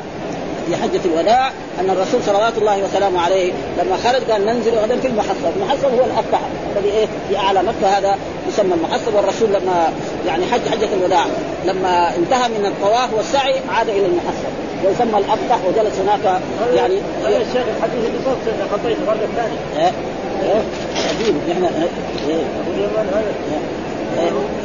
في 0.68 0.76
حجة 0.76 1.00
الوداع 1.06 1.52
أن 1.80 1.90
الرسول 1.90 2.24
صلوات 2.24 2.58
الله 2.58 2.84
وسلامه 2.84 3.22
عليه 3.22 3.52
لما 3.78 3.98
خرج 3.98 4.32
قال 4.32 4.46
ننزل 4.46 4.72
غدا 4.76 5.00
في 5.00 5.08
المحصب، 5.08 5.52
المحصب 5.56 5.86
هو 5.86 6.06
الأفتح 6.06 6.40
الذي 6.76 6.90
إيه؟ 6.90 7.08
في 7.30 7.38
أعلى 7.38 7.64
مكة 7.64 7.88
هذا 7.98 8.18
يسمى 8.50 8.74
المحصب. 8.74 9.16
والرسول 9.16 9.50
لما 9.50 9.94
يعني 10.28 10.46
حج 10.46 10.62
حجة 10.72 10.94
الوداع 10.94 11.26
لما 11.66 12.16
انتهى 12.16 12.50
من 12.50 12.66
الطواف 12.66 13.14
والسعي 13.14 13.56
عاد 13.70 13.90
إلى 13.90 14.06
المحصب. 14.06 14.54
ويسمى 14.86 15.18
الأفتح 15.20 15.58
وجلس 15.68 16.00
هناك 16.00 16.42
يعني 16.76 17.00
هذا 17.26 17.38
الشيخ 17.38 17.64
الحديث 17.78 18.06
اللي 18.06 18.20
صوت 18.26 18.38
خطيت 18.72 18.98
المرة 18.98 19.28
الثانية 19.32 19.60
إيه؟ 19.78 19.92
إيه؟ 20.44 20.62
عجيب. 21.10 21.36
نحن 21.50 21.64
إيه؟ 21.64 22.40
اليمان 22.74 23.08
هذا. 23.14 23.34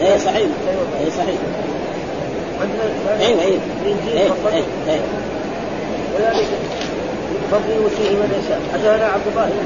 إيه؟ 0.01 0.18
صحيح. 0.18 0.49
إيه؟ 1.01 1.11
صحيح. 1.11 1.36
أيوه 3.20 3.42
أيوه. 3.42 3.61
إيه؟ 3.86 4.30
إيه؟ 4.88 5.01
وذلك 6.14 6.46
فضل 7.50 7.70
يؤتيه 7.70 8.11
من 8.11 8.28
يشاء. 8.44 8.61
حدثنا 8.72 9.06
عبد 9.06 9.26
الله 9.30 9.46
بن 9.46 9.59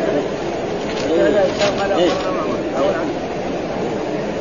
هشام 1.39 1.81
قال. 1.81 1.93
اخبرنا 1.93 2.31
معمر 2.31 2.95
عن 2.95 3.09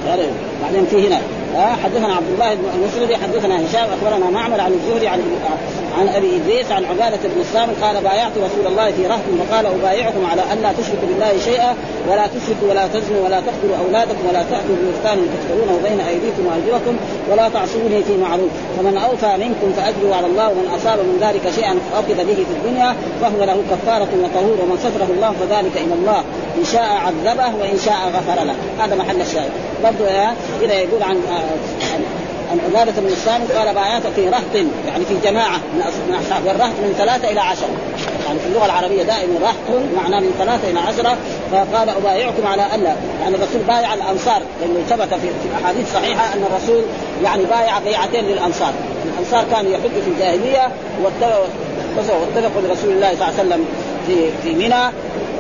هذا 0.08 0.26
بعدين 0.64 0.86
في 0.86 1.08
هنا 1.08 1.22
حدثنا 1.58 2.16
عبد 2.16 2.30
الله 2.34 2.54
بن 2.56 2.64
المسردي 2.76 3.16
حدثنا 3.18 3.56
هشام 3.56 3.90
أخبرنا 3.94 4.30
معمر 4.30 4.62
عن 4.62 4.72
الزهري 4.74 5.08
عن 5.08 5.20
عن 6.00 6.08
أبي 6.08 6.36
إدريس 6.36 6.72
عن 6.72 6.86
عبادة 6.86 7.20
بن 7.36 7.42
الصامت 7.42 7.84
قال 7.84 8.04
بايعت 8.04 8.32
رسول 8.38 8.68
الله 8.68 8.92
في 8.92 9.08
رهط 9.08 9.26
فقال 9.40 9.66
أبايعكم 9.66 10.26
على 10.32 10.42
أن 10.54 10.62
لا 10.62 10.72
تشركوا 10.72 11.08
بالله 11.08 11.32
شيئا 11.46 11.76
ولا 12.10 12.28
تشركوا 12.28 12.70
ولا 12.70 12.88
تزنوا 12.88 13.26
ولا 13.26 13.40
تقتلوا 13.40 13.78
أولادكم 13.86 14.24
ولا 14.30 14.44
تأتوا 14.44 14.76
ببهتان 14.80 15.18
تفترونه 15.34 15.80
بين 15.84 16.00
أيديكم 16.00 16.44
وأرجلكم 16.48 16.96
ولا 17.32 17.50
تعصوني 17.50 18.04
في 18.04 18.18
معروف. 18.18 18.52
فمن 18.78 18.98
أوفى 18.98 19.32
منكم 19.44 19.74
فأجروا 19.78 20.16
على 20.16 20.28
الله 20.28 20.48
ومن 20.50 20.68
أصاب 20.78 21.00
من 21.00 21.18
ذلك 21.22 21.56
شيئا 21.56 21.76
فأخذ 21.92 22.18
به 22.28 22.40
في 22.48 22.54
الدنيا 22.58 22.96
فهو 23.22 23.44
له 23.44 23.58
كفارة 23.72 24.12
وطهور 24.24 24.58
ومن 24.62 24.78
ستره 24.86 25.10
الله 25.16 25.32
فذلك 25.42 25.76
إلى 25.86 25.94
الله. 25.94 26.24
إن 26.58 26.66
شاء 26.74 26.84
عذبه 26.84 27.56
وإن 27.62 27.80
شاء 27.86 27.98
غفر 28.16 28.44
له. 28.44 28.56
هذا 28.80 28.96
محل 28.96 29.22
الشاهد. 29.22 29.52
برضو 29.84 30.04
إذا 30.62 30.74
يقول 30.74 31.04
عن 31.04 31.16
عن 31.32 32.02
عن 32.52 32.60
عبادة 32.70 33.02
بن 33.02 33.08
الصامت 33.08 33.52
قال 33.52 33.76
بايعت 33.76 34.02
في 34.16 34.30
رهط 34.30 34.56
يعني 34.88 35.06
في 35.06 35.16
جماعة 35.24 35.58
من 35.58 35.82
أص- 35.82 36.10
من 36.10 36.16
أصحاب 36.26 36.46
والرهط 36.46 36.70
من 36.84 36.96
ثلاثة 36.98 37.30
إلى 37.32 37.40
عشرة. 37.40 37.70
يعني 38.28 38.40
في 38.40 38.46
اللغة 38.48 38.66
العربية 38.66 39.04
دائما 39.04 39.40
رهط 39.42 39.82
معناه 39.96 40.20
من 40.20 40.34
ثلاثة 40.40 40.70
إلى 40.70 40.80
عشرة. 40.80 41.18
فقال 41.52 41.90
أبايعكم 41.90 42.48
على 42.48 42.66
ألا 42.76 42.96
يعني 43.22 43.36
الرسول 43.36 43.62
بايع 43.68 43.94
الأنصار. 43.94 44.42
لأنه 44.62 44.80
ثبت 44.90 45.14
في 45.14 45.28
أحاديث 45.64 45.94
صحيحة 45.94 46.34
أن 46.34 46.44
الرسول 46.52 46.84
يعني 47.24 47.44
بايع 47.46 47.80
بيعتين 47.80 48.26
للأنصار. 48.26 48.74
الأنصار 49.14 49.44
كانوا 49.52 49.72
يحجوا 49.72 50.02
في 50.06 50.10
الجاهلية 50.10 50.68
واتفقوا 51.04 52.62
برسول 52.68 52.92
الله 52.92 53.10
صلى 53.16 53.28
الله 53.30 53.40
عليه 53.40 53.48
وسلم. 53.48 53.66
في 54.08 54.30
في 54.44 54.56
منى 54.56 54.92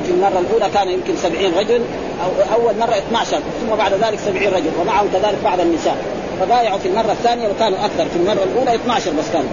في 0.05 0.11
المرة 0.11 0.39
الأولى 0.39 0.69
كان 0.73 0.89
يمكن 0.89 1.13
سبعين 1.23 1.53
رجل 1.57 1.81
أو 2.23 2.53
أول 2.53 2.73
مرة 2.79 2.97
12 2.97 3.37
ثم 3.37 3.75
بعد 3.75 3.93
ذلك 3.93 4.19
سبعين 4.25 4.53
رجل 4.53 4.71
ومعهم 4.81 5.07
كذلك 5.13 5.37
بعض 5.43 5.59
النساء. 5.59 5.97
فبايعوا 6.39 6.77
في 6.77 6.87
المرة 6.87 7.11
الثانية 7.11 7.47
وكانوا 7.47 7.85
أكثر 7.85 8.05
في 8.05 8.15
المرة 8.15 8.43
الأولى 8.43 8.75
12 8.75 9.11
بس 9.11 9.25
كانوا. 9.33 9.49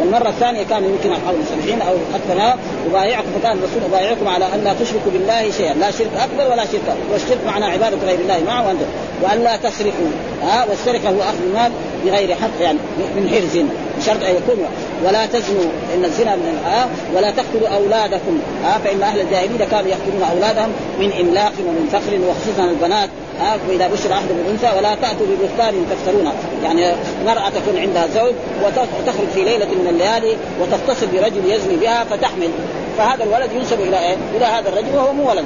والمرة 0.00 0.28
الثانية 0.28 0.62
كانوا 0.62 0.88
يمكن 0.88 1.20
حوالي 1.20 1.38
70 1.62 1.82
أو 1.82 1.94
أكثر. 2.14 2.58
وبايعكم 2.86 3.26
فكان 3.40 3.58
الرسول 3.58 3.82
أبايعكم 3.88 4.28
على 4.28 4.44
أن 4.54 4.64
لا 4.64 4.74
تشركوا 4.74 5.12
بالله 5.12 5.50
شيئا 5.50 5.74
لا 5.74 5.90
شرك 5.90 6.10
أكبر 6.18 6.52
ولا 6.52 6.64
شرك 6.64 6.96
والشرك 7.12 7.38
معناه 7.46 7.68
عبادة 7.68 7.96
غير 8.06 8.18
الله 8.20 8.40
معه 8.46 8.66
وأنتم. 8.66 8.86
وأن 9.22 9.44
لا 9.44 9.56
تسرقوا 9.56 10.10
ها 10.42 10.66
والسرقة 10.70 11.08
هو 11.08 11.20
أخذ 11.20 11.42
المال 11.48 11.72
بغير 12.04 12.34
حق 12.34 12.60
يعني 12.60 12.78
من 13.16 13.28
حرز. 13.28 13.64
بشرط 14.00 14.22
أن 14.24 14.34
يكون 14.36 14.66
ولا 15.04 15.26
تزنوا 15.26 15.70
إن 15.94 16.04
الزنا 16.04 16.36
من 16.36 16.58
ها 16.64 16.88
ولا 17.16 17.30
تقتلوا 17.30 17.68
أولادكم. 17.68 18.40
ها 18.64 18.78
فإن 18.84 19.02
أهل 19.02 19.20
الجاهلية 19.20 19.64
كانوا 19.70 19.90
يقتلون 19.90 20.22
أولادهم 20.32 20.72
من 21.00 21.12
إملاق 21.20 21.52
ومن 21.66 21.88
فخر 21.92 22.18
وخصوصا 22.28 22.70
البنات. 22.70 23.08
ها 23.40 23.56
وإذا 23.68 23.88
بشر 23.88 24.12
أحد 24.12 24.28
بالأنثى 24.28 24.78
ولا 24.78 24.94
تأتوا 24.94 25.26
ببهتان 25.26 25.86
تفترونه 25.90 26.32
يعني 26.64 26.96
مراه 27.26 27.48
تكون 27.48 27.78
عندها 27.78 28.06
زوج 28.06 28.34
وتخرج 28.64 29.28
في 29.34 29.44
ليلة 29.44 29.66
من 29.66 29.86
الليالي 29.90 30.36
وتتصل 30.60 31.06
برجل 31.06 31.52
يزني 31.52 31.76
بها 31.76 32.04
فتحمل. 32.04 32.50
فهذا 32.98 33.24
الولد 33.24 33.52
ينسب 33.52 33.80
إلى 33.80 33.98
إيه؟ 33.98 34.16
إلى 34.36 34.44
هذا 34.44 34.68
الرجل 34.68 34.96
وهو 34.96 35.12
مو 35.12 35.30
ولد. 35.30 35.44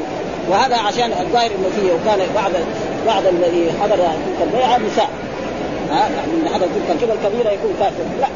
وهذا 0.50 0.76
عشان 0.76 1.12
الظاهر 1.20 1.50
إنه 1.50 1.68
فيه 1.76 1.92
وكان 1.92 2.26
بعض 2.34 2.50
بعض 3.06 3.22
الذي 3.26 3.72
حضر 3.82 3.96
تلك 3.96 4.48
البيعه 4.48 4.78
نساء 4.78 5.08
ها؟ 5.90 6.08
يعني 6.16 6.32
من 6.32 6.48
حضر 6.54 6.66
تلك 6.66 7.10
الكبيره 7.10 7.50
يكون 7.50 7.72
كافر. 7.80 8.04
لا. 8.20 8.28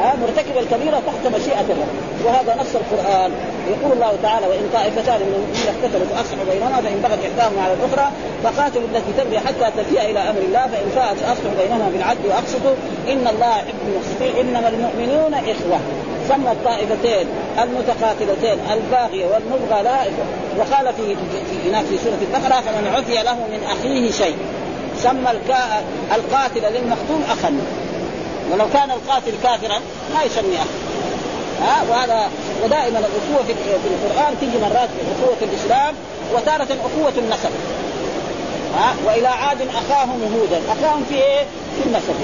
ها؟ 0.00 0.16
مرتكب 0.22 0.56
الكبيرة 0.58 1.02
تحت 1.06 1.34
مشيئة 1.36 1.60
الله 1.60 1.88
وهذا 2.24 2.56
نص 2.60 2.72
القرآن. 2.82 3.30
يقول 3.72 3.92
الله 3.92 4.12
تعالى 4.22 4.46
وإن 4.46 4.64
طائفتان 4.72 5.20
من 5.20 5.34
المؤمنين 5.34 5.66
اقتتلوا 5.72 6.06
فأصلحوا 6.06 6.44
بينهما 6.52 6.78
فإن 6.84 6.98
بغت 7.04 7.20
إحداهما 7.28 7.62
على 7.62 7.74
الأخرى 7.78 8.06
فقاتلوا 8.44 8.88
التي 8.94 9.12
تبغي 9.18 9.38
حتى 9.38 9.66
تفيء 9.78 10.10
إلى 10.10 10.20
أمر 10.30 10.42
الله 10.48 10.64
فإن 10.72 10.88
فاءت 10.96 11.16
فأصلحوا 11.16 11.56
بينهما 11.62 11.88
بالعدل 11.92 12.24
وأقسطوا. 12.28 12.76
إن 13.12 13.24
الله 13.32 13.52
يحب 13.56 13.80
المقسطين. 13.88 14.32
إنما 14.40 14.68
المؤمنون 14.68 15.34
إخوة. 15.34 15.80
سمى 16.28 16.52
الطائفتين 16.52 17.26
المتقاتلتين 17.62 18.58
الباغية 18.72 19.26
والمبغى 19.26 19.82
لها 19.82 20.06
وقال 20.58 20.94
في 20.94 21.16
في 21.50 21.68
هناك 21.68 21.84
في 21.84 21.98
سورة 21.98 22.18
البقرة 22.22 22.60
فمن 22.60 22.92
عفي 22.96 23.14
له 23.24 23.34
من 23.34 23.60
أخيه 23.70 24.10
شيء. 24.10 24.36
سمى 25.02 25.30
القاتل 26.14 26.62
للمقتول 26.72 27.22
أخا. 27.30 27.52
ولو 28.52 28.66
كان 28.72 28.90
القاتل 28.90 29.32
كافرا 29.42 29.78
ما 30.14 30.22
يسمي 30.22 30.56
اخ 30.56 30.66
ها؟ 31.62 31.82
وهذا 31.90 32.30
ودائما 32.64 32.98
الأخوة 32.98 33.44
في 33.46 33.88
القرآن 33.88 34.34
تيجي 34.40 34.58
مرات 34.58 34.88
اخوه 35.12 35.36
الإسلام 35.42 35.94
وتارة 36.34 36.68
اخوه 36.72 37.12
النسب. 37.18 37.50
ها؟ 38.76 38.94
وإلى 39.06 39.28
عاد 39.28 39.58
أخاهم 39.62 40.20
هودا. 40.34 40.60
أخاهم 40.72 41.04
في 41.08 41.14
إيه؟ 41.14 41.44
في 41.76 41.86
النسب. 41.86 42.14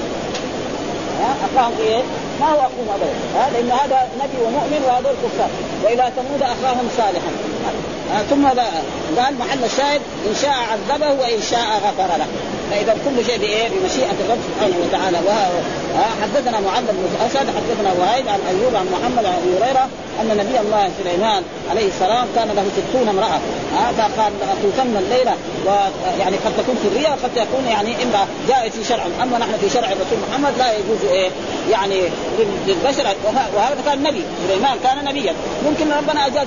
ها؟ 1.20 1.34
أخاهم 1.46 1.72
في 1.76 1.82
إيه؟ 1.82 2.02
ما 2.40 2.46
هو 2.46 2.60
أخوهم 2.60 2.88
ابدا. 2.94 3.12
ها؟ 3.36 3.50
لأن 3.50 3.70
هذا 3.70 4.08
نبي 4.16 4.44
ومؤمن 4.44 4.82
وهذول 4.86 5.14
كفار. 5.24 5.48
وإلى 5.84 6.12
ثمود 6.16 6.42
أخاهم 6.42 6.88
صالحا. 6.96 7.30
آه 8.14 8.22
ثم 8.30 8.46
قال 9.20 9.34
محل 9.38 9.64
الشاهد 9.64 10.00
إن 10.28 10.34
شاء 10.42 10.54
عذبه 10.72 11.10
وإن 11.20 11.42
شاء 11.50 11.66
غفر 11.84 12.18
له. 12.18 12.26
فإذا 12.70 12.96
كل 13.04 13.24
شيء 13.26 13.38
بإيه؟ 13.38 13.68
بمشيئة 13.68 14.16
الرب 14.24 14.38
سبحانه 14.48 14.76
وتعالى. 14.84 15.18
حدثنا 16.22 16.60
معل 16.60 16.82
بن 16.82 17.26
أسد 17.26 17.46
حدثنا 17.56 17.92
وهيب 17.98 18.28
عن 18.28 18.40
أيوب 18.48 18.76
عن 18.76 18.86
محمد 18.92 19.24
عن 19.26 19.32
أبي 19.32 19.64
هريرة 19.64 19.88
أن 20.20 20.28
نبي 20.28 20.60
الله 20.60 20.90
سليمان 21.02 21.42
عليه 21.70 21.88
السلام 21.88 22.26
كان 22.36 22.48
له 22.48 22.64
ستون 22.76 23.08
امرأة. 23.08 23.40
ها 23.76 23.92
فقال 23.98 24.32
لاطوفن 24.40 24.96
الليلة 24.96 25.34
ويعني 25.66 26.36
قد 26.36 26.52
تكون 26.58 26.76
سرية 26.84 27.08
وقد 27.08 27.30
تكون 27.36 27.64
يعني 27.68 28.02
امرأة 28.02 28.26
جاءت 28.48 28.72
في 28.72 28.84
شرع. 28.84 29.04
أما 29.22 29.38
نحن 29.38 29.52
في 29.60 29.68
شرع 29.70 29.88
الرسول 29.88 30.18
محمد 30.30 30.58
لا 30.58 30.72
يجوز 30.72 31.10
إيه؟ 31.10 31.30
يعني 31.70 32.02
للبشر. 32.66 33.06
وهذا 33.54 33.76
كان 33.86 34.02
نبي 34.02 34.22
سليمان 34.48 34.78
كان 34.82 35.04
نبيا. 35.04 35.34
ممكن 35.66 35.92
ربنا 35.92 36.26
اجاز 36.26 36.46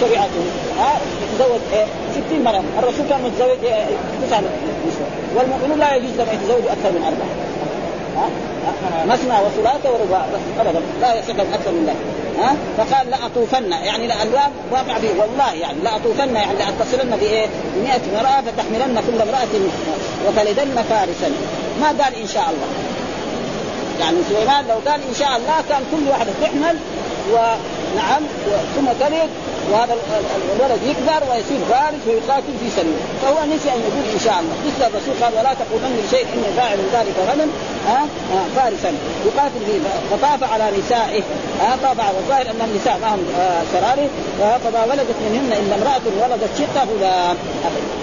شريعته 0.00 0.44
ها؟ 0.78 1.00
يتزوج 1.22 1.60
إيه 1.72 1.86
60 2.28 2.44
مرة. 2.44 2.62
الرسول 2.78 3.06
كان 3.10 3.20
متزوج 3.22 3.64
إيه 3.64 3.84
تسعة 4.26 4.42
والمؤمنون 5.36 5.78
لا 5.78 5.94
يجوز 5.94 6.10
لهم 6.18 6.28
يتزوجوا 6.32 6.72
أكثر 6.72 6.90
من 6.90 7.02
أربعة. 7.10 7.32
ها؟ 8.16 8.26
مثنى 9.06 9.34
وثلاثة 9.46 9.90
ورباع 9.92 10.26
بس 10.34 10.60
أبدا. 10.66 10.80
لا 11.00 11.14
يصح 11.14 11.34
لهم 11.34 11.52
أكثر 11.54 11.70
من 11.70 11.86
ذلك. 11.86 12.02
ها؟ 12.42 12.56
فقال 12.78 13.10
لأطوفن. 13.10 13.72
يعني 13.72 14.04
اللام 14.04 14.50
واقع 14.72 14.98
به 14.98 15.10
والله 15.20 15.52
يعني 15.52 15.78
لأطوفن 15.84 16.34
يعني 16.34 16.58
لأتصلن 16.58 17.16
بإيه؟ 17.20 17.46
ب 17.46 17.78
100 17.82 17.92
امرأة 17.94 18.40
فتحملن 18.40 19.02
كل 19.06 19.22
امرأة 19.22 19.54
وتلدن 20.26 20.82
فارسا 20.90 21.30
ما 21.80 21.86
قال 21.86 22.14
إن 22.14 22.26
شاء 22.26 22.44
الله. 22.50 22.68
يعني 24.00 24.16
سليمان 24.28 24.64
لو 24.68 24.90
قال 24.90 25.00
إن 25.08 25.14
شاء 25.18 25.28
الله 25.28 25.56
كان 25.68 25.82
كل 25.92 26.10
واحدة 26.10 26.30
تحمل 26.42 26.76
ونعم 27.32 28.22
ثم 28.76 28.86
تلد 29.00 29.30
وهذا 29.72 29.94
الولد 30.56 30.80
يكبر 30.90 31.20
ويصير 31.30 31.60
فارس 31.70 32.02
ويقاتل 32.08 32.54
في 32.60 32.68
سبيل 32.76 32.98
فهو 33.22 33.44
نسي 33.44 33.68
أن 33.74 33.80
يقول 33.86 34.04
إن 34.14 34.20
شاء 34.24 34.38
الله. 34.40 34.56
مثل 34.66 34.82
الرسول 34.90 35.14
قال 35.22 35.32
ولا 35.38 35.52
تقولن 35.62 35.92
لشيء 36.06 36.26
إني 36.34 36.50
فاعل 36.56 36.78
ذلك 36.96 37.16
غدا 37.30 37.46
ها؟ 37.86 38.00
آه 38.34 38.46
فارسا. 38.56 38.92
يقاتل 39.26 39.60
به 39.68 39.80
فطاف 40.10 40.52
على 40.52 40.64
نسائه. 40.78 41.22
ها 41.60 41.76
طاف 41.82 42.00
على 42.00 42.18
الظاهر 42.18 42.46
أن 42.50 42.60
النساء 42.68 42.98
معهم 43.02 43.24
آه 43.40 43.62
سراري 43.72 44.08
فما 44.64 44.84
ولدت 44.84 45.16
منهن 45.30 45.52
إلا 45.52 45.74
امرأة 45.74 46.06
ولدت 46.22 46.50
شقة 46.58 46.86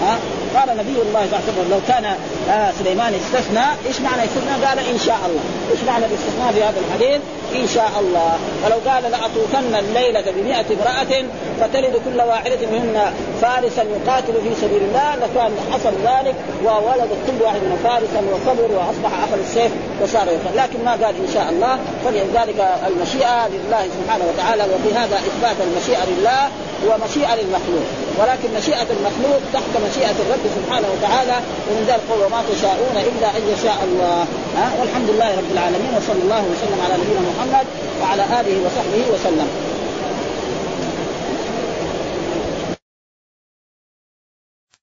ها؟ 0.04 0.18
قال 0.58 0.78
نبي 0.78 1.02
الله 1.02 1.22
صلى 1.32 1.40
الله 1.40 1.42
عليه 1.44 1.54
وسلم 1.54 1.72
لو 1.72 1.80
كان 1.88 2.06
آه 2.50 2.72
سليمان 2.80 3.14
استثنى 3.14 3.66
إيش 3.88 4.02
معنى 4.02 4.24
استثنى؟ 4.24 4.66
قال 4.66 4.80
إن 4.80 5.00
شاء 5.06 5.20
الله. 5.28 5.44
إيش 5.72 5.82
معنى 5.88 6.06
الاستثناء 6.06 6.52
في 6.56 6.64
هذا 6.64 6.80
الحديث؟ 6.86 7.22
إن 7.56 7.68
شاء 7.76 7.92
الله. 8.00 8.32
ولو 8.64 8.80
قال 8.90 9.04
لأطوفن 9.04 9.76
الليلة 9.84 10.26
بمئة 10.36 10.66
امرأة 10.78 11.14
فتلد 11.60 11.96
كل 12.06 12.22
واحدة 12.22 12.62
منهن 12.72 13.14
فارسا 13.42 13.84
يقاتل 13.84 14.34
في 14.44 14.52
سبيل 14.62 14.84
الله 14.90 15.16
لكان 15.16 15.52
حصل 15.72 15.94
ذلك 16.10 16.36
وولدت 16.66 17.20
كل 17.28 17.38
واحد 17.46 17.60
منهم 17.66 17.80
فارسا 17.84 18.22
وصبر 18.34 18.70
وأصبح 18.78 19.12
أخذ 19.24 19.40
السيف. 19.40 19.72
وصار 20.01 20.28
يقاتل 20.28 20.57
لكن 20.57 20.86
ما 20.86 20.91
قال 20.91 21.15
إن 21.26 21.30
شاء 21.34 21.47
الله 21.53 21.74
فلذلك 22.03 22.59
المشيئة 22.88 23.47
لله 23.53 23.84
سبحانه 23.97 24.26
وتعالى 24.30 24.63
وفي 24.74 24.89
هذا 24.99 25.15
إثبات 25.28 25.57
المشيئة 25.67 26.03
لله 26.11 26.41
ومشيئة 26.88 27.34
للمخلوق. 27.39 27.88
ولكن 28.19 28.49
مشيئة 28.59 28.88
المخلوق 28.97 29.41
تحت 29.53 29.74
مشيئة 29.88 30.15
الرب 30.24 30.45
سبحانه 30.57 30.88
وتعالى 30.93 31.38
ومن 31.67 31.84
ذلك 31.88 32.01
قول 32.09 32.21
وما 32.26 32.41
تشاءون 32.51 32.95
إلا 33.09 33.28
أن 33.38 33.43
يشاء 33.53 33.80
الله. 33.88 34.19
ها؟ 34.57 34.65
والحمد 34.80 35.09
لله 35.09 35.32
رب 35.41 35.51
العالمين 35.55 35.91
وصلى 35.97 36.21
الله 36.26 36.43
وسلم 36.51 36.80
على 36.86 36.93
نبينا 37.01 37.21
محمد 37.32 37.65
وعلى 38.01 38.24
آله 38.39 38.55
وصحبه 38.65 39.03
وسلم. 39.13 39.49